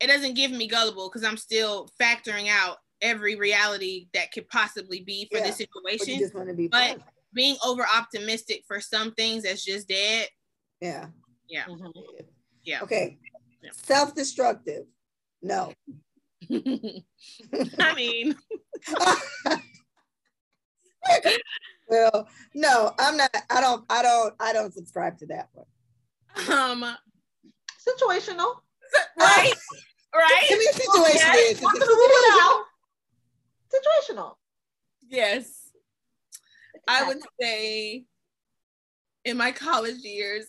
[0.00, 5.00] it doesn't give me gullible because I'm still factoring out every reality that could possibly
[5.00, 6.18] be for Yeah, this But you situation.
[6.22, 6.68] just want to be.
[6.68, 6.98] But-
[7.34, 10.28] Being over optimistic for some things that's just dead.
[10.80, 11.06] yeah.
[11.48, 11.64] Yeah.
[11.64, 11.92] Mhm.
[12.62, 12.82] Yeah.
[12.82, 13.18] Okay.
[13.62, 13.70] Yeah.
[13.72, 14.84] Self-destructive.
[15.42, 15.72] No.
[16.50, 18.34] I mean,
[21.88, 23.30] well, no, I'm not.
[23.50, 23.84] I don't.
[23.90, 24.34] I don't.
[24.40, 25.66] I don't subscribe to that one.
[26.50, 26.96] um,
[27.86, 28.54] Situational.
[29.18, 29.52] right,
[30.14, 30.44] right.
[30.48, 31.28] Give me a situation.
[31.28, 31.38] Okay.
[31.38, 31.60] is.
[31.62, 32.66] Once in a while.
[33.72, 34.34] Situational.
[35.08, 35.70] Yes,
[36.88, 38.04] I would say
[39.24, 40.46] in my college years,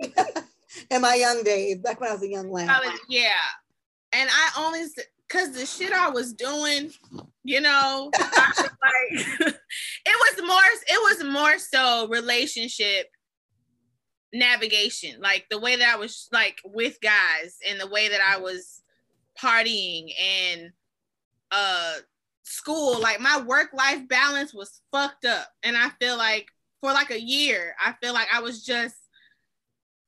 [0.90, 2.68] In my young days, back when I was a young lad.
[2.68, 3.30] college, yeah,
[4.12, 4.84] and I only
[5.30, 6.90] because the shit I was doing,
[7.44, 10.58] you know, was like it was more,
[10.88, 13.06] it was more so relationship
[14.32, 18.38] navigation, like the way that I was like with guys and the way that I
[18.38, 18.82] was
[19.40, 20.70] partying and
[21.50, 21.94] uh
[22.44, 25.48] school like my work life balance was fucked up.
[25.62, 26.46] And i feel like
[26.80, 28.96] for like a year i feel like i was just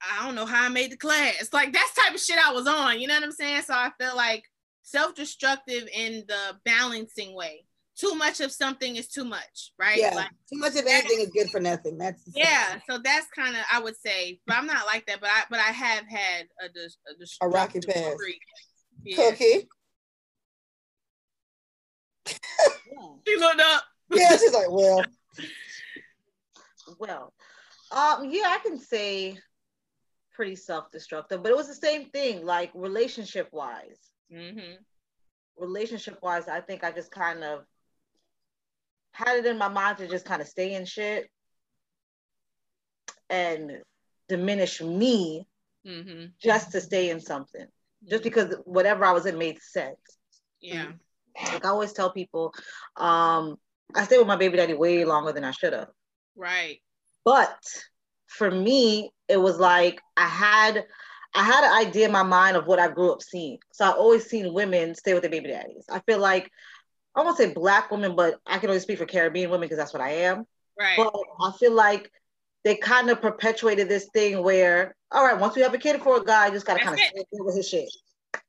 [0.03, 1.49] i don't know how i made the class.
[1.53, 3.63] Like that's type of shit i was on you know what i'm saying?
[3.63, 4.45] So i feel like
[4.83, 7.65] self-destructive in the balancing way
[7.97, 9.99] too much of something is too much, right?
[9.99, 10.15] Yeah.
[10.15, 11.99] Like, too much of anything is good for nothing.
[11.99, 12.79] That's yeah.
[12.89, 15.21] So that's kind of I would say, but I'm not like that.
[15.21, 18.17] But I but I have had a a, a, rocky past.
[19.05, 19.17] Yeah.
[19.17, 19.69] Cookie.
[23.27, 23.85] she looked up.
[24.15, 25.03] Yeah, she's like, well,
[26.99, 27.33] well,
[27.93, 29.39] um, yeah, I can say
[30.35, 34.83] pretty self-destructive, but it was the same thing, like relationship-wise Mm-hmm.
[35.59, 37.65] Relationship wise, I think I just kind of
[39.13, 41.29] had it in my mind to just kind of stay in shit
[43.29, 43.83] and
[44.29, 45.47] diminish me
[45.87, 46.27] Mm-hmm.
[46.41, 47.67] just to stay in something,
[48.09, 49.99] just because whatever I was in made sense.
[50.61, 50.93] Yeah.
[51.53, 52.55] Like I always tell people,
[52.97, 53.57] um,
[53.93, 55.89] I stayed with my baby daddy way longer than I should have.
[56.37, 56.81] Right.
[57.25, 57.59] But
[58.27, 60.85] for me, it was like I had
[61.35, 63.59] I had an idea in my mind of what I grew up seeing.
[63.73, 65.87] So I always seen women stay with their baby daddies.
[65.91, 66.51] I feel like
[67.15, 69.93] I won't say black women, but I can only speak for Caribbean women because that's
[69.93, 70.47] what I am.
[70.79, 70.97] Right.
[70.97, 72.11] But I feel like
[72.65, 76.21] they kind of perpetuated this thing where, all right, once we have a kid for
[76.21, 77.89] a guy, you just gotta kind of stay deal with his shit.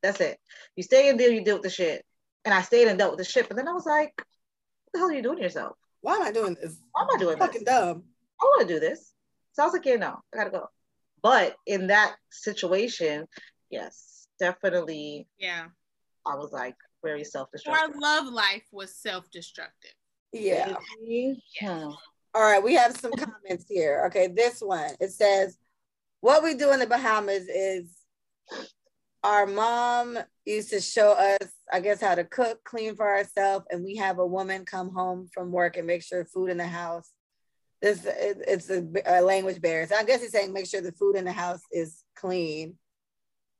[0.01, 0.37] That's it.
[0.75, 2.05] You stay and deal, you deal with the shit.
[2.45, 4.99] And I stayed and dealt with the shit, but then I was like, what the
[4.99, 5.77] hell are you doing to yourself?
[6.03, 6.77] why am I doing this?
[6.91, 7.47] Why am I doing this?
[7.47, 8.03] Fucking dumb.
[8.39, 9.13] I want to do this.
[9.53, 10.69] So I was like, yeah, no, I gotta go.
[11.23, 13.27] But in that situation,
[13.69, 15.67] yes, definitely, yeah.
[16.27, 17.95] I was like very self-destructive.
[17.95, 19.93] Our love life was self-destructive.
[20.33, 20.75] Yeah.
[21.59, 21.91] Hmm.
[22.35, 24.03] All right, we have some comments here.
[24.07, 25.57] Okay, this one it says,
[26.21, 27.85] "What we do in the Bahamas is
[29.23, 33.83] our mom used to show us, I guess, how to cook, clean for ourselves, and
[33.83, 37.09] we have a woman come home from work and make sure food in the house.
[37.83, 39.85] This it's a, a language barrier.
[39.85, 42.75] So I guess he's saying make sure the food in the house is clean.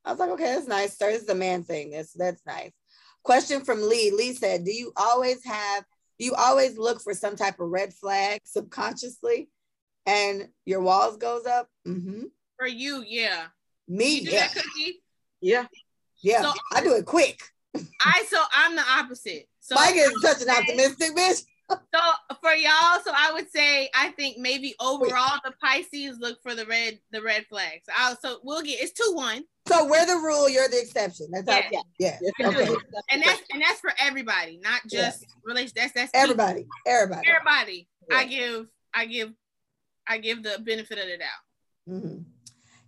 [0.03, 1.11] I was like, okay, that's nice, sir.
[1.11, 1.91] This is a man thing.
[1.91, 2.71] That's that's nice.
[3.23, 4.11] Question from Lee.
[4.11, 5.83] Lee said, "Do you always have
[6.19, 9.49] do you always look for some type of red flag subconsciously
[10.05, 12.23] and your walls goes up mm-hmm.
[12.57, 13.47] For you, yeah.
[13.87, 14.49] me You yeah?
[15.41, 15.65] Yeah.
[16.21, 17.41] yeah So- i do it quick
[18.01, 19.47] I so I'm the opposite.
[19.59, 21.99] So mike is such an optimistic bitch So
[22.41, 26.65] for y'all, so I would say I think maybe overall the Pisces look for the
[26.65, 27.83] red the red flags.
[27.95, 31.49] I'll, so we'll get it's two one, so we're the rule you're the exception that's
[31.49, 31.81] how Yeah.
[31.99, 32.47] yeah Yeah.
[32.49, 32.75] okay
[33.11, 35.71] and that's and that's for everybody, not just relation.
[35.75, 39.33] That's that's everybody everybody Everybody, I give I give
[40.07, 41.89] I give the benefit of the doubt.
[41.89, 42.25] Mhm.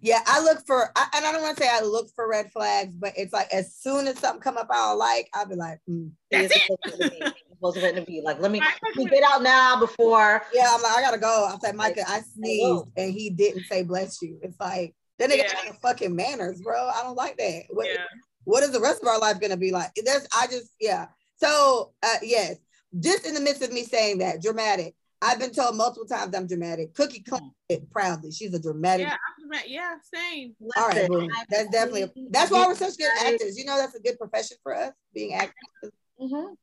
[0.01, 2.51] yeah i look for I, and i don't want to say i look for red
[2.51, 5.55] flags but it's like as soon as something come up i don't like i'll be
[5.55, 6.11] like mm.
[6.31, 7.33] That's it.
[7.55, 10.41] supposed to be- to be like, let me, let me get out now before.
[10.53, 13.83] yeah i'm like i gotta go i said micah i sneezed and he didn't say
[13.83, 15.51] bless you it's like then they Yeah.
[15.65, 17.97] got fucking manners bro i don't like that what, Yeah.
[18.43, 19.91] what is the rest of our life going to be like?
[19.95, 21.07] There's, I just, yeah.
[21.37, 22.57] So, uh, yes,
[22.99, 24.93] just in the midst of me saying that, dramatic.
[25.21, 26.93] I've been told multiple times I'm dramatic.
[26.93, 28.31] Cookie claimed it proudly.
[28.31, 29.07] She's a dramatic.
[29.07, 29.67] Yeah, I'm right.
[29.67, 30.55] Yeah, same.
[30.77, 31.29] All right, boom.
[31.49, 32.05] That's definitely.
[32.13, 33.57] believe That's why we're such good actors.
[33.57, 35.91] You know, that's a good profession for us, being actors,
[36.21, 36.55] Mhm.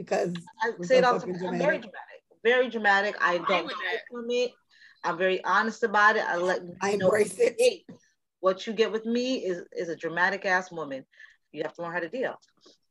[0.00, 0.32] Because
[0.62, 1.34] I say it all the time.
[1.34, 1.82] I'm very dramatic.
[1.82, 2.40] dramatic.
[2.42, 3.16] Very dramatic.
[3.20, 4.52] I don't hide from it.
[5.04, 6.24] I'm very honest about it.
[6.26, 7.56] I let you I know embrace it.
[7.58, 7.84] hey,
[8.40, 11.04] what you get with me is is a dramatic ass woman.
[11.52, 12.34] You have to learn how to deal.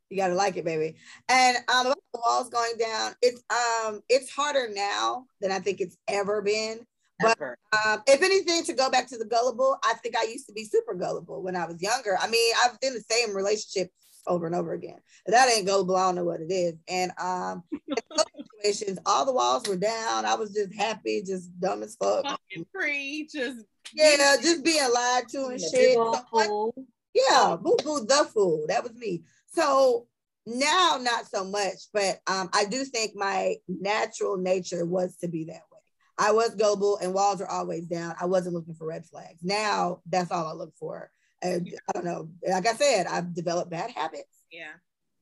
[0.08, 0.96] you gotta like it, baby.
[1.28, 3.14] And um, the walls going down.
[3.22, 6.86] It's um, it's harder now than I think it's ever been.
[7.18, 7.58] But- Ever.
[7.72, 10.64] Um, if anything, to go back to the gullible, I think I used to be
[10.64, 12.16] super gullible when I was younger.
[12.18, 13.90] I mean, I've been in the same relationship
[14.26, 14.98] over and over again.
[15.26, 16.74] If that ain't gullible, I don't know what it is.
[16.88, 18.26] And um, in those
[18.62, 20.24] situations, all the walls were down.
[20.24, 22.24] I was just happy, just dumb as fuck.
[22.24, 23.64] Fucking free, just
[23.94, 25.72] Yeah, just being lied to and shit.
[25.72, 26.74] big So what- fool.
[27.14, 28.66] yeah, boo boo the fool.
[28.68, 29.22] That was me.
[29.46, 30.06] So
[30.46, 35.44] now not so much, but um, I do think my natural nature was to be
[35.44, 35.78] that way.
[36.18, 38.14] I was gullible and walls were always down.
[38.20, 39.42] I wasn't looking for red flags.
[39.42, 41.10] Now that's all I look for.
[41.42, 42.28] And I don't know.
[42.46, 44.72] Like I said, I've developed bad habits yeah.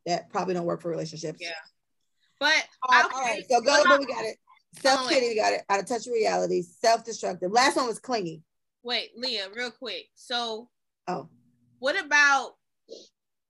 [0.07, 1.39] that probably don't work for relationships.
[1.40, 1.51] Yeah.
[2.40, 3.45] But okay, all right.
[3.49, 4.36] So go, about- we got it.
[4.81, 5.62] Self pity, we got it.
[5.70, 6.62] Out of touch with reality.
[6.62, 7.51] Self destructive.
[7.51, 8.43] Last one was clingy.
[8.82, 10.07] wait, Leah, real quick.
[10.15, 10.69] So
[11.09, 11.28] Oh,
[11.78, 12.53] what about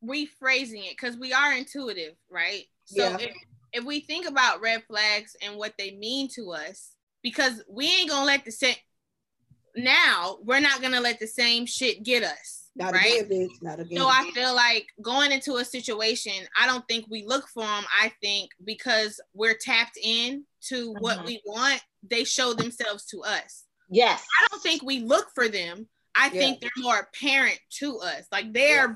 [0.05, 0.91] rephrasing it?
[0.91, 2.65] Because we are intuitive, right?
[2.85, 3.17] So Yeah.
[3.21, 3.37] if,
[3.73, 6.93] if we think about red flags and what they mean to us,
[7.23, 8.53] because we ain't gonna let the
[9.79, 12.55] now, we're not gonna let the same shit get us.
[12.77, 13.23] not right?
[13.23, 13.97] again, bitch.
[13.97, 17.85] So I feel like going into a situation, I don't think we look for them.
[17.93, 21.27] I think because we're tapped in to what Mhm.
[21.27, 23.65] we want, they show themselves to us.
[23.91, 24.23] Yes.
[24.23, 25.89] I don't think we look for them.
[26.15, 28.27] I think they're more apparent to us.
[28.31, 28.95] Like they're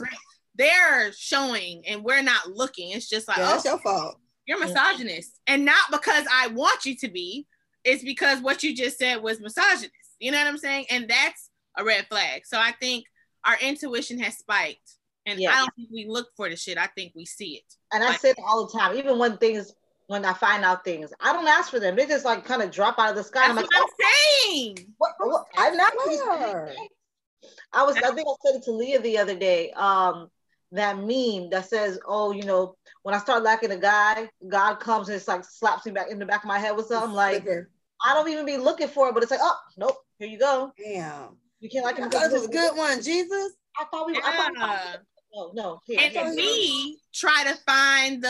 [0.55, 2.91] they're showing and we're not looking.
[2.91, 4.17] It's just like, yeah, oh, that's your fault.
[4.47, 5.41] you're misogynist.
[5.49, 7.47] And not because I want you to be,
[7.85, 9.93] it's because what you just said was misogynist.
[10.23, 10.87] You know what I'm saying?
[10.89, 12.47] And that's a red flag.
[12.47, 13.05] So I think
[13.45, 14.89] our intuition has spiked.
[15.27, 15.53] And Yeah.
[15.53, 16.79] I don't think we look for the shit.
[16.79, 17.65] I think we see it.
[17.93, 19.75] And I Like- say it all the time, even when things
[20.07, 21.11] when I find out things.
[21.21, 21.97] I don't ask for them.
[21.97, 23.41] They just like kind of drop out of the sky.
[23.41, 24.07] That's I'm like, what I'm
[24.45, 24.95] saying.
[24.99, 25.47] what, what?
[25.57, 25.93] I'm not.
[25.93, 26.75] Swear.
[27.73, 27.97] I was.
[27.97, 29.71] I think I said it to Leah the other day.
[29.73, 30.31] Um,
[30.73, 35.09] that meme that says, "Oh, you know, when I start lacking a guy, God comes
[35.09, 37.45] and it's like slaps me back in the back of my head with something like."
[38.03, 38.11] Flicker.
[38.11, 40.73] I don't even be looking for it, but it's like, oh, nope, here you go.
[40.83, 41.37] Damn.
[41.61, 42.11] You can't like I him.
[42.11, 43.53] thought this was a good one, Jesus.
[43.79, 44.17] I thought we.
[44.17, 44.97] I thought, we Yeah.
[45.35, 45.81] no, oh, no.
[45.87, 46.25] Here, And here.
[46.25, 48.29] to me, try to find the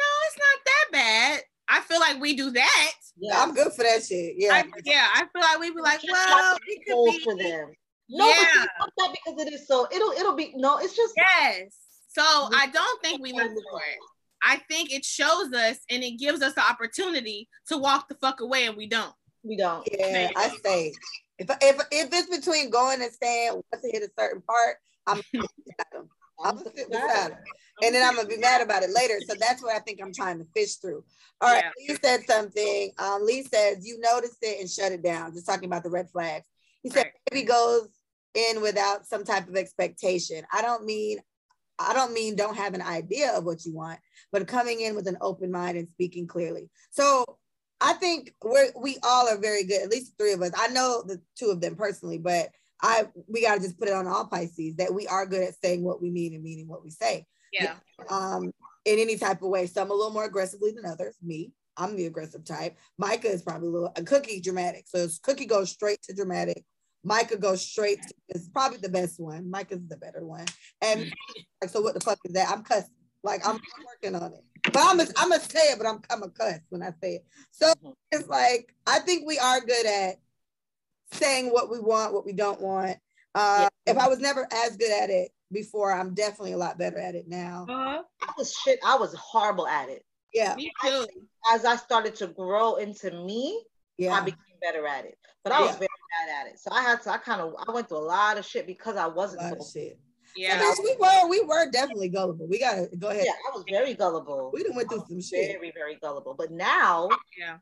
[0.00, 1.40] no, it's not that bad.
[1.68, 2.92] I feel like we do that.
[3.18, 3.42] yeah.
[3.42, 4.34] I'm good for that shit.
[4.38, 4.54] Yeah.
[4.54, 7.72] I, yeah, I feel like we be like, well, like it goals could for them.
[8.08, 8.64] No, Yeah.
[8.78, 9.86] but that because it is so.
[9.92, 10.78] It'll it'll be no.
[10.78, 11.76] It's just Yes.
[12.10, 13.98] So I don't think we look for it.
[14.42, 18.40] I think it shows us and it gives us the opportunity to walk the fuck
[18.40, 19.12] away and we don't.
[19.42, 19.86] we don't.
[19.90, 20.92] Yeah, I say
[21.38, 25.20] If if if it's between going and staying, once I hit a certain part, I'm
[26.44, 27.38] I'm gonna sit beside him.
[27.82, 29.20] And then I'm gonna be mad about it later.
[29.26, 31.04] So that's what I think I'm trying to fish through.
[31.40, 32.90] All right, Lee said something.
[32.98, 35.32] Um, Lee says you noticed it and shut it down.
[35.32, 36.46] Just talking about the red flags.
[36.82, 37.12] He said Right.
[37.30, 37.88] baby goes
[38.34, 40.44] in without some type of expectation.
[40.52, 41.18] I don't mean
[41.78, 43.98] I don't mean don't have an idea of what you want,
[44.32, 46.70] but coming in with an open mind and speaking clearly.
[46.90, 47.24] So
[47.80, 50.52] I think we're we all are very good, at least three of us.
[50.56, 52.48] I know the two of them personally, but
[52.82, 55.84] I we gotta just put it on all Pisces that we are good at saying
[55.84, 57.26] what we mean and meaning what we say.
[57.52, 57.76] Yeah.
[58.10, 58.52] Um,
[58.84, 59.66] in any type of way.
[59.66, 61.14] Some a little more aggressively than others.
[61.22, 62.76] Me, I'm the aggressive type.
[62.96, 64.86] Micah is probably a little a cookie dramatic.
[64.88, 66.64] So it's cookie goes straight to dramatic.
[67.04, 69.50] Micah goes straight to is probably the best one.
[69.50, 70.46] Micah's the better one.
[70.82, 71.12] And
[71.60, 72.48] like, so what the fuck is that?
[72.50, 72.94] I'm cussing.
[73.22, 74.44] Like I'm working on it.
[74.64, 77.16] But I'm a, I'm gonna say it, but I'm I'm a cuss when I say
[77.16, 77.26] it.
[77.50, 77.94] So Mhm.
[78.12, 80.16] it's like I think we are good at
[81.12, 82.98] saying what we want, what we don't want.
[83.34, 86.98] Uh, If I was never as good at it before, I'm definitely a lot better
[86.98, 87.66] at it now.
[87.68, 88.02] Uh-huh.
[88.22, 88.78] I was shit.
[88.84, 90.04] I was horrible at it.
[90.34, 91.06] Yeah, Me too.
[91.50, 93.64] As I started to grow into me,
[93.96, 94.12] yeah.
[94.12, 95.18] I yeah, became better at it.
[95.44, 95.78] But I was Yeah.
[95.78, 95.88] very
[96.26, 96.58] bad at it.
[96.58, 97.10] So I had to.
[97.12, 97.54] I kind of.
[97.66, 99.42] I went through a lot of shit because I wasn't.
[99.42, 99.98] lot of so- shit.
[100.36, 100.60] Yeah.
[100.60, 102.46] So, bitch, we were we were definitely gullible.
[102.46, 103.24] We gotta go ahead.
[103.24, 104.50] Yeah, I was very gullible.
[104.52, 105.52] We done went through some shit.
[105.52, 106.34] Very, very gullible.
[106.34, 107.08] But now,
[107.38, 107.58] Yeah.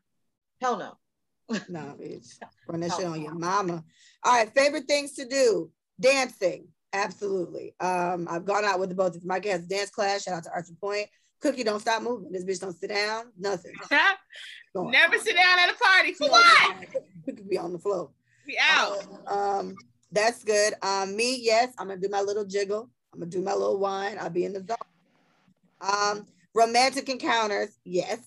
[0.61, 0.97] hell no.
[1.69, 2.27] No, bitch.
[2.67, 3.83] Run that shit on your mama.
[4.23, 5.71] All right, favorite things to do.
[5.99, 6.67] Dancing.
[6.93, 7.73] Absolutely.
[7.79, 9.15] Um, I've gone out with the both.
[9.15, 11.07] If Micah has dance class, shout out to Archer Point.
[11.41, 12.31] Cookie don't stop moving.
[12.31, 13.25] This bitch don't sit down.
[13.37, 13.73] Nothing.
[14.75, 16.13] Never sit down at a party.
[16.13, 16.71] For what?
[16.71, 16.87] on the-
[17.25, 18.11] Cookie be on the floor.
[18.45, 18.99] We out.
[19.27, 19.75] Um,
[20.11, 20.73] that's good.
[20.81, 22.89] Um, me, yes, I'm gonna do my little jiggle.
[23.13, 24.17] I'm gonna do my little wine.
[24.19, 24.77] I'll be in the zone.
[25.81, 28.19] Um, romantic encounters, yes.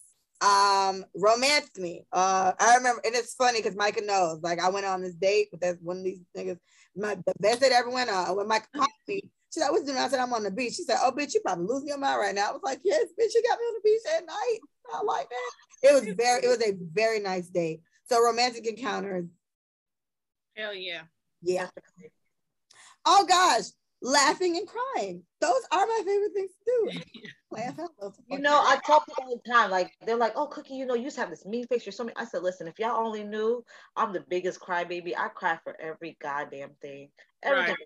[0.43, 2.07] Um, romance me.
[2.13, 4.41] Uh, I remember, and it's funny because Micah knows.
[4.43, 6.59] Like, I went on this date with that one of these niggas.
[6.97, 8.37] My the best date ever went on.
[8.37, 10.85] When Micah called me, she's like, "What's doing?" I said, "I'm on the beach." She
[10.85, 13.35] said, "Oh, bitch, you probably losing your mind right now." I was like, "Yes, bitch,
[13.35, 14.59] you got me on the beach at night."
[14.93, 15.51] I like that.
[15.83, 17.81] It was very, it was a very nice date.
[18.05, 19.27] So romantic encounters,
[20.57, 21.03] Hell yeah.
[21.43, 21.69] yeah.
[23.07, 23.67] Oh gosh,
[24.03, 25.23] laughing and crying.
[25.41, 27.01] Those are my favorite things to do.
[27.53, 28.15] Laugh out.
[28.29, 30.95] You know, I tell people all the time, like they're like, "Oh, Cookie, you know,
[30.95, 31.87] you used to have this mean face.
[31.87, 33.65] You're so mean." I said, "Listen, if y'all only knew,
[33.97, 35.15] I'm the biggest crybaby.
[35.17, 37.11] I cry for every goddamn thing.
[37.43, 37.77] Everything.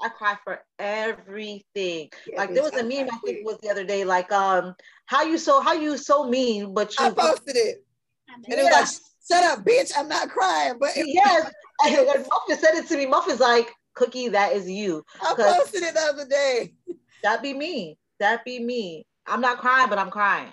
[0.00, 2.10] I cry for everything.
[2.26, 3.44] Yeah, like there was a meme I think too.
[3.44, 4.74] was the other day, like um,
[5.06, 7.84] how you so how you so mean, but you I posted it,
[8.28, 8.86] and it was like,
[9.30, 9.92] "Shut up, bitch!
[9.96, 11.50] I'm not crying." But it- yes.
[11.86, 15.04] And Muffin said it to me, Muffin's like, Cookie, that is you.
[15.22, 16.74] I posted it the other day.
[17.22, 17.98] That be me.
[18.18, 19.06] That be me.
[19.28, 20.52] I'm not crying, but I'm crying.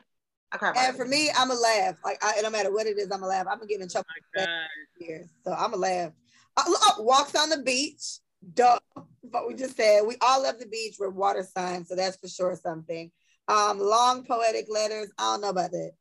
[0.51, 0.73] I cry.
[0.75, 1.95] And for me, I'm a laugh.
[2.03, 3.47] Like, I, no matter what it is, I'm a laugh.
[3.49, 5.05] I'm gonna get in trouble My for God.
[5.05, 6.11] years, so I'm a laugh.
[6.57, 8.19] Uh, look, walks on the beach.
[8.53, 8.79] Duh.
[9.23, 10.95] But we just said we all love the beach.
[10.99, 13.11] We're water signs, so that's for sure something.
[13.47, 15.11] Um, long poetic letters.
[15.17, 15.91] I don't know about that.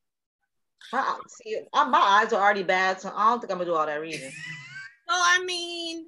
[0.93, 3.87] My, see, my eyes are already bad, so I don't think I'm gonna do all
[3.87, 4.31] that reading.
[5.07, 6.07] So I mean,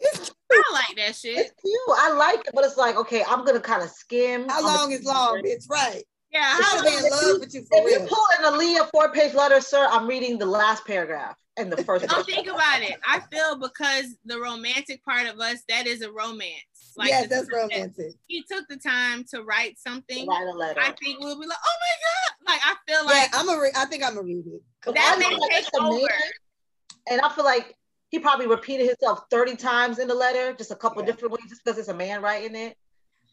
[0.00, 1.38] It's I like that shit.
[1.38, 1.80] It's cute.
[1.88, 4.48] I like it, but it's like, okay, I'm gonna kind of skim.
[4.48, 6.02] how long is long, It's Right.
[6.32, 6.42] Yeah.
[6.44, 9.60] How should be in love with you for If you pull an Aaliyah four-page letter,
[9.60, 12.06] sir, I'm reading the last paragraph and the first.
[12.06, 12.96] Don't think about it.
[13.06, 16.52] I feel because the romantic part of us, that is a romance.
[17.04, 18.12] yes, that's romantic.
[18.28, 20.26] He took the time to write something.
[20.26, 20.80] Write a letter.
[20.80, 22.52] I think we'll be like, oh my god!
[22.52, 23.60] Like I feel Yeah, like I'm a.
[23.60, 24.94] Re- I think I'm a read it.
[24.94, 26.08] That may like take a man, over.
[27.10, 27.74] and I feel like
[28.10, 31.06] he probably repeated himself 30 times in the letter, just a couple Yeah.
[31.06, 32.76] different ways, just because it's a man writing it.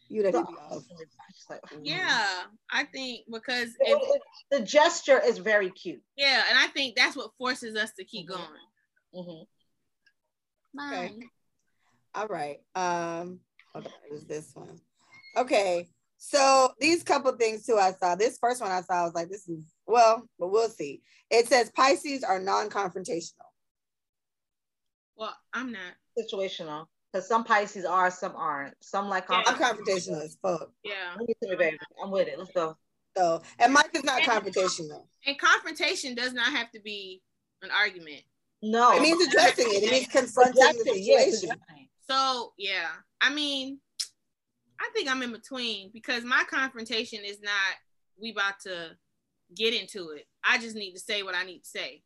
[0.08, 0.72] You that So, hit me off.
[0.72, 6.02] I'm just like, yeah, I think because It- if, the gesture is very cute.
[6.16, 8.32] yeah, and I think that's what forces us to keep Mhm.
[8.34, 8.66] going.
[9.14, 9.48] Mhm.
[10.80, 11.28] Okay.
[12.14, 12.64] All right.
[12.74, 13.40] Um,
[13.74, 14.80] okay, it was this one.
[15.36, 15.88] Okay.
[16.16, 18.14] So these couple things too, I saw.
[18.16, 21.02] This first one I saw, I was like, this is well, but we'll see.
[21.30, 23.52] It says Pisces are non-confrontational.
[25.16, 25.94] Well, I'm not.
[26.18, 26.88] Situational.
[27.12, 28.74] Because some Pisces are, some aren't.
[28.80, 29.42] Some like Yeah.
[29.46, 30.70] I'm confrontational as fuck.
[30.84, 31.14] Yeah.
[31.18, 31.78] Give it to me, baby.
[32.02, 32.38] I'm with it.
[32.38, 32.76] Let's go.
[33.16, 35.06] So, and Mike is not confrontational.
[35.26, 37.22] And confrontation does not have to be
[37.62, 38.22] an argument.
[38.62, 38.92] No.
[38.96, 39.84] It means addressing it.
[39.84, 41.50] It means confronting the situation.
[42.08, 42.88] So yeah,
[43.20, 43.78] I mean,
[44.80, 47.52] I think I'm in between because my confrontation is not
[48.20, 48.96] we about to
[49.54, 50.26] get into it.
[50.44, 52.02] I just need to say what I need to say.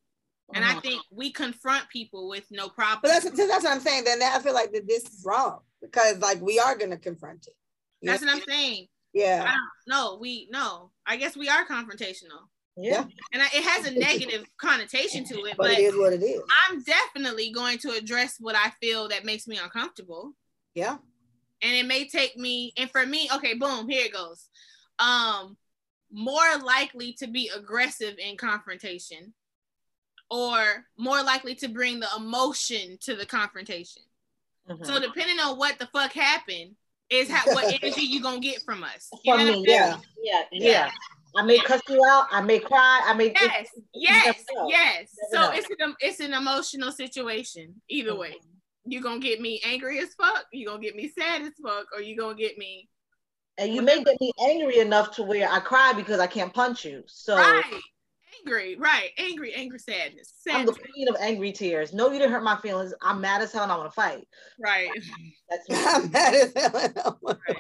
[0.55, 0.83] And I Mhm.
[0.83, 3.01] think we confront people with no problem.
[3.03, 4.05] But that's that's what I'm saying.
[4.05, 7.57] Then I feel like that this is wrong because like we are gonna confront it.
[8.03, 8.29] That's know?
[8.35, 8.89] what I'm saying.
[9.15, 9.55] Yeah.
[9.87, 10.93] no, we no.
[11.07, 12.49] I guess we are confrontational.
[12.77, 13.05] Yeah.
[13.33, 16.23] And I, it has a negative connotation to it, But but it is what it
[16.23, 16.41] is.
[16.67, 20.33] I'm definitely going to address what I feel that makes me uncomfortable.
[20.75, 20.97] Yeah.
[21.61, 24.49] and it may take me and for me okay boom here it goes
[24.99, 25.57] um
[26.11, 29.33] more likely to be aggressive in confrontation
[30.33, 34.03] or more likely to bring the emotion to the confrontation
[34.69, 34.87] Mhm.
[34.87, 36.75] so depending on what the fuck happened
[37.11, 39.99] is how what energy you gonna get from us You From me, I'm yeah.
[40.23, 40.43] Yeah.
[40.53, 40.91] Yeah.
[41.37, 42.27] I may cuss you out.
[42.31, 43.03] I may cry.
[43.07, 43.33] I may.
[43.35, 45.51] yes yes yes so know.
[45.53, 48.35] it's an it's an emotional situation either way
[48.87, 52.01] you gonna get me angry as fuck you gonna get me sad as fuck or
[52.01, 52.89] you gonna get me
[53.59, 56.85] And you may get me angry enough to where I cry because I can't punch
[56.87, 57.03] you.
[57.07, 57.81] So right
[58.45, 61.93] angry right angry angry sadness I'm the queen of angry tears.
[61.93, 62.93] No, you didn't hurt my feelings.
[63.01, 64.27] I'm mad as hell and I want to fight.
[64.61, 64.91] right
[65.49, 65.77] That's me.
[65.79, 66.77] I'm mad as hell.
[66.77, 67.39] and I wanna-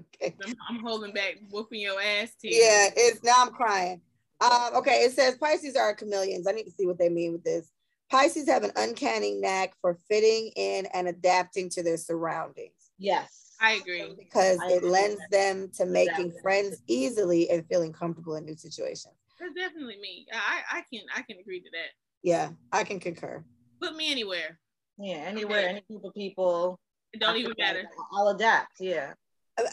[0.00, 0.36] okay.
[0.44, 2.56] I'm, I'm holding back whooping your ass tears.
[2.58, 4.00] Yeah, it's now I'm crying.
[4.40, 6.46] Um, okay, it says Pisces are chameleons.
[6.46, 7.70] I need to see what they mean with this.
[8.10, 13.44] Pisces have an uncanny knack for fitting in and adapting to their surroundings yes.
[13.60, 14.14] I agree.
[14.16, 14.90] because I it agree.
[14.90, 16.40] lends them to making Exactly.
[16.42, 19.14] friends easily and feeling comfortable in new situations.
[19.40, 20.26] That's definitely me.
[20.32, 21.90] I, I can I can agree to that.
[22.22, 23.44] Yeah, I can concur.
[23.80, 24.58] Put me anywhere.
[24.98, 25.24] Yeah.
[25.26, 26.80] Anywhere, any group of people.
[27.12, 27.84] It don't I even matter.
[28.12, 28.72] I'll adapt.
[28.80, 29.12] Yeah.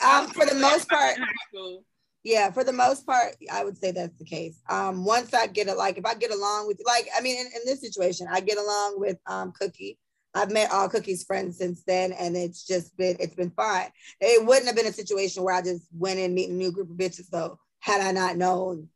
[0.06, 1.84] Um, for the most part, high school.
[2.24, 4.60] yeah, for the most part, I would say that's the case.
[4.70, 7.46] Um, once I get it, like if I get along with, like, I mean, in,
[7.48, 9.98] in this situation, I get along with um Cookie.
[10.34, 13.90] I've met all Cookie's friends since then, and it's just been it's been fine.
[14.22, 16.90] It wouldn't have been a situation where I just went in meeting a new group
[16.90, 18.90] of bitches though, had I not known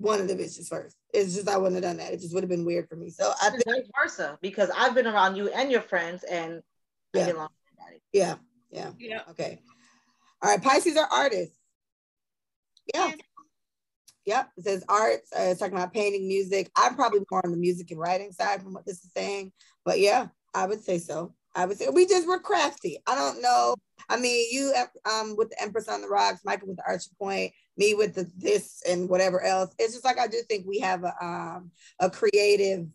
[0.00, 0.96] one of the bitches first.
[1.12, 2.12] It's just I wouldn't have done that.
[2.12, 3.10] It just would have been weird for me.
[3.10, 6.62] So I And think, vice versa, because I've been around you and your friends, and
[7.14, 7.26] I Yeah.
[7.26, 8.02] get along with everybody.
[8.12, 8.36] yeah,
[8.70, 9.22] yeah, Yeah.
[9.30, 9.62] okay.
[10.42, 11.56] All right, Pisces are artists.
[12.94, 13.08] Yeah.
[13.08, 13.14] Yeah.
[14.26, 14.50] Yep.
[14.58, 15.30] It says arts.
[15.32, 16.70] Uh, it's talking about painting, music.
[16.76, 19.52] I'm probably more on the music and writing side from what this is saying.
[19.84, 21.34] But yeah, I would say so.
[21.54, 22.98] I would say we just were crafty.
[23.06, 23.74] I don't know.
[24.08, 24.72] I mean, you
[25.10, 28.30] um with the Empress on the Rocks, Micah with the Archer Point, me with the
[28.36, 29.74] this and whatever else.
[29.78, 32.86] It's just like I do think we have a um a creative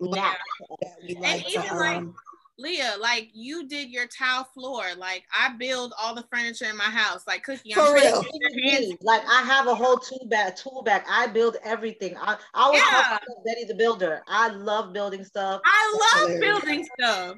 [0.00, 0.38] Knack.
[0.82, 2.14] that we like even to, like- um,
[2.58, 4.82] Leah, like you did your tile floor.
[4.96, 7.22] Like I build all the furniture in my house.
[7.26, 8.22] Like Cookie, For I'm sure real.
[8.32, 11.02] you get your hands- Like I have a whole tool bag, tool bag.
[11.08, 12.16] I build everything.
[12.16, 13.18] I, I was Yeah.
[13.44, 14.22] Betty the Builder.
[14.26, 15.60] I love building stuff.
[15.66, 16.60] I love hilarious.
[16.60, 17.36] building stuff.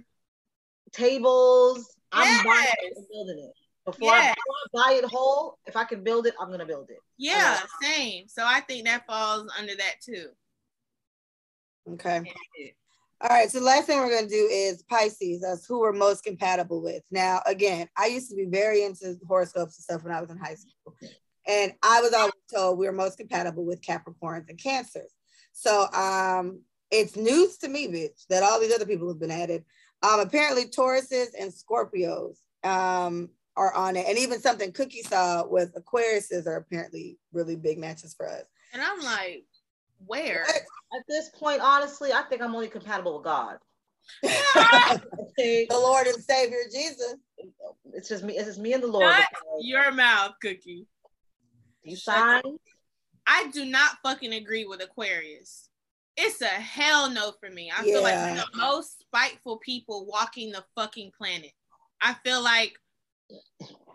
[0.92, 1.96] Tables.
[2.12, 3.54] I'm buying it and building it.
[3.92, 4.36] Before, I, Yes.
[4.36, 6.98] I buy it whole, if I can build it, I'm gonna build it.
[7.16, 8.28] Yeah, same.
[8.28, 10.28] So I think that falls under that too.
[11.92, 12.22] okay.
[13.20, 15.90] All right, so the last thing we're going to do is Pisces, That's who we're
[15.92, 17.02] most compatible with.
[17.10, 20.38] Now, again, I used to be very into horoscopes and stuff when I was in
[20.38, 20.94] high school.
[21.44, 25.10] And I was always told we were most compatible with Capricorns and Cancers.
[25.52, 26.60] So um,
[26.92, 29.64] it's news to me, bitch, that all these other people have been added.
[30.04, 34.06] Um, apparently, Tauruses and Scorpios um, are on it.
[34.08, 38.44] And even something Cookie saw with Aquariuses are apparently really big matches for us.
[38.72, 39.44] And I'm like,
[40.06, 40.44] where?
[40.44, 43.58] At this point, honestly, I think I'm only compatible with God.
[44.22, 47.16] the Lord and Savior Jesus.
[47.92, 48.36] it's just me.
[48.36, 49.12] It's just me and the Lord.
[49.12, 49.26] Shut
[49.60, 50.86] your mouth, Cookie.
[51.82, 52.42] You sign?
[53.26, 55.68] I do not fucking agree with Aquarius.
[56.16, 57.70] It's a hell no for me.
[57.76, 61.52] I feel like the most spiteful people walking the fucking planet.
[62.00, 62.72] I feel like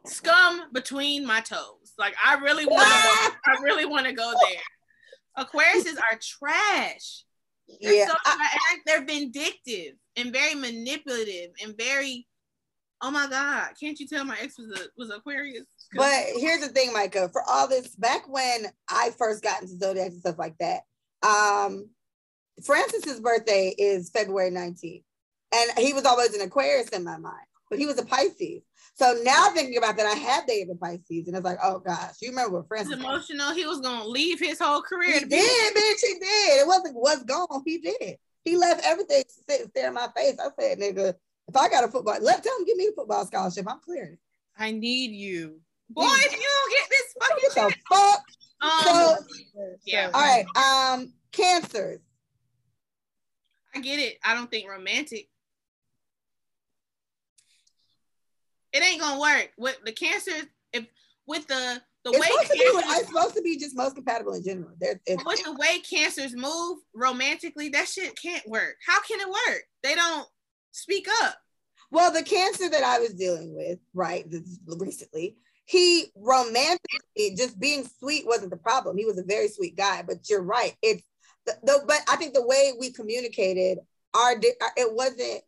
[0.05, 1.93] scum between my toes.
[1.97, 3.35] Like I really want to.
[3.51, 5.45] I really want to go there.
[5.45, 7.23] Aquariuses are trash.
[7.81, 12.27] They're Yeah, so I- and they're vindictive and very manipulative and very.
[13.05, 13.71] Oh my God!
[13.77, 15.65] Can't you tell my ex was a was Aquarius?
[15.93, 17.27] But here's the thing, Micah.
[17.33, 20.83] For all this, back when I first got into zodiac and stuff like that,
[21.21, 21.89] um,
[22.63, 25.03] Francis's birthday is February 19th,
[25.53, 28.61] and he was always an Aquarius in my mind, but he was a Pisces.
[28.95, 32.13] So now thinking about that, I had dated a Pisces, and it's like, oh gosh,
[32.21, 32.93] you remember what Francis?
[32.95, 33.51] emotional.
[33.53, 35.13] He was gonna leave his whole career.
[35.13, 35.99] He did, bitch.
[36.01, 36.61] He did.
[36.61, 37.63] It wasn't what's gone.
[37.65, 38.17] He did.
[38.43, 40.37] He left everything to sit and stare in my face.
[40.39, 41.13] I said, nigga,
[41.47, 43.65] if I got a football, let tell him give me a football scholarship.
[43.67, 44.13] I'm clearing.
[44.13, 44.19] it.
[44.57, 45.59] I need you,
[45.89, 46.03] boy.
[46.05, 48.23] If you don't get this fucking the shit, fuck?
[48.61, 50.45] um, So, yeah, all right.
[50.55, 51.99] Um, cancers.
[53.75, 54.19] I get it.
[54.23, 55.29] I don't think romantic.
[58.73, 60.45] It ain't gonna work with the cancers.
[60.73, 60.85] If
[61.27, 64.33] with the the It's way supposed, to be, it's supposed to be just most compatible
[64.33, 64.71] in general.
[64.79, 68.75] There, it's, with the way cancers move romantically, that shit can't work.
[68.85, 69.63] How can it work?
[69.83, 70.27] They don't
[70.71, 71.37] speak up.
[71.91, 77.87] well, the cancer that I was dealing with, right, this, recently, he romantically just being
[77.99, 78.97] sweet wasn't the problem.
[78.97, 80.75] He was a very sweet guy, but you're right.
[80.81, 81.03] It's
[81.45, 83.77] the, the but I think the way we communicated,
[84.13, 85.41] our it wasn't.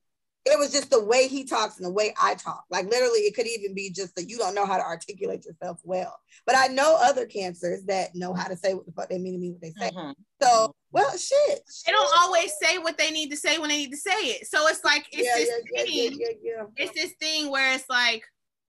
[0.47, 2.63] It was just the way he talks and the way I talk.
[2.69, 5.79] Like literally, it could even be just that you don't know how to articulate yourself
[5.83, 6.15] well.
[6.45, 9.33] But I know other cancers that know how to say what the fuck they mean
[9.33, 9.89] to mean what they say.
[9.91, 10.13] Mhm.
[10.41, 11.61] So, well, shit.
[11.85, 14.47] They don't always say what they need to say when they need to say it.
[14.47, 16.19] So it's like it's yeah, this yeah, yeah, thing.
[16.19, 16.63] yeah, yeah, yeah.
[16.85, 18.23] It's this thing where it's like,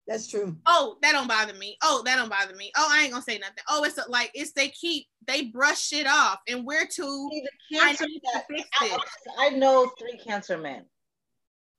[0.07, 0.57] That's true.
[0.65, 1.77] oh, that don't bother me.
[1.83, 2.73] Oh, that don't bother me.
[2.77, 3.65] Oh, I ain't gonna say nothing.
[3.69, 7.29] Oh, it's like it's they keep they brush shit off, and we're too.
[7.33, 9.01] See, the I cancer need to that- fix I, it.
[9.39, 10.87] I know three cancer men.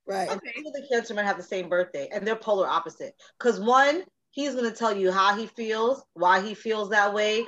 [0.08, 0.28] Right.
[0.30, 3.14] And two of the cancer men have the same birthday, and they're polar opposite.
[3.38, 7.44] Because one, he's gonna tell you how he feels, why he feels that way.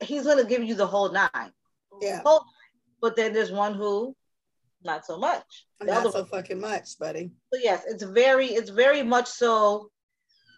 [0.00, 1.52] He's gonna give you the whole nine.
[2.00, 2.20] Yeah.
[2.24, 2.54] Whole- nine.
[3.00, 4.14] But then there's one who,
[4.82, 5.66] not so much.
[5.78, 6.28] The Not so one.
[6.28, 7.30] fucking much, buddy.
[7.52, 9.90] So yes, it's very, it's very much so.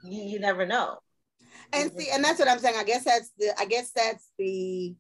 [0.05, 0.99] You, you never know.
[1.73, 2.77] And see, and that's what I'm saying.
[2.77, 4.95] I guess that's the I guess that's the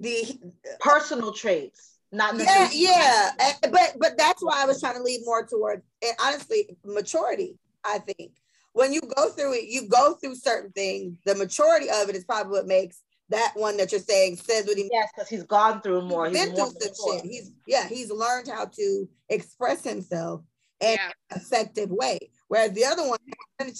[0.00, 0.38] the
[0.80, 2.82] Personal traits, not yeah, necessarily.
[2.84, 3.30] yeah.
[3.40, 7.58] Uh, But but that's why I was trying to lead more towards and honestly maturity,
[7.84, 8.32] I think.
[8.72, 11.18] When you go through it, you go through certain things.
[11.24, 14.76] The maturity of it is probably what makes that one that you're saying says what
[14.78, 16.28] he Yes, because he's gone through more.
[16.28, 17.24] He's He's been through some shit.
[17.24, 20.42] He's yeah, he's learned how to express himself
[20.80, 21.10] in Yeah.
[21.30, 22.18] an effective way.
[22.48, 23.18] Whereas the other one,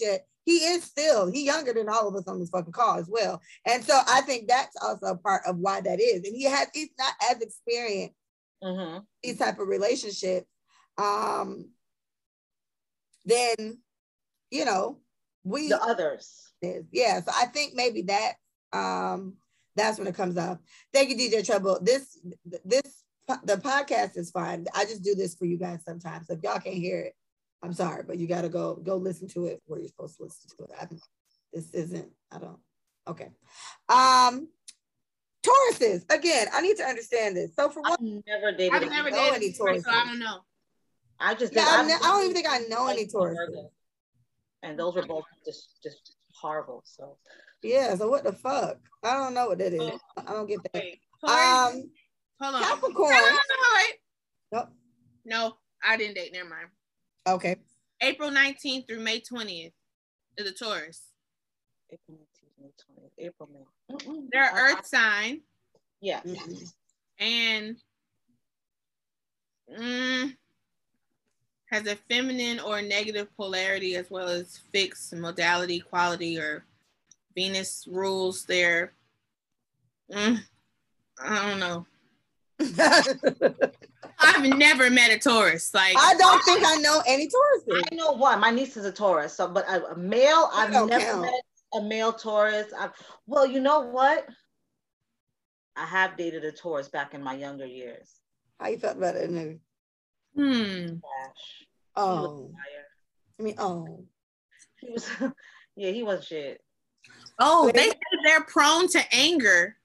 [0.00, 3.06] yet, he is still he younger than all of us on this fucking call as
[3.06, 3.38] well.
[3.66, 6.22] And so I think that's also a part of why that is.
[6.26, 8.14] And he has he's not as experienced
[8.64, 9.04] Mhm.
[9.22, 10.46] these type of relationships.
[10.96, 11.70] Um,
[13.26, 13.82] then
[14.50, 15.00] you know
[15.44, 16.52] we The others.
[16.62, 18.32] Yeah, so I think maybe that
[18.72, 19.34] um
[19.76, 20.62] that's when it comes up.
[20.94, 21.78] Thank you, DJ Trouble.
[21.82, 22.18] This
[22.64, 23.04] this
[23.44, 24.64] the podcast is fine.
[24.74, 26.26] I just do this for you guys sometimes.
[26.26, 27.14] So if y'all can't hear it,
[27.62, 30.50] I'm sorry, but you gotta go go listen to it where you're supposed to listen
[30.58, 30.70] to it.
[30.80, 30.86] I,
[31.52, 32.58] this isn't, I don't
[33.06, 33.30] okay.
[33.88, 34.48] Um
[35.42, 37.54] Tauruses, again, I need to understand this.
[37.54, 38.72] So for one, I've never dated.
[38.74, 40.40] I've never dated any before, so I don't know.
[41.20, 43.34] I just yeah, I've ne- I don't even think I know any Tauruses.
[43.46, 43.70] Virgo.
[44.62, 46.82] And those were both just just horrible.
[46.84, 47.16] So
[47.62, 48.78] Yeah, so what the fuck?
[49.04, 49.80] I don't know what that is.
[49.80, 49.98] Oh.
[50.26, 50.82] I don't get that.
[51.24, 51.90] Taurus- Um
[52.40, 52.62] hold on.
[52.62, 53.10] Capricorn.
[53.10, 53.94] No, no, no, no, wait.
[54.52, 54.68] Nope.
[55.24, 56.32] No, I didn't date.
[56.32, 56.68] Never mind.
[57.26, 57.56] Okay.
[58.00, 59.72] April 19th through May 20th
[60.36, 61.02] is a Taurus.
[61.92, 63.94] April 19th, May 20th, April, May.
[63.96, 64.28] Mm-mm.
[64.32, 65.40] They're I- I- Earth sign
[66.00, 66.20] Yeah.
[66.22, 66.72] Mhm.
[67.18, 67.76] and
[69.70, 70.36] mm,
[71.70, 76.64] has a feminine or negative polarity as well as fixed modality, quality, or
[77.34, 78.92] Venus rules their.
[80.10, 80.38] Mm,
[81.20, 81.86] I don't know.
[84.20, 85.72] I've never met a Taurus.
[85.74, 87.82] Like I don't think I know any Tauruses.
[87.92, 88.40] I know one.
[88.40, 89.34] My niece is a Taurus.
[89.36, 91.22] So, but a, a male, I've never count.
[91.22, 91.42] met
[91.74, 92.72] a male Taurus.
[92.78, 92.90] I've,
[93.26, 94.26] well, you know what?
[95.76, 98.10] I have dated a Taurus back in my younger years.
[98.58, 99.30] How you felt about it?
[99.30, 99.58] nigga?
[100.34, 100.86] hmm.
[100.96, 101.66] Gosh,
[101.96, 102.50] Oh.
[103.38, 104.04] I mean, oh,
[104.80, 105.08] He was,
[105.76, 106.60] yeah, he was shit.
[107.38, 109.76] Oh, they say they're prone to anger,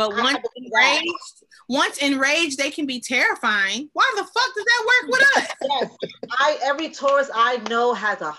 [0.00, 3.90] but once enraged, once enraged, they can be terrifying.
[3.92, 5.46] Why the fuck does that work with us?
[5.62, 5.90] Yes,
[6.38, 8.34] I every Taurus I know has a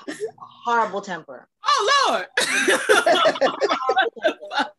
[0.66, 1.48] horrible temper.
[1.64, 2.26] Oh Lord!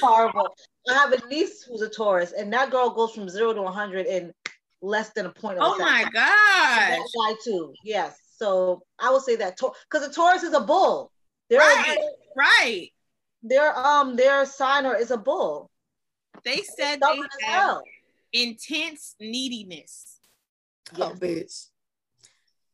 [0.00, 0.54] Horrible.
[0.88, 4.06] I have a niece who's a Taurus, and that girl goes from zero to 100
[4.06, 4.32] in
[4.80, 6.12] less than a point of a oh my gosh!
[6.14, 7.74] That guy too.
[7.84, 8.16] Yes.
[8.36, 11.10] So I would say that because the Taurus is a bull.
[11.50, 11.98] Their Right.
[12.36, 12.90] Right.
[13.42, 15.71] their um their signer is a bull.
[16.44, 17.82] They said they as have hell.
[18.32, 20.18] intense neediness.
[20.98, 21.66] oh, bitch.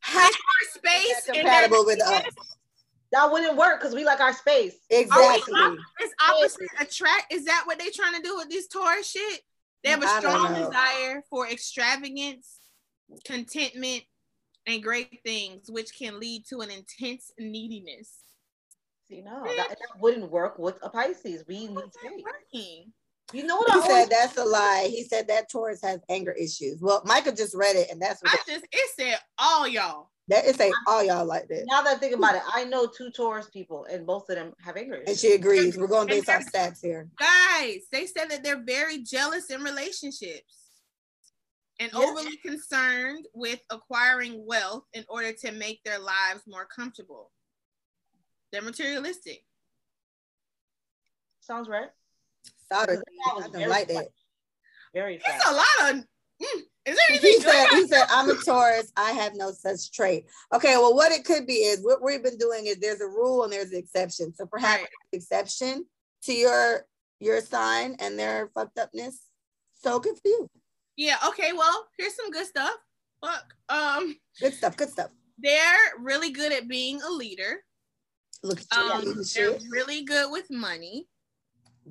[0.00, 0.28] How How
[0.74, 2.34] space and compatible with uh, that- us.
[3.10, 4.74] That wouldn't work because we like our space.
[4.90, 5.54] exactly?
[5.98, 7.32] It's opposite attract.
[7.32, 9.40] Is that what they're trying to do with this Taurus shit?
[9.82, 12.58] They have a I don't strong desire for extravagance,
[13.24, 14.02] contentment,
[14.66, 18.12] and great things, which can lead to an intense neediness.
[19.08, 21.44] See, no, that, that wouldn't work with a Pisces.
[21.48, 22.22] We need space.
[22.22, 22.92] Working.
[23.32, 24.88] You know what He I said always, that's a lie.
[24.90, 26.80] He said that Taurus has anger issues.
[26.80, 30.10] Well, Micah just read it, and that's what I just it said all y'all.
[30.28, 31.64] that it say all y'all like that.
[31.66, 34.54] now that I think about it, I know two Taurus people, and both of them
[34.64, 35.08] have anger issues.
[35.08, 35.76] And she agrees.
[35.76, 37.08] We're going based off stats here.
[37.18, 40.54] Guys, they said that they're very jealous in relationships
[41.80, 41.98] and Yeah.
[41.98, 47.30] overly concerned with acquiring wealth in order to make their lives more comfortable.
[48.52, 49.44] They're materialistic.
[51.40, 51.90] Sounds right.
[52.72, 53.98] Saturday, That was I don't very like funny.
[54.00, 54.08] that.
[54.94, 55.96] Very It's a lot of.
[56.40, 58.92] Mm, is there anything He said, he said, I'm a Taurus.
[58.96, 60.26] I have no such trait.
[60.54, 63.44] Okay, well, what it could be is what we've been doing is there's a rule
[63.44, 64.32] and there's an exception.
[64.34, 64.88] So perhaps Right.
[65.12, 65.84] exception
[66.24, 66.86] to your
[67.20, 69.16] your sign and their fucked upness.
[69.74, 70.48] So good for you.
[70.96, 71.16] Yeah.
[71.28, 71.52] Okay.
[71.52, 72.74] Well, here's some good stuff.
[73.22, 74.76] Look, um, Good stuff.
[74.76, 75.10] Good stuff.
[75.38, 77.64] they're really good at being a leader.
[78.44, 78.78] Look at.
[78.78, 79.62] Um, they're shit.
[79.70, 81.08] really good with money.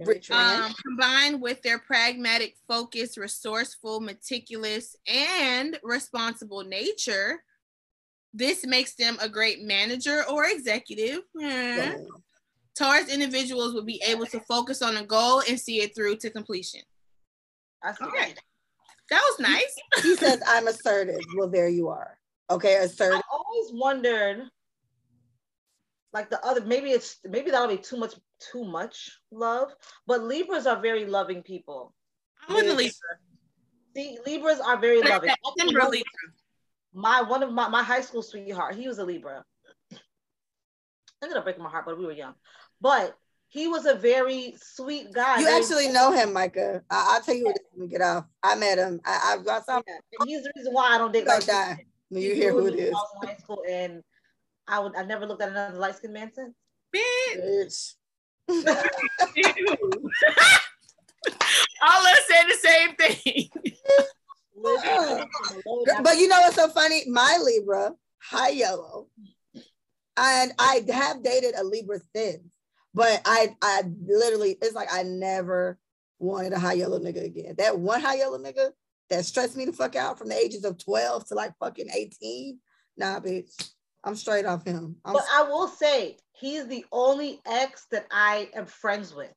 [0.06, 0.64] Rich man.
[0.64, 7.44] Um, combined with their pragmatic, focused, resourceful, meticulous, and responsible nature,
[8.34, 11.22] this makes them a great manager or executive.
[11.34, 12.08] Boom.
[12.78, 16.30] Taurus individuals will be able to focus on a goal and see it through to
[16.30, 16.82] completion.
[17.84, 18.34] I see Okay.
[18.34, 18.40] that.
[19.10, 19.76] That was nice.
[20.04, 21.20] he says, I'm assertive.
[21.36, 22.20] Well, there you are.
[22.52, 23.20] Okay, assertive.
[23.20, 24.44] I always wondered,
[26.18, 28.16] like the other, maybe it's maybe that'll be too much,
[28.52, 29.72] too much love.
[30.08, 31.94] But Libras are very loving people.
[32.48, 32.92] I'm with the Libra.
[33.96, 35.30] See, Libras are very loving.
[35.56, 36.04] December Libra.
[36.94, 39.44] My one of my, my high school sweetheart, he was a Libra.
[41.22, 42.34] Ended up breaking my heart, but we were young.
[42.82, 43.16] But
[43.48, 45.40] he was a very sweet guy.
[45.40, 46.82] You very- actually know him, Micah.
[46.90, 48.26] I- I'll tell you what when we get off.
[48.42, 49.02] I met him.
[49.06, 49.84] I, I've got some.
[49.88, 52.66] Yeah, he's the reason why I don't date Don't light die when you hear who
[52.66, 52.90] it is.
[52.92, 54.04] I was in high school and
[54.68, 56.56] I would I never looked at another light skinned man since.
[56.96, 57.94] Bitch.
[58.50, 59.56] Bitch.
[61.82, 63.50] All us said the same thing.
[66.04, 67.04] But you know what's so funny?
[67.08, 69.08] My Libra, high yellow,
[70.18, 72.42] and I have dated a Libra since,
[72.94, 75.78] but I I literally it's like I never
[76.20, 77.56] wanted a high yellow nigga again.
[77.58, 78.72] That one high yellow nigga
[79.10, 82.60] that stressed me the fuck out from the ages of 12 to like fucking 18.
[82.98, 83.72] Nah, bitch.
[84.04, 84.98] I'm straight off him.
[85.04, 89.32] I'm But I will say he's the only ex that I am friends with.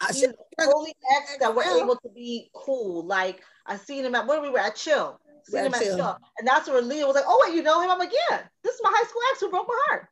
[0.00, 3.04] I He's should the only ex that we're able to be cool.
[3.06, 5.18] Like I seen him at where we were at Chill.
[5.44, 5.96] Seen At him at Chill.
[5.96, 6.18] Chill.
[6.38, 7.90] And that's where Leah was like, Oh wait, you know him?
[7.90, 10.08] I'm like, Yeah, this is my high school ex who broke my heart.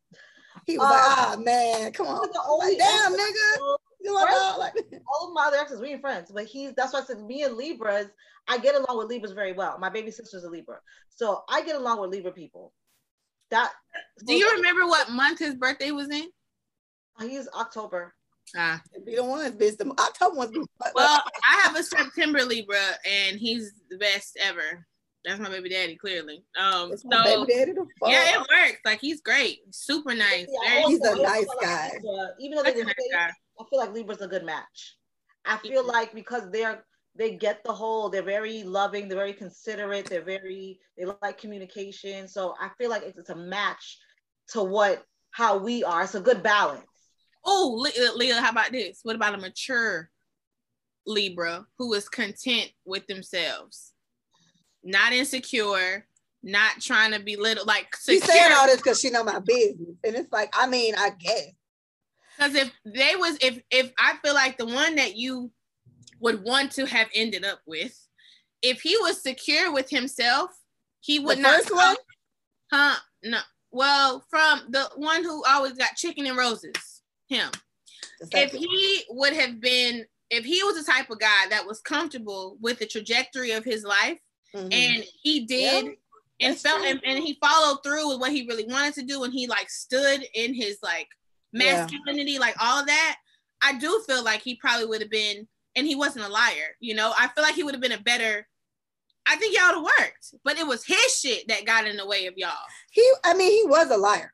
[0.66, 2.28] he was like, Uh, ah man, come on.
[2.32, 3.76] The only Like, damn, nigga.
[4.04, 4.32] You know Right.
[4.32, 4.58] what?
[4.58, 4.74] Like,
[5.08, 7.42] all of my other exes, we ain't friends, but he's that's why I said me
[7.42, 8.08] and Libras,
[8.48, 9.78] I get along with Libras very well.
[9.78, 10.76] My baby sister's a Libra.
[11.08, 12.72] So I get along with Libra people.
[13.50, 13.72] That
[14.26, 16.28] Do you remember what month his birthday was in?
[17.20, 18.14] he's October.
[18.56, 18.82] Ah.
[19.06, 19.78] be the ones, bitch.
[19.78, 20.52] The October ones.
[20.94, 24.86] Well, I have a September Libra, and he's the best ever.
[25.24, 26.44] That's my baby daddy, clearly.
[26.60, 27.72] Um, It's my so baby daddy.
[27.72, 28.10] The fuck.
[28.10, 28.80] yeah, it works.
[28.84, 30.46] Like he's great, super nice.
[30.50, 31.90] Yeah, I Very always- He's a I always nice feel like guy.
[32.40, 33.30] Even though such they a nice say, guy.
[33.60, 34.96] I feel like Libra's a good match.
[35.44, 36.84] I feel like because they're
[37.16, 42.26] they get the whole, they're very loving, they're very considerate, they're very they like communication.
[42.26, 43.98] So I feel like it's, it's a match
[44.48, 46.02] to what how we are.
[46.02, 46.86] It's a good balance.
[47.44, 49.00] Oh, Le- Leah, how about this?
[49.02, 50.10] What about a mature
[51.06, 53.92] Libra who is content with themselves,
[54.82, 56.06] not insecure,
[56.42, 59.96] not trying to be little like She's saying all this because she know my business,
[60.04, 61.52] and it's like, I mean, I guess.
[62.36, 65.50] Because if they was if if I feel like the one that you
[66.20, 67.96] would want to have ended up with,
[68.62, 70.50] if he was secure with himself,
[71.00, 71.56] he would the not.
[71.56, 71.96] first one,
[72.72, 72.96] Huh?
[73.22, 73.40] No.
[73.70, 77.50] Well, from the one who always got chicken and roses, him.
[78.32, 82.56] If he would have been, if he was the type of guy that was comfortable
[82.60, 84.18] with the trajectory of his life,
[84.54, 84.72] Mhm.
[84.72, 85.84] and he did.
[86.40, 89.22] Yeah, and felt and, and he followed through with what he really wanted to do
[89.24, 91.08] and he like stood in his like
[91.54, 91.86] Yeah.
[91.86, 93.16] masculinity like all that
[93.62, 96.94] i do feel like he probably would have been and he wasn't a liar you
[96.94, 98.46] know i feel like he would have been a better
[99.26, 102.06] i think y'all would have worked but it was his shit that got in the
[102.06, 102.50] way of y'all
[102.90, 104.32] he, I mean, he was a liar.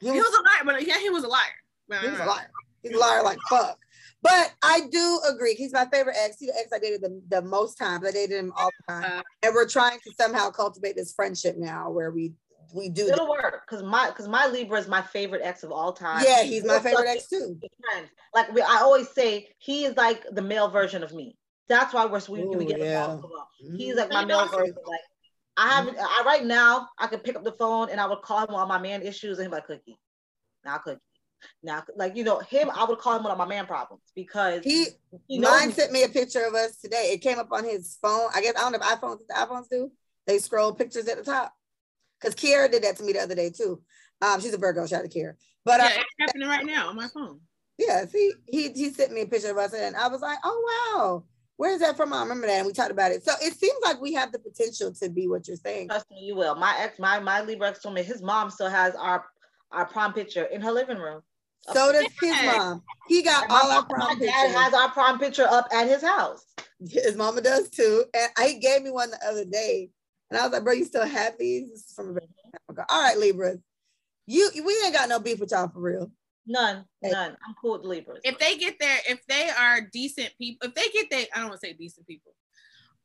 [0.00, 1.60] He he was, was a liar but yeah he was a liar
[1.98, 2.50] he was a liar.
[2.82, 3.78] He's a liar like fuck.
[4.22, 5.54] But I do agree.
[5.54, 6.36] He's my favorite ex.
[6.38, 8.04] He's the ex I dated the, the most times.
[8.06, 9.18] I dated him all the time.
[9.18, 12.34] Uh, and we're trying to somehow cultivate this friendship now where we
[12.74, 15.92] we do It'll work because my because my Libra is my favorite ex of all
[15.92, 16.24] time.
[16.24, 17.58] Yeah, he's my We're favorite such ex too.
[17.90, 18.10] friends.
[18.34, 21.36] Like we, I always say, he is like the male version of me.
[21.68, 23.06] That's why we're we, we get yeah.
[23.06, 23.48] along so well.
[23.64, 23.76] Mm-hmm.
[23.76, 24.74] He's like my male version.
[24.86, 25.00] Like
[25.56, 25.96] I haven't.
[25.96, 26.04] Mm-hmm.
[26.04, 28.66] I right now I could pick up the phone and I would call him on
[28.68, 29.98] my man issues and he'd like, "Cookie,
[30.64, 31.00] now Cookie,
[31.62, 34.86] now like you know him." I would call him on my man problems because He
[35.28, 37.10] he mine sent me a picture of us today.
[37.12, 38.30] It came up on his phone.
[38.34, 39.92] I guess I don't know if iPhones the iPhones do.
[40.26, 41.52] They scroll pictures at the top.
[42.20, 43.80] Because Kiara did that to me the other day too.
[44.22, 45.34] Um, she's a Virgo, shout out to Kiara.
[45.64, 47.40] But uh, Yeah, it's happening right now on my phone.
[47.78, 50.92] yeah, see, he he sent me a picture of us and I was like, oh
[50.94, 51.24] wow,
[51.56, 52.12] where's that from?
[52.12, 53.24] I remember that and we talked about it.
[53.24, 55.88] So it seems like we have the potential to be what you're saying.
[55.88, 56.54] Trust me, you will.
[56.54, 59.24] My ex, my my Libra ex told me his mom still has our
[59.72, 61.22] our prom picture in her living room.
[61.62, 62.82] So does his mom.
[63.06, 64.54] He got And my, all our my prom dad pictures.
[64.56, 66.44] has our prom picture up at his house.
[66.88, 68.04] His mama does too.
[68.14, 69.90] And he gave me one the other day.
[70.30, 71.70] And I was like, bro, you still have these?
[71.70, 72.82] This is from a very long time ago.
[72.88, 73.58] All right, Libras.
[74.26, 76.12] You we ain't got no beef with y'all for real.
[76.46, 77.10] None, Hey.
[77.10, 77.32] none.
[77.46, 78.20] I'm cool with Libras.
[78.24, 81.48] If they get their, if they are decent people, if they get their, I don't
[81.50, 82.32] want to say decent people,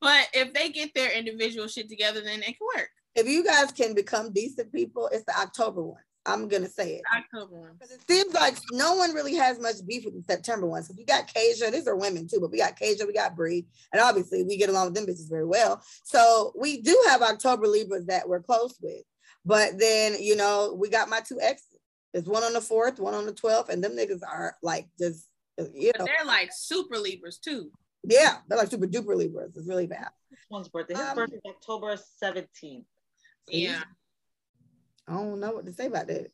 [0.02, 2.90] but if they get their individual shit together, then it can work.
[3.16, 6.02] If you guys can become decent people, it's the October one.
[6.26, 7.02] I'm gonna say it.
[7.16, 7.72] October one.
[7.74, 10.88] Because it seems like no one really has much beef with the September ones.
[10.88, 13.66] So we got Kasia, these are women too, but we got Kasia, we got Bree,
[13.94, 15.84] and obviously we get along with them bitches very well.
[16.04, 19.04] So we do have October Libras that we're close with.
[19.46, 21.68] But then, you know, we got my two exes.
[22.14, 25.28] There's one on the fourth, one on the 12th, and them niggas are like just,
[25.74, 27.70] you But know, they're like super Libras too.
[28.04, 29.56] yeah, they're like super duper Libras.
[29.56, 30.10] It's really bad.
[30.32, 30.96] This one's birthday.
[30.96, 32.48] His Um, birthday is October 17th.
[32.62, 32.86] See?
[33.50, 33.84] Yeah.
[35.07, 36.32] I don't know what to say about that.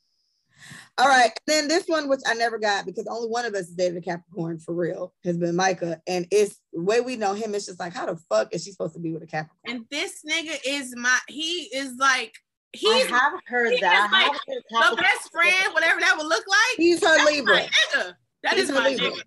[0.97, 1.31] All right.
[1.47, 4.01] Then this one, which I never got because only one of us is dated a
[4.01, 6.01] Capricorn for real, has been Micah.
[6.07, 8.71] And it's the way we know him, it's just like, how the fuck is she
[8.71, 9.59] supposed to be with a Capricorn?
[9.65, 12.35] And this nigga is my, he is like,
[12.75, 14.09] I have heard he that.
[14.11, 16.77] like have heard the best friend, whatever that would look like.
[16.77, 17.55] He's her Libra.
[17.55, 18.13] my nigga.
[18.43, 19.07] That He's is my Libra.
[19.09, 19.21] nigga.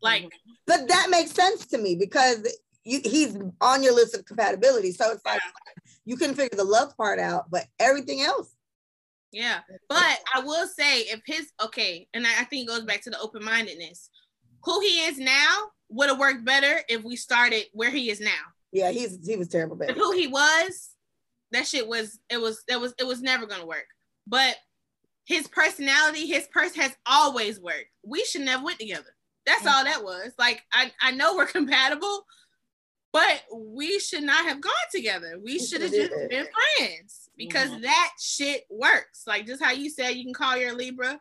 [0.00, 0.30] Like,
[0.66, 2.46] But that makes sense to me because
[2.84, 4.92] you, he's on your list of compatibility.
[4.92, 5.40] So it's like
[6.04, 8.55] you can figure the love part out, but everything else.
[9.36, 9.58] Yeah.
[9.88, 13.10] But I will say, if his, okay, and I, I think it goes back to
[13.10, 14.08] the open mindedness,
[14.64, 15.56] who he is now
[15.90, 18.30] would have worked better if we started where he is now.
[18.72, 19.92] Yeah, he's he was terrible, baby.
[19.92, 20.90] who he was,
[21.52, 23.86] that shit was, it was, that was, it was never gonna work.
[24.26, 24.56] But
[25.26, 27.90] his personality, his person has always worked.
[28.06, 29.14] We should never went together.
[29.44, 29.68] That's mm-hmm.
[29.68, 30.32] all that was.
[30.38, 32.24] Like, I, I know we're compatible,
[33.16, 35.38] but we should not have gone together.
[35.38, 37.82] We We should have just been friends because Mhm.
[37.82, 39.26] that shit works.
[39.26, 41.18] Like just how you said you can call your Libra.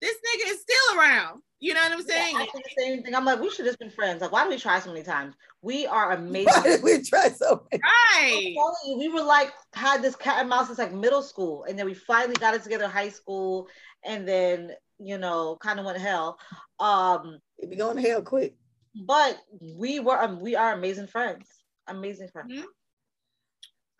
[0.00, 1.42] This nigga is still around.
[1.60, 2.36] You know what I'm Yeah, saying?
[2.36, 3.14] I think the same thing.
[3.14, 4.20] I'm like, we should have just been friends.
[4.20, 5.36] Like, why do we try so many times?
[5.62, 6.46] We are amazing.
[6.46, 6.84] Why amazing.
[6.86, 7.80] did we try so much?
[7.82, 7.90] I'm
[8.24, 8.54] Right.
[8.56, 11.78] telling you, we were like had this cat and mouse since like middle school, and
[11.78, 13.68] then we finally got it together high school,
[14.04, 16.36] and then you know, kind of went to hell.
[16.80, 18.56] Um, It be going to hell quick.
[18.94, 21.46] But we were um, we are amazing friends.
[21.86, 22.52] Amazing friends.
[22.52, 22.64] Mhm.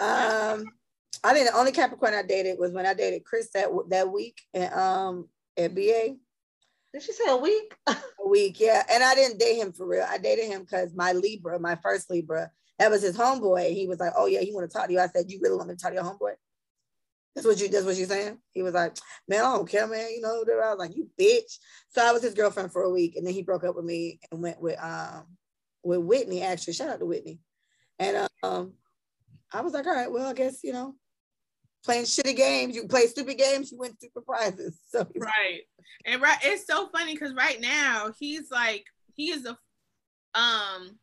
[0.00, 0.64] Um,
[1.24, 4.40] I think the only Capricorn I dated was when I dated Chris that that week
[4.54, 6.16] and um at BA.
[6.92, 7.74] Did she say a week?
[7.86, 8.82] a week, yeah.
[8.90, 10.06] And I didn't date him for real.
[10.08, 13.74] I dated him because my Libra, my first Libra, that was his homeboy.
[13.74, 15.56] He was like, "Oh yeah, he want to talk to you." I said, "You really
[15.56, 16.34] want me to talk to your homeboy?"
[17.38, 17.68] That's what you.
[17.68, 18.36] That's what you're saying.
[18.50, 18.96] He was like,
[19.28, 21.58] "Man, I don't care, man." You know, I was like, "You bitch."
[21.88, 24.18] So I was his girlfriend for a week, and then he broke up with me
[24.32, 25.24] and went with um
[25.84, 26.42] with Whitney.
[26.42, 27.38] Actually, shout out to Whitney.
[28.00, 28.72] And um,
[29.52, 30.96] I was like, "All right, well, I guess you know."
[31.84, 34.80] Playing shitty games, you play stupid games, you win stupid prizes.
[34.90, 35.60] So Right.
[36.04, 38.84] And right, it's so funny because right now he's like
[39.14, 39.56] he is a
[40.38, 40.98] um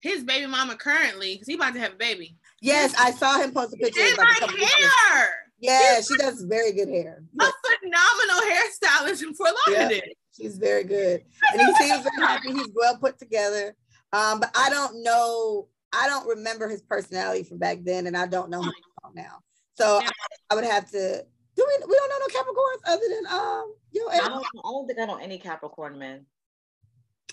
[0.00, 2.36] his baby mama currently because he about to have a baby.
[2.62, 4.00] Yes, I saw him post a picture.
[4.00, 4.88] It's like a like couple weeks ago.
[5.10, 5.28] hair.
[5.60, 7.22] Yeah, she does very good hair.
[7.40, 9.82] A Yes, phenomenal hairstylist in Fort Yeah.
[9.82, 10.02] Lauderdale.
[10.36, 11.22] she's very good.
[11.52, 12.52] And he seems very happy.
[12.52, 13.76] He's well put together.
[14.12, 18.26] Um, but I don't know, I don't remember his personality from back then, and I
[18.26, 18.72] don't know him
[19.14, 19.38] now.
[19.74, 20.08] So Yeah.
[20.08, 21.24] I, I would have to
[21.54, 24.46] do we we don't know no Capricorns other than um you I and, don't.
[24.46, 26.24] I don't think I know any Capricorn men.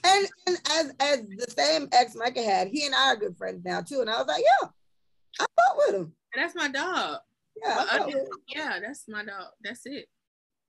[0.03, 3.63] and, and as as the same ex Micah had, he and I are good friends
[3.65, 4.01] now too.
[4.01, 4.67] And I was like, yeah,
[5.39, 6.13] I fought with him.
[6.35, 7.19] That's my dog.
[7.61, 8.27] Yeah, I Well, fought with.
[8.47, 9.47] Yeah, that's my dog.
[9.63, 10.07] That's it.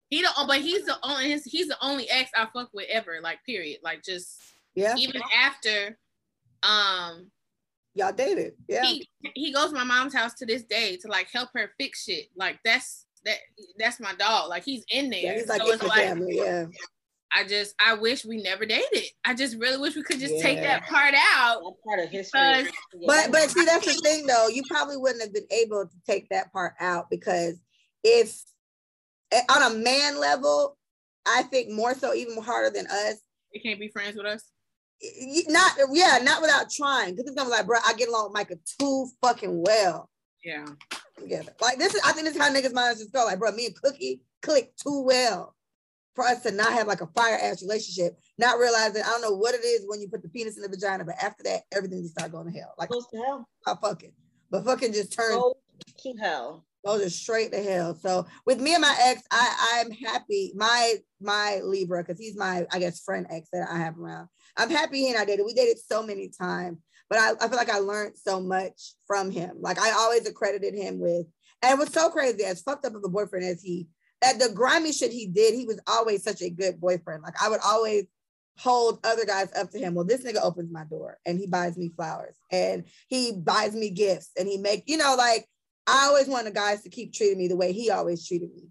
[0.09, 3.21] He don't, but he's the only his, he's the only ex I fuck with ever.
[3.23, 3.79] Like period.
[3.83, 4.41] Like just
[4.75, 5.97] yeah, even after,
[6.65, 7.31] um,
[7.95, 8.55] y'all dated.
[8.69, 8.85] Yeah.
[8.85, 12.05] he he goes to my mom's house to this day to like help her fix
[12.05, 12.27] shit.
[12.37, 13.37] Like that's that
[13.79, 14.49] that's my dog.
[14.49, 15.21] Like he's in there.
[15.21, 16.37] Yeah, he's like so in the like family.
[16.37, 16.67] Yeah.
[17.33, 19.05] I just I wish we never dated.
[19.25, 21.61] I just really wish we could just take that part out.
[21.63, 22.41] That part of history.
[22.41, 22.73] Because-
[23.07, 24.49] But but see, that's the thing though.
[24.49, 27.61] You probably wouldn't have been able to take that part out because
[28.03, 28.37] if
[29.31, 30.77] eh, on a man level,
[31.27, 33.17] I think more so, even harder than us.
[33.53, 34.45] You can't be friends with us.
[35.49, 37.15] Not yeah, not without trying.
[37.15, 40.11] Because it's gonna be like, bro, I get along with Micah too fucking well.
[40.45, 40.65] Yeah.
[41.19, 41.53] together.
[41.61, 43.25] Like this is, I think this is how niggas minds just go.
[43.25, 45.55] Like, bro, me and Cookie click too well
[46.15, 48.19] for us to not have like a fire ass relationship.
[48.39, 50.69] Not realizing I don't know what it is when you put the penis in the
[50.69, 52.75] vagina, but after that, everything just start going to hell.
[52.79, 53.49] Like, Goes to hell.
[53.67, 54.13] I fucking,
[54.51, 55.57] but fucking just turn Go
[55.99, 56.67] to hell.
[56.85, 57.95] goes just straight to hell.
[57.95, 60.53] So with me and my ex, I I'm happy.
[60.55, 64.29] My my Libra, because he's my I guess friend ex that I have around.
[64.57, 65.47] I'm happy he and I dated.
[65.47, 66.79] We dated so many times,
[67.09, 69.57] but I, I feel like I learned so much from him.
[69.61, 71.27] Like I always accredited him with,
[71.63, 73.87] and it was so crazy as fucked up of a boyfriend as he
[74.23, 77.23] that the grimy shit he did, he was always such a good boyfriend.
[77.23, 78.05] Like I would always
[78.59, 79.95] hold other guys up to him.
[79.95, 83.91] Well, this nigga opens my door and he buys me flowers and he buys me
[83.91, 85.47] gifts and he make, you know, like
[85.87, 88.69] I always wanted guys to keep treating me the way he always treated me.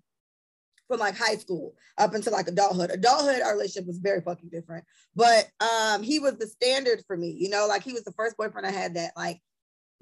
[0.87, 2.89] From like high school up until like adulthood.
[2.89, 4.85] Adulthood, our relationship was very fucking different.
[5.15, 8.35] But um, he was the standard for me, you know, like he was the first
[8.37, 9.39] boyfriend I had that like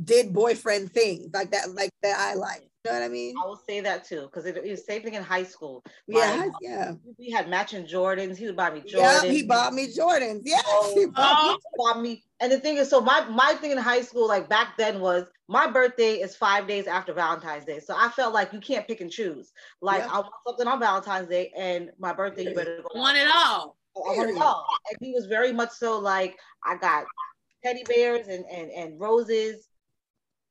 [0.01, 2.69] did boyfriend things like that, like that I like.
[2.87, 3.35] You know what I mean?
[3.41, 5.83] I will say that too, because it, it was the same thing in high school.
[6.07, 6.93] Yeah, Like, yeah.
[7.17, 8.37] we had matching Jordans.
[8.37, 9.23] He would buy me Jordans.
[9.23, 10.41] Yeah, he bought me Jordans.
[10.43, 12.23] Yes, oh, he Oh, bought me he bought me.
[12.39, 15.27] And the thing is, so my my thing in high school, like back then, was
[15.47, 17.79] my birthday is five days after Valentine's Day.
[17.79, 19.51] So I felt like you can't pick and choose.
[19.81, 20.11] Like Yeah.
[20.11, 22.99] I want something on Valentine's Day, and my birthday, you better go.
[22.99, 23.77] Want it all.
[23.95, 24.65] I want it all.
[24.89, 27.05] And he was very much so like I got
[27.63, 29.66] teddy bears and and and roses.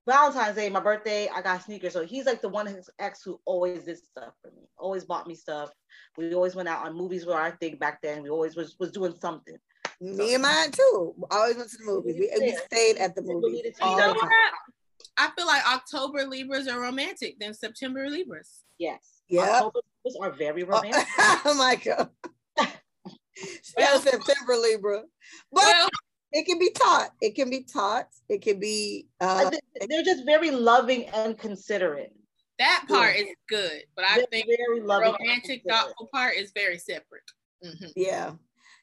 [0.06, 1.92] Valentine's Day, my birthday, I got sneakers.
[1.92, 5.26] So he's like the one his ex who always did stuff for me, always bought
[5.26, 5.70] me stuff.
[6.16, 8.22] We always went out on movies were our thing back then.
[8.22, 9.56] We always was was doing something.
[10.00, 11.14] Me and mine too.
[11.30, 12.16] I always went to the movies.
[12.18, 13.62] We, we stayed at the movies.
[13.64, 14.22] You all know the what?
[14.22, 14.30] time.
[15.18, 18.62] I feel like October Libras are romantic than September Libras.
[18.78, 19.22] Yes.
[19.28, 19.42] Yeah.
[19.42, 21.06] October Libras are very oh, romantic.
[21.18, 22.10] Oh my god.
[23.78, 25.02] yeah, September Libra.
[25.52, 25.88] But Well,
[26.32, 27.10] it can be taught.
[27.20, 28.08] It can be taught.
[28.28, 29.50] It can be uh
[29.88, 32.12] they're just very loving and considerate.
[32.58, 33.22] that part Yeah.
[33.24, 35.08] is good, but I They're think very loving.
[35.08, 37.22] and romantic, thoughtful part is very separate.
[37.64, 37.92] Mhm.
[37.96, 38.32] yeah.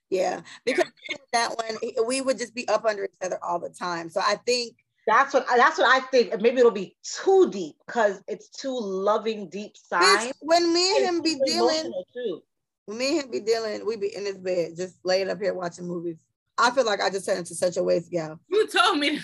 [0.10, 0.42] Yeah.
[0.66, 0.86] Because
[1.32, 4.10] that one we would just be up under each other all the time.
[4.10, 4.76] So I think
[5.08, 6.40] That's what that's what I think.
[6.40, 10.32] Maybe it'll be too deep because it's too loving, deep side.
[10.40, 12.42] when me and him be super dealing, too.
[12.86, 15.54] when me and him be dealing, we be in his bed, just laying up here
[15.54, 16.18] watching movies.
[16.58, 18.40] I feel like I just turned into such a waste gal.
[18.50, 19.20] You told me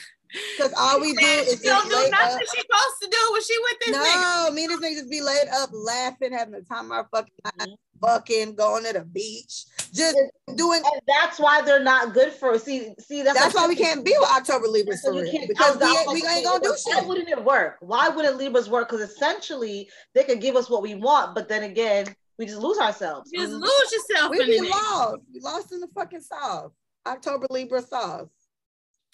[0.58, 2.40] Because all we do that is she don't do nothing up.
[2.42, 4.46] she supposed to do when she with this nigga.
[4.48, 7.08] No, me and this nigga just be laid up, laughing, having the time of our
[7.12, 7.76] fucking life, Mhm.
[8.02, 10.18] fucking, going to the beach, just
[10.56, 10.82] doing.
[10.84, 14.16] And that's why they're not good for see see that's That's why we can't be
[14.20, 15.32] with October Libras So for you real.
[15.32, 16.94] can't- Because we ain't, we ain't gonna do shit.
[16.94, 17.08] Why shit.
[17.08, 17.78] wouldn't it work?
[17.82, 18.90] Why wouldn't Libras work?
[18.90, 22.78] Because essentially they could give us what we want, but then again, we just lose
[22.78, 23.32] ourselves.
[23.32, 25.18] Just lose yourself We in be lost.
[25.34, 26.72] We lost in the fucking sauce.
[27.06, 28.30] October Libra sauce.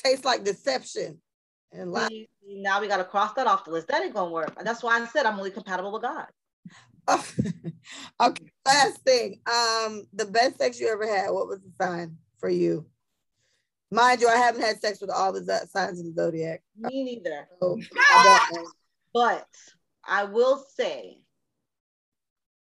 [0.03, 1.19] Tastes like deception.
[1.71, 2.27] And lie.
[2.47, 3.87] Now we gotta cross that off the list.
[3.87, 4.55] That ain't gonna work.
[4.63, 6.27] That's why I said I'm only compatible with God.
[8.21, 9.39] okay, last thing.
[9.45, 12.85] Um, the best sex you ever had, what was the sign for you?
[13.91, 16.63] Mind you, I haven't had sex with all the zo- signs of the zodiac.
[16.77, 17.47] Me neither.
[17.61, 17.79] So
[18.09, 18.65] I.
[19.13, 19.47] But
[20.03, 21.19] I will say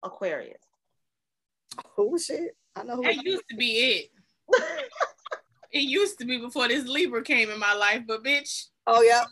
[0.03, 0.63] Aquarius.
[1.99, 2.57] Oh shit.
[2.77, 4.11] I know who That used to be it.
[5.73, 9.25] It used to be before this Libra came in my life, but bitch, Oh yeah.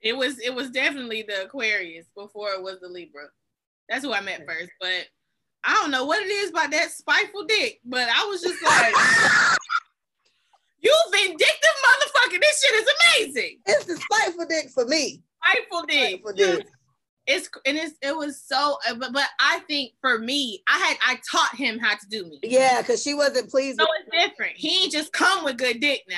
[0.00, 3.24] it was it was definitely the Aquarius before it was the Libra.
[3.88, 5.06] That's who I met first, but
[5.62, 8.94] I don't know what it is about that spiteful dick, but I was just like,
[10.80, 12.88] you vindictive motherfucker, this shit is
[13.26, 13.58] amazing.
[13.66, 15.22] It's the spiteful dick for me.
[15.44, 16.20] Spiteful dick.
[16.22, 16.66] Spiteful dick.
[17.32, 20.96] It's and it's it was so uh, but but I think for me, I had
[21.06, 22.40] I taught him how to do me.
[22.42, 23.78] Yeah, because she wasn't pleased.
[23.78, 24.56] So with it's different.
[24.56, 26.16] He ain't just come with good dick now.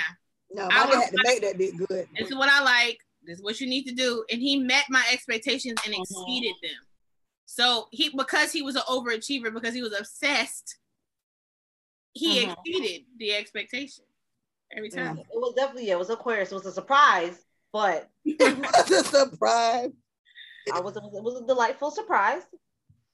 [0.55, 2.09] No, I my dad was- had to make that dick good.
[2.19, 2.99] This is what I like.
[3.25, 4.25] This is what you need to do.
[4.33, 6.81] And he met my expectations and exceeded them.
[7.45, 10.79] So he because he was an overachiever, because he was obsessed,
[12.15, 12.53] he Mhm.
[12.57, 14.05] exceeded the expectation
[14.75, 15.19] every time.
[15.19, 16.53] It was definitely yeah, it was Aquarius.
[16.53, 19.91] It was a surprise, but it was a surprise.
[20.73, 22.43] I was it was a delightful surprise.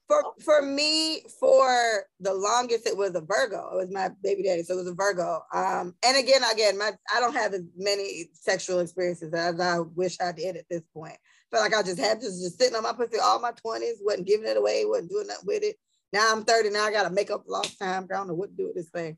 [0.07, 3.69] For for me, for the longest, it was a Virgo.
[3.73, 5.41] It was my baby daddy, so it was a Virgo.
[5.53, 10.19] Um, and again, again, my I don't have as many sexual experiences as I wish
[10.19, 11.15] I did at this point.
[11.51, 14.27] Felt like I just had just just sitting on my pussy all my twenties, wasn't
[14.27, 15.75] giving it away, wasn't doing nothing with it.
[16.11, 16.71] Now I'm 30.
[16.71, 18.07] Now I gotta make up lost time.
[18.11, 19.17] I don't know what to do with this thing.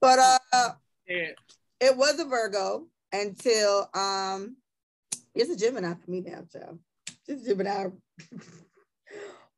[0.00, 0.70] But uh,
[1.08, 1.30] Yeah.
[1.80, 4.56] it was a Virgo until um,
[5.34, 6.78] it's a Gemini for me now, child.
[7.28, 7.86] Just Gemini.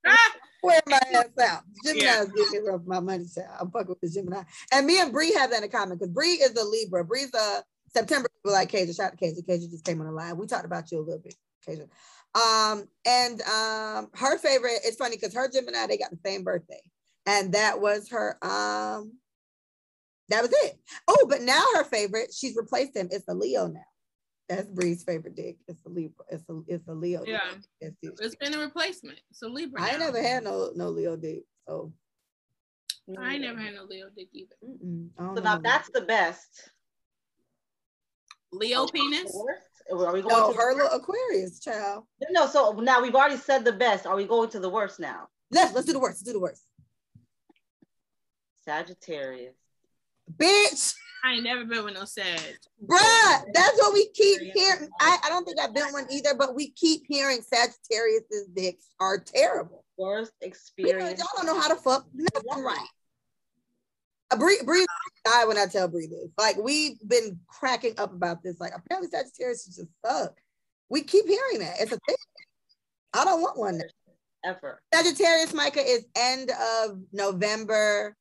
[0.06, 0.16] Ah,
[0.62, 1.62] Wear my ass out.
[1.84, 2.22] Gemini Yeah.
[2.22, 3.26] is getting me rough my money.
[3.34, 3.48] Child.
[3.60, 4.42] I'm fucking with the Gemini.
[4.72, 7.04] And me and Bree have that in common because Bree is a Libra.
[7.04, 8.96] Bree's a September Libra like Kaja.
[8.96, 9.44] Shout out to Kaja.
[9.46, 10.38] Kaja just came on the line.
[10.38, 11.34] We talked about you a little bit,
[11.68, 11.86] Kaja.
[12.34, 16.80] Um, and um, her favorite, it's funny because her Gemini, they got the same birthday.
[17.26, 19.12] And that was her um
[20.30, 20.78] that was it.
[21.08, 23.08] Oh, but now her favorite, she's replaced him.
[23.10, 23.80] It's a Leo now.
[24.50, 25.58] That's Bree's favorite dick.
[25.68, 26.10] It's a Leo.
[26.28, 27.22] It's a it's a Leo.
[27.24, 27.38] Yeah,
[27.80, 27.94] dick.
[28.02, 29.20] It's, it's been a replacement.
[29.32, 29.80] So Libra.
[29.80, 29.98] I now.
[29.98, 31.44] never had no no Leo dick.
[31.68, 31.92] So
[33.16, 34.56] I never had no Leo dick either.
[34.60, 36.68] So now no- that's the best.
[38.50, 39.32] Leo penis.
[39.92, 42.04] Are we going no to her little Aquarius child.
[42.30, 44.04] No, so now we've already said the best.
[44.04, 45.28] Are we going to the worst now?
[45.52, 46.18] Let's let's do the worst.
[46.18, 46.64] Let's do the worst.
[48.64, 49.59] Sagittarius.
[50.36, 50.94] Bitch,
[51.24, 52.40] I ain't never been with no Sag.
[52.84, 54.88] bruh, that's what we keep hearing.
[55.00, 59.18] I, I don't think I've been one either, but we keep hearing Sagittarius's dicks are
[59.18, 59.84] terrible.
[59.98, 61.18] Worst Because experience.
[61.18, 62.86] y'all don't know how to fuck nothing right.
[64.38, 64.86] Bree, Bree
[65.24, 66.30] die when I tell Bree this.
[66.38, 68.60] Like we've been cracking up about this.
[68.60, 70.34] Like apparently Sagittarius just suck.
[70.88, 71.76] We keep hearing that.
[71.80, 72.16] It's a thing.
[73.12, 73.80] I don't want one.
[74.44, 74.80] Ever.
[74.94, 78.16] Sagittarius, Micah, is end of November.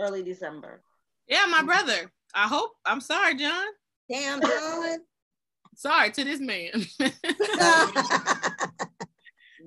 [0.00, 0.82] Early December.
[1.30, 2.10] Yeah, my brother.
[2.34, 2.72] I hope.
[2.84, 3.64] I'm sorry, John.
[4.10, 4.98] Damn, John.
[5.76, 6.72] Sorry to this man.
[6.74, 6.82] John,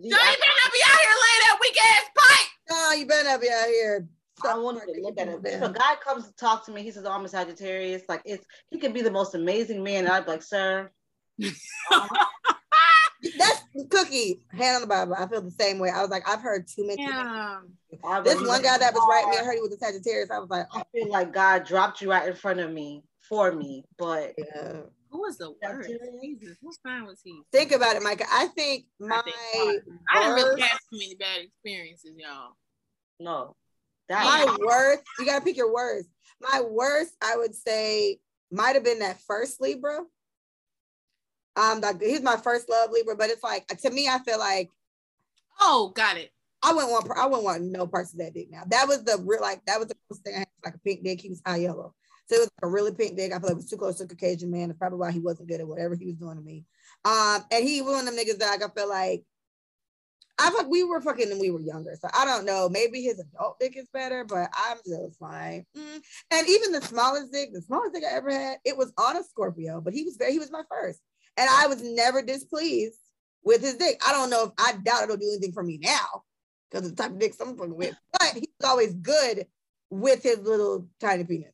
[0.03, 2.49] you better not be out here laying that weak ass pipe.
[2.69, 4.07] no, you better not be out here.
[4.45, 5.40] I wanted to look at it.
[5.45, 8.22] If a guy comes to talk to me, he says, "Oh, I'm a Sagittarius." Like
[8.26, 10.91] it's he could be the most amazing man, and I'd be like, "Sir,
[13.38, 14.41] That's Cookie.
[14.52, 15.16] Hand on the Bible.
[15.18, 15.90] I feel the same way.
[15.90, 17.04] I was like, I've heard too many.
[17.04, 17.60] Yeah.
[18.24, 20.32] This one guy that was right, me I heard he was a Sagittarius.
[20.32, 23.04] I was like, oh, I feel like God dropped you right in front of me
[23.22, 24.82] for me, but yeah.
[25.12, 25.91] Who was the worst?
[26.24, 27.40] Jesus, what sign was he?
[27.52, 28.26] Think about it, Micah.
[28.32, 32.56] I think my think I didn't really have too many bad experiences, y'all.
[33.20, 33.56] no,
[34.10, 36.10] that my worst, you gotta pick your worst.
[36.41, 38.20] My worst, I would say,
[38.52, 40.00] might have been that first Libra.
[41.56, 44.70] Um, like he's my first love Libra, but it's like to me, I feel like
[45.60, 46.32] Oh, got it.
[46.64, 48.64] I wouldn't want I wouldn't want no parts of that dick now.
[48.68, 51.04] That was the real like that was the first thing I had like a pink
[51.04, 51.22] dick.
[51.22, 51.94] He was high yellow.
[52.28, 53.34] So it was like a really pink dick.
[53.34, 54.70] I feel like it was too close to a Caucasian man.
[54.70, 56.64] That's probably why he wasn't good at whatever he was doing to me.
[57.04, 59.26] Um, and he was one of them niggas that like, I feel like
[60.40, 61.98] I thought we were fucking when we were younger.
[62.00, 62.70] So I don't know.
[62.70, 66.02] Maybe his adult dick is better, but I'm just like, mm.
[66.32, 69.24] and even the smallest dick, the smallest dick I ever had, it was on a
[69.24, 71.02] Scorpio, but he was very, he was my first.
[71.38, 72.98] And I was never displeased
[73.44, 74.02] with his dick.
[74.08, 76.24] I don't know if I doubt it'll do anything for me now
[76.70, 79.46] because of the type of dick I'm fucking with, but he was always good
[79.90, 81.52] with his little tiny penis.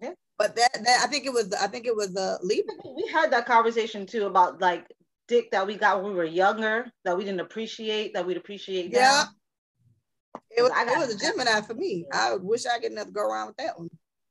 [0.00, 0.12] Yeah.
[0.38, 2.74] But that, that I think it was I think it was uh, a Libra.
[2.96, 4.86] we had that conversation too about like
[5.26, 8.92] dick that we got when we were younger that we didn't appreciate that we'd appreciate
[8.92, 8.98] now.
[8.98, 9.24] Yeah.
[10.50, 12.06] It was it was a Gemini for me.
[12.12, 13.90] I wish I could never go around with that one.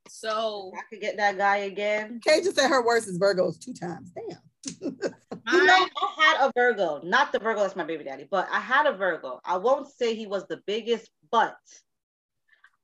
[0.09, 2.19] So I could get that guy again.
[2.23, 4.11] Kay just said her worst is Virgos two times.
[4.11, 4.39] Damn.
[4.81, 8.59] You know, I had a Virgo, not the Virgo that's my baby daddy, but I
[8.59, 9.39] had a Virgo.
[9.45, 11.55] I won't say he was the biggest, but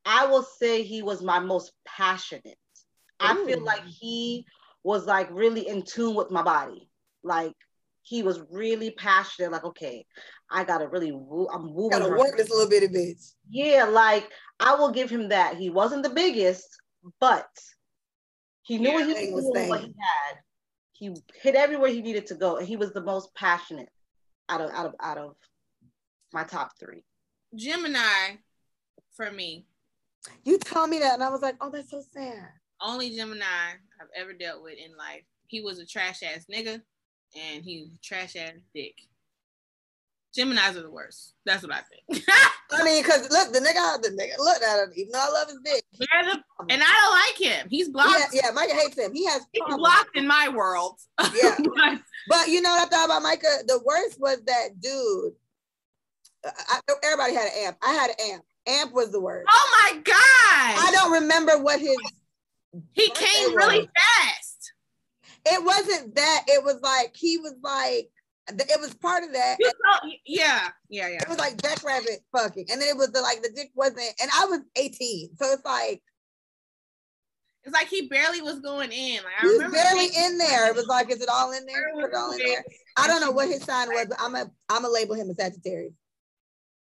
[0.06, 2.58] I will say he was my most passionate.
[3.20, 4.46] I feel like he
[4.84, 6.90] was like really in tune with my body.
[7.24, 7.54] Like
[8.02, 9.52] he was really passionate.
[9.52, 10.06] Like, okay,
[10.50, 11.48] I gotta really woo.
[11.52, 12.18] I'm wooing Gotta her.
[12.18, 13.34] work this little bitty bitch.
[13.50, 14.30] Yeah, like
[14.60, 15.56] I will give him that.
[15.58, 16.68] He wasn't the biggest,
[17.20, 17.50] but
[18.62, 20.38] he knew what he was was doing, what he had.
[20.94, 23.90] He hit everywhere he needed to go, and he was the most passionate
[24.50, 25.36] out of out of out of
[26.32, 27.04] my top three.
[27.56, 28.38] Gemini
[29.16, 29.66] for me.
[30.44, 32.48] You told me that, and I was like, oh, that's so sad.
[32.82, 33.44] Only Gemini
[34.02, 35.24] I've ever dealt with in life.
[35.48, 36.82] He was a trash ass nigga
[37.36, 38.96] and he trash ass dick.
[40.38, 41.34] Geminis are the worst.
[41.46, 42.26] That's what I think.
[42.72, 44.92] I mean, cause look, the nigga, the nigga, look at him.
[44.96, 46.08] Even though I love his dick, the-
[46.70, 46.86] and I
[47.38, 47.68] don't like him.
[47.70, 48.34] He's blocked.
[48.34, 49.14] yeah, yeah, Micah hates him.
[49.14, 51.00] He has He's blocked in my world.
[51.42, 51.56] Yeah.
[51.76, 52.00] But
[52.30, 53.64] But you know what I thought about Micah?
[53.68, 55.34] The worst was that dude.
[56.46, 57.78] I- everybody had an amp.
[57.84, 58.44] I had an amp.
[58.66, 59.48] Amp was the worst.
[59.52, 60.14] oh my god.
[60.16, 61.96] I don't remember what his.
[62.94, 63.88] he came really was.
[63.96, 64.74] fast.
[65.46, 66.46] It wasn't that.
[66.48, 68.10] It was like he was like.
[68.50, 69.56] It was part of that.
[69.60, 71.22] You saw- yeah, yeah, yeah.
[71.22, 74.30] It was like Jackrabbit fucking, and then it was the like the dick wasn't, and
[74.38, 76.02] I was 18, so it's like
[77.64, 79.24] It's like he barely was going in.
[79.24, 80.68] Like I he was remember barely thinking- in there.
[80.70, 81.92] It was like, is it all in there?
[81.94, 82.64] Put it all in there.
[82.98, 85.34] I don't know what his sign was, but I'm a I'm gonna label him a
[85.36, 85.94] Sagittarius.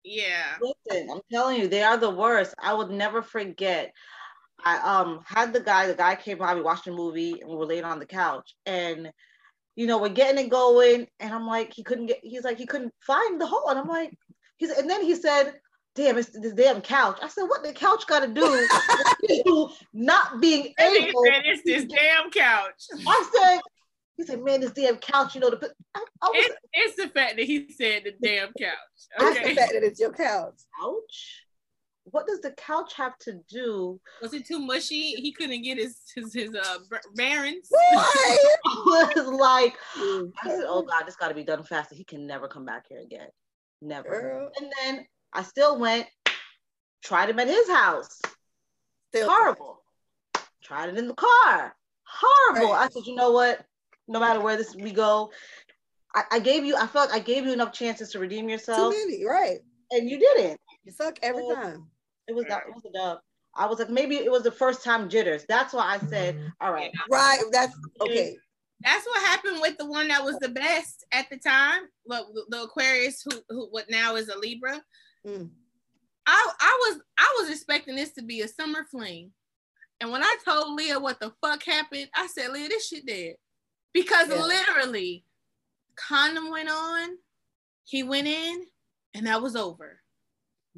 [0.04, 0.56] Yeah.
[0.62, 2.54] Listen, I'm telling you, they are the worst.
[2.58, 3.92] I would never forget.
[4.64, 7.56] I um had the guy, the guy came by, we watched a movie and we
[7.56, 9.10] were laying on the couch and
[9.76, 11.06] you know, we're getting it going.
[11.20, 13.68] And I'm like, he couldn't get, he's like, he couldn't find the hole.
[13.68, 14.16] And I'm like,
[14.56, 15.54] he's, and then he said,
[15.94, 17.18] damn, it's this damn couch.
[17.22, 18.68] I said, what the couch got to do
[18.98, 19.14] with
[19.46, 21.22] you not being And able?
[21.24, 22.82] said, it's this damn couch.
[23.06, 23.60] I said,
[24.16, 27.08] He said, "Man, this damn couch, you know, the I, I was It's, it's the
[27.08, 28.76] fact that he said the damn couch.
[29.18, 29.54] That's the Okay.
[29.54, 30.60] fact that it's your couch.
[30.80, 31.39] couch.
[32.12, 34.00] What does the couch have to do?
[34.22, 35.12] Was it too mushy?
[35.16, 36.78] He couldn't get his his, his uh
[37.14, 37.68] bearings.
[37.70, 38.38] Why?
[38.66, 41.94] I was like, I said, "Oh God, this got to be done faster.
[41.94, 43.28] He can never come back here again,
[43.80, 46.06] never." Girl, And then I still went,
[47.02, 48.20] tried him at his house.
[49.10, 49.82] still Horrible.
[50.62, 51.74] Tried it in the car.
[52.04, 52.72] Horrible.
[52.72, 52.84] Right.
[52.86, 53.64] I said, you know what?
[54.08, 55.30] No matter where this we go,
[56.14, 56.76] I, I gave you.
[56.76, 58.92] I felt I gave you enough chances to redeem yourself.
[58.92, 59.58] Too yourself, many, right?
[59.92, 60.60] and you didn't.
[60.84, 61.54] You suck every Oh.
[61.54, 61.86] time.
[62.30, 62.62] It was that.
[62.68, 63.18] It was a dub.
[63.56, 65.44] I was like, maybe it was the first time jitters.
[65.48, 66.92] That's why I said, all right.
[67.10, 67.40] Right.
[67.50, 68.36] That's okay.
[68.84, 71.82] That's what happened with the one that was the best at the time.
[72.06, 74.80] Look, the Aquarius, who, who what now is a Libra.
[75.26, 75.50] Mm.
[76.26, 79.32] I I was I was expecting this to be a summer fling,
[80.00, 83.34] and when I told Leah what the fuck happened, I said, Leah, this shit dead,
[83.92, 84.44] because Yeah.
[84.44, 85.24] literally,
[85.96, 87.18] condom went on,
[87.84, 88.64] he went in,
[89.14, 89.99] and that was over.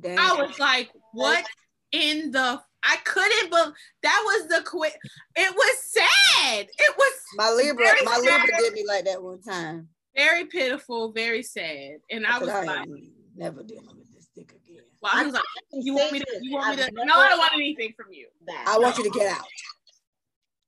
[0.01, 0.19] Damn.
[0.19, 1.45] I was like, what
[1.93, 2.61] in the?
[2.85, 4.95] I couldn't believe that was the quit.
[5.37, 6.67] It was sad.
[6.67, 9.89] It was my Libra, very my Libra did me like that one time.
[10.17, 12.89] very pitiful, very sad, and I I was I like,
[13.37, 14.83] never dealing with this dick again.
[15.01, 16.27] well, I was like, I can you want me to?
[16.29, 17.05] this, You want me I've to?
[17.05, 18.27] No, I don't want anything from you.
[18.47, 18.65] that.
[18.67, 19.47] I want you to get out.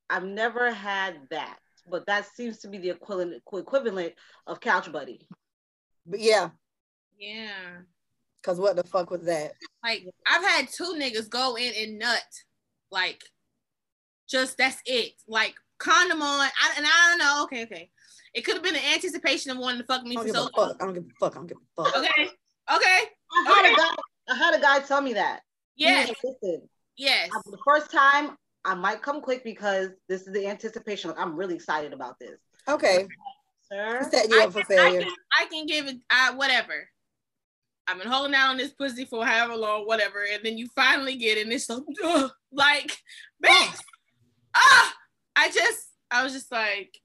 [0.09, 1.59] I've never had that,
[1.91, 4.13] but that seems to be the equivalent equivalent
[4.47, 5.27] of couch buddy.
[6.07, 6.51] But yeah,
[7.19, 7.79] Yeah.
[8.45, 9.53] Because what the fuck was that?
[9.83, 12.23] Like I've had two niggas go in and nut,
[12.91, 13.23] like
[14.29, 15.13] just that's it.
[15.27, 17.45] Like condom on, I, and I don't know.
[17.45, 17.91] Okay, okay.
[18.35, 20.51] It could have been an anticipation of wanting to fuck me for so long.
[20.57, 20.77] fuck.
[20.81, 21.33] I don't give a fuck.
[21.33, 21.97] I don't give a fuck.
[21.97, 22.29] Okay,
[22.75, 23.01] okay,
[23.33, 23.73] I had Okay.
[23.73, 23.95] a guy.
[24.29, 25.41] I had a guy tell me that.
[25.77, 27.31] He yes, Listen, yes.
[27.35, 31.11] I- the first time I might come quick because this is the anticipation.
[31.11, 32.39] Like I'm really excited about this,
[32.69, 33.07] Okay.
[33.71, 34.09] sir.
[34.11, 35.01] Setting you I up for can, I failure.
[35.03, 36.89] can, I can give it, I, whatever.
[37.87, 41.17] I've been holding out on this pussy for however long, whatever, and then you finally
[41.17, 42.97] get it, and it's so, ugh, like,
[43.45, 43.81] bitch,
[44.55, 44.95] ah,
[45.37, 46.97] I just, I was just like,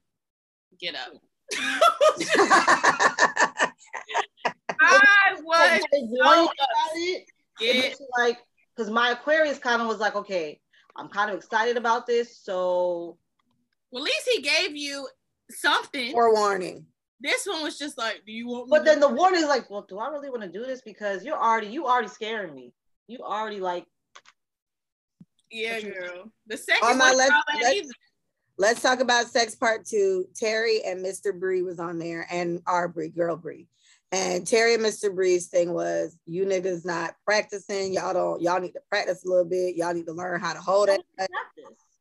[0.78, 1.12] get up.
[4.80, 6.48] I was They warn
[6.94, 7.28] it.
[7.60, 8.38] It get like
[8.74, 10.60] because my Aquarius kind of was like, okay,
[10.96, 13.18] I'm kind of excited about this, so
[13.90, 15.08] well, at least he gave you
[15.50, 16.12] something.
[16.12, 16.86] Forewarning.
[17.20, 19.46] This one was just like, do you want me But to- then the warning is
[19.48, 20.80] like, well, do I really want to do this?
[20.82, 22.72] Because you're already you already scaring me.
[23.08, 23.84] You already like
[25.50, 26.30] yeah, girl.
[26.46, 27.84] The second On my one, left- all that.
[28.56, 30.26] Let's talk about sex part two.
[30.36, 31.38] Terry and Mr.
[31.38, 33.66] Bree was on there, and our Bree, girl Bree.
[34.12, 35.14] And Terry and Mr.
[35.14, 37.92] Bree's thing was, you niggas not practicing.
[37.94, 38.42] Y'all don't.
[38.42, 39.76] Y'all need to practice a little bit.
[39.76, 41.00] Y'all need to learn how to hold it.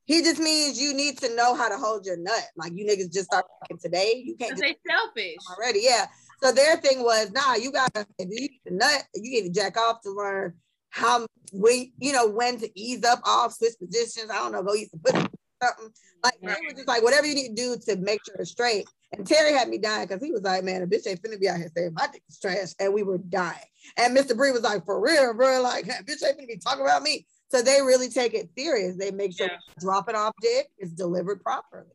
[0.09, 2.43] He just means you need to know how to hold your nut.
[2.57, 4.23] Like you niggas just start fucking today.
[4.25, 5.35] You can't they selfish.
[5.55, 5.81] already.
[5.83, 6.07] Yeah.
[6.41, 9.61] So their thing was, nah, you gotta if you need to nut, you need to
[9.61, 10.55] jack off to learn
[10.89, 14.31] how when you know when to ease up off, switch positions.
[14.31, 15.27] I don't know, go eat some pussy
[15.61, 15.91] something.
[16.23, 18.87] Like it was just like whatever you need to do to make sure it's straight.
[19.11, 21.49] And Terry had me dying because he was like, man, a bitch ain't finna be
[21.49, 22.73] out here saying my dick is trash.
[22.79, 23.57] And we were dying.
[23.95, 24.35] And Mr.
[24.35, 27.27] Bree was like, for real, bro, like bitch ain't finna be talking about me.
[27.51, 28.95] So they really take it serious.
[28.95, 29.57] They make sure Yeah.
[29.79, 31.87] dropping off dick is delivered properly.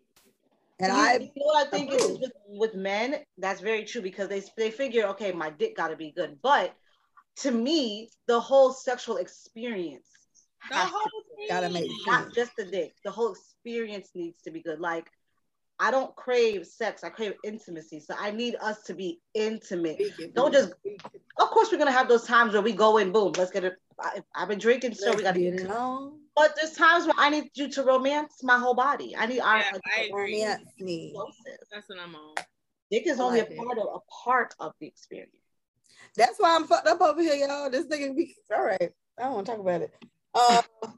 [0.81, 4.03] And you, I you know what I think is with, with men, that's very true
[4.03, 6.39] because they they figure, okay, my dick gotta be good.
[6.43, 6.75] But
[7.37, 10.09] to me, the whole sexual experience
[10.69, 11.47] The has to whole thing.
[11.49, 12.95] gotta make not just the dick.
[13.05, 14.81] The whole experience needs to be good.
[14.81, 15.09] Like
[15.79, 18.01] I don't crave sex, I crave intimacy.
[18.01, 20.01] So I need us to be intimate.
[20.35, 20.73] Don't just-
[21.39, 23.75] Of course, we're gonna have those times where we go in, boom, let's get it.
[24.01, 26.19] I, I've been drinking, so we gotta get get it on.
[26.37, 29.15] But there's times where I need you to romance my whole body.
[29.17, 30.43] I need our Yeah, like, I agree.
[30.43, 31.13] Romance me.
[31.13, 31.61] explosive.
[31.73, 32.35] That's what I'm on.
[32.91, 33.59] Dick is I only like a it.
[33.59, 35.31] part of a part of the experience.
[36.17, 37.71] That's why I'm fucked up over here, y'all.
[37.71, 38.91] This nigga be all right.
[39.19, 39.95] I don't want to talk about it.
[40.35, 40.93] Um,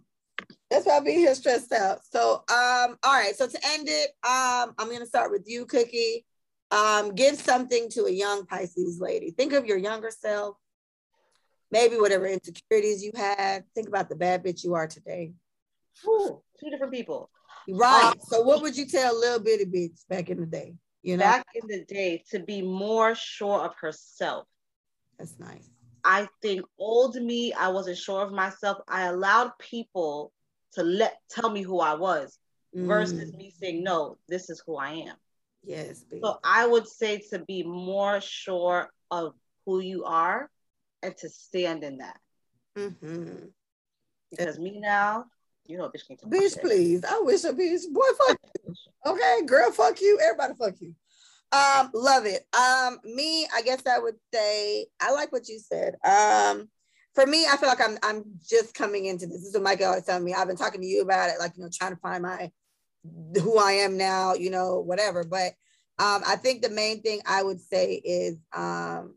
[0.70, 2.00] that's why I be here stressed out.
[2.10, 3.34] So, um, all right.
[3.36, 6.24] So to end it, um, I'm gonna start with you, Cookie.
[6.70, 9.30] Um, give something to a young Pisces lady.
[9.30, 10.56] Think of your younger self.
[11.70, 13.64] Maybe whatever insecurities you had.
[13.74, 15.32] Think about the bad bitch you are today.
[16.04, 17.30] Two different people.
[17.68, 18.14] Right.
[18.22, 20.74] So, what would you tell little bitty bitch back in the day?
[21.02, 24.46] You know, Back in the day, to be more sure of herself.
[25.18, 25.68] that's nice.
[26.04, 28.78] I think old me, I wasn't sure of myself.
[28.86, 30.32] I allowed people
[30.74, 32.38] to let tell me who I was
[32.74, 35.16] versus Mm, me saying, no, this is who I am.
[35.64, 36.20] yes, baby.
[36.22, 39.34] So I would say to be more sure of
[39.64, 40.48] who you are
[41.02, 42.20] and to stand in that.
[42.76, 43.52] Mhm.
[44.30, 45.26] Because me now,
[45.68, 47.02] You know, bitch can't tell Bitch, please.
[47.04, 47.90] I wish a bitch.
[47.92, 48.74] Boy, fuck you.
[49.04, 50.16] Okay, girl, fuck you.
[50.22, 50.94] Everybody, fuck you.
[51.50, 52.46] Um, love it.
[52.54, 55.96] Um, me, I guess I would say I like what you said.
[56.04, 56.68] Um,
[57.16, 59.38] for me, I feel like I'm I'm just coming into this.
[59.38, 60.34] This is what Mike always telling me.
[60.34, 62.50] I've been talking to you about it, like you know, trying to find my
[63.42, 65.24] who I am now, you know, whatever.
[65.24, 65.54] But
[65.98, 69.14] um, I think the main thing I would say is um,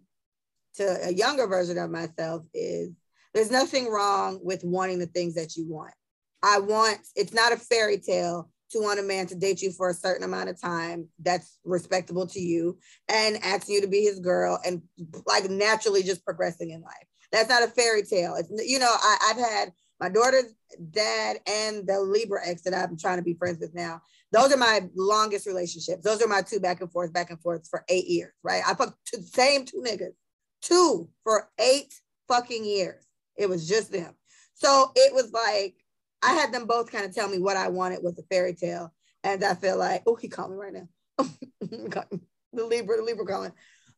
[0.80, 2.92] to a younger version of myself is
[3.34, 5.94] there's nothing wrong with wanting the things that you want.
[6.42, 9.90] I want it's not a fairy tale to want a man to date you for
[9.90, 12.78] a certain amount of time that's respectable to you
[13.10, 14.82] and asking you to be his girl and
[15.26, 17.08] like naturally just progressing in life.
[17.32, 18.36] That's not a fairy tale.
[18.36, 20.54] It's you know, I, I've had my daughter's
[20.92, 24.02] dad and the Libra ex that I'm trying to be friends with now.
[24.32, 26.04] Those are my longest relationships.
[26.04, 28.62] Those are my two back and forth, back and forth for eight years, right?
[28.66, 30.14] I fucked the same two niggas,
[30.62, 31.94] two for eight
[32.28, 33.06] fucking years.
[33.38, 34.14] It was just them.
[34.54, 35.76] So it was like
[36.22, 38.94] I had them both kind of tell me what I wanted was a fairy tale.
[39.24, 40.88] And I feel like, oh, he called me right now.
[41.62, 43.52] the Libra, the Libra calling.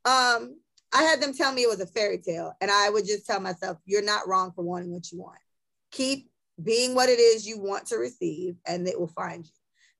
[0.05, 0.55] Um,
[0.93, 2.53] I had them tell me it was a fairy tale.
[2.61, 5.37] And I would just tell myself, you're not wrong for wanting what you want.
[5.91, 6.29] Keep
[6.61, 9.51] being what it is you want to receive, and it will find you.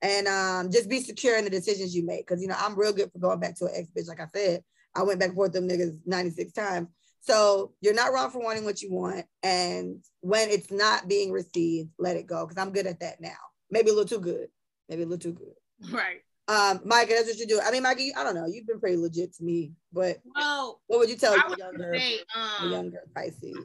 [0.03, 2.27] And um, just be secure in the decisions you make.
[2.27, 4.07] Cause you know, I'm real good for going back to an ex bitch.
[4.07, 4.63] Like I said,
[4.95, 6.87] I went back and forth them niggas 96 times.
[7.21, 9.25] So you're not wrong for wanting what you want.
[9.43, 12.45] And when it's not being received, let it go.
[12.47, 13.37] Cause I'm good at that now.
[13.69, 14.47] Maybe a little too good.
[14.89, 15.93] Maybe a little too good.
[15.93, 16.21] Right.
[16.47, 17.61] Um, Micah, that's what you do.
[17.63, 18.47] I mean, Micah, you, I don't know.
[18.47, 22.19] You've been pretty legit to me, but well, what would you tell I younger, say,
[22.35, 23.55] um, younger Pisces?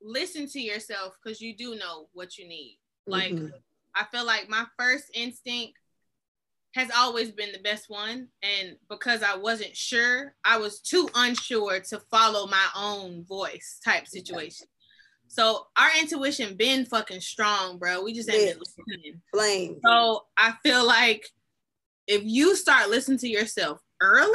[0.00, 2.78] listen to yourself because you do know what you need.
[3.06, 3.52] Like Mhm.
[3.94, 5.78] I feel like my first instinct
[6.78, 8.28] has always been the best one.
[8.42, 14.06] And because I wasn't sure, I was too unsure to follow my own voice type
[14.06, 14.68] situation.
[15.26, 18.02] So our intuition been fucking strong, bro.
[18.02, 19.20] We just ain't been listening.
[19.34, 19.80] flame.
[19.84, 21.28] So I feel like
[22.06, 24.30] if you start listening to yourself early,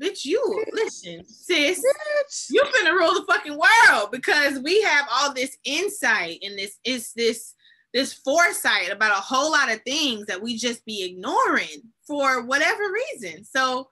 [0.00, 1.78] bitch, you listen, sis.
[1.78, 2.46] Bitch.
[2.50, 7.12] You finna rule the fucking world because we have all this insight and this is
[7.12, 7.54] this
[7.94, 12.82] this foresight about a whole lot of things that we just be ignoring for whatever
[12.92, 13.44] reason.
[13.44, 13.88] So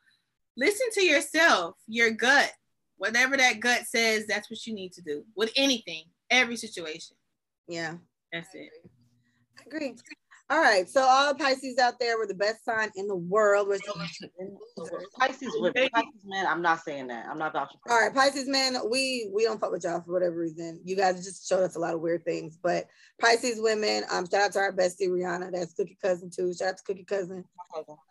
[0.56, 2.52] listen to yourself, your gut.
[2.98, 7.14] Whatever that gut says, that's what you need to do with anything, every situation.
[7.68, 7.96] Yeah.
[8.32, 8.70] That's it.
[9.58, 9.94] I agree.
[10.48, 10.88] All right.
[10.88, 13.68] So all Pisces out there were the best sign in the world.
[13.68, 13.82] Which
[15.18, 16.46] Pisces women, Pisces men.
[16.46, 17.26] I'm not saying that.
[17.28, 18.06] I'm not vouching for all that.
[18.06, 20.80] right, Pisces men, we we don't fuck with y'all for whatever reason.
[20.84, 22.58] You guys just showed us a lot of weird things.
[22.62, 22.86] But
[23.20, 25.50] Pisces women, um, shout out to our bestie Rihanna.
[25.52, 26.54] That's Cookie Cousin too.
[26.54, 27.44] Shout out to Cookie Cousin,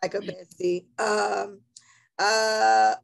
[0.02, 0.84] like a bestie.
[1.00, 1.60] Um,
[2.18, 2.96] uh,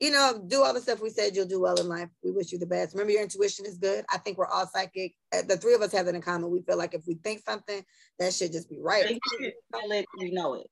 [0.00, 2.08] you know, do all the stuff we said you'll do well in life.
[2.22, 2.94] We wish you the best.
[2.94, 4.04] Remember, your intuition is good.
[4.12, 5.14] I think we're all psychic.
[5.34, 6.50] Uh, The three of us have that in common.
[6.50, 7.82] We feel like if we think something,
[8.18, 9.04] that should just be right.
[9.06, 10.66] Think it, feel it, you know it.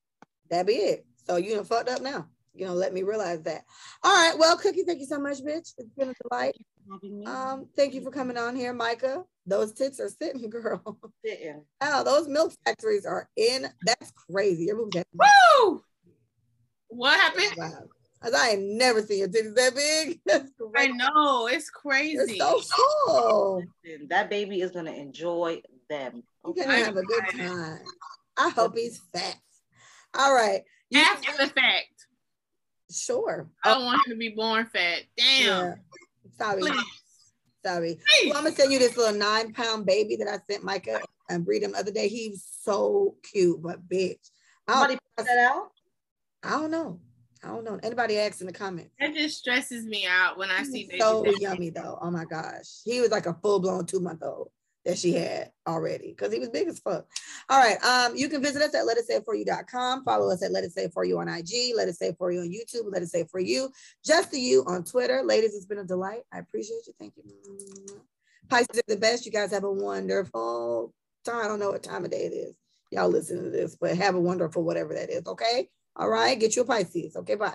[0.50, 1.06] that be it.
[1.26, 2.28] So you done fucked up now.
[2.54, 3.64] You know, let me realize that.
[4.02, 4.38] All right.
[4.38, 5.74] Well, Cookie, thank you so much, bitch.
[5.76, 6.54] It's been a delight.
[6.90, 9.24] Having me Um, thank you for coming on here, Micah.
[9.44, 10.80] Those tits are sitting, girl.
[11.24, 11.62] sitting.
[11.82, 13.66] Oh, those milk factories are in.
[13.84, 14.64] That's crazy.
[14.66, 15.82] Your boobs have- Woo!
[16.88, 17.52] What happened?
[17.58, 17.72] Wow.
[18.26, 20.20] 'Cause I ain't never seen your titties that big.
[20.76, 22.38] I know it's You're crazy.
[22.38, 22.60] so
[23.06, 23.62] cool.
[23.84, 26.24] Listen, that baby is gonna enjoy them.
[26.44, 27.78] You're gonna have a good time.
[28.36, 29.36] I hope he's fat.
[30.18, 30.62] All right.
[30.90, 32.06] You can- After the fact,
[32.90, 33.48] sure.
[33.64, 35.02] I don't want him to be born fat.
[35.16, 35.46] Damn.
[35.46, 35.74] Yeah.
[36.36, 36.62] Sorry.
[36.62, 36.84] Please.
[37.64, 37.94] Sorry.
[37.94, 38.28] Please.
[38.30, 41.00] Well, I'm gonna send you this little nine pound baby that I sent Micah
[41.30, 42.08] and breed him the other day.
[42.08, 44.30] He's so cute, but bitch.
[44.66, 45.70] I Somebody put that out.
[46.42, 47.00] I don't know.
[47.44, 47.78] I don't know.
[47.82, 48.94] Anybody ask in the comments.
[48.98, 51.98] That just stresses me out when I see He's baby so yummy though.
[52.00, 52.82] Oh my gosh.
[52.84, 54.50] He was like a full blown two month old
[54.84, 57.06] that she had already because he was big as fuck.
[57.50, 57.82] All right.
[57.82, 60.04] Um, you can visit us at let us say for you.com.
[60.04, 61.74] Follow us at let us say for you on IG.
[61.76, 62.90] Let us say for you on YouTube.
[62.90, 63.70] Let us say for you.
[64.04, 65.22] Just to you on Twitter.
[65.22, 66.22] Ladies, it's been a delight.
[66.32, 66.94] I appreciate you.
[66.98, 67.24] Thank you.
[68.48, 69.26] Pisces are the best.
[69.26, 70.94] You guys have a wonderful
[71.24, 71.44] time.
[71.44, 72.54] I don't know what time of day it is.
[72.92, 75.26] Y'all listen to this, but have a wonderful whatever that is.
[75.26, 75.68] Okay.
[75.96, 76.38] All right.
[76.38, 77.16] Get you a Pisces.
[77.16, 77.34] Okay.
[77.34, 77.54] Bye.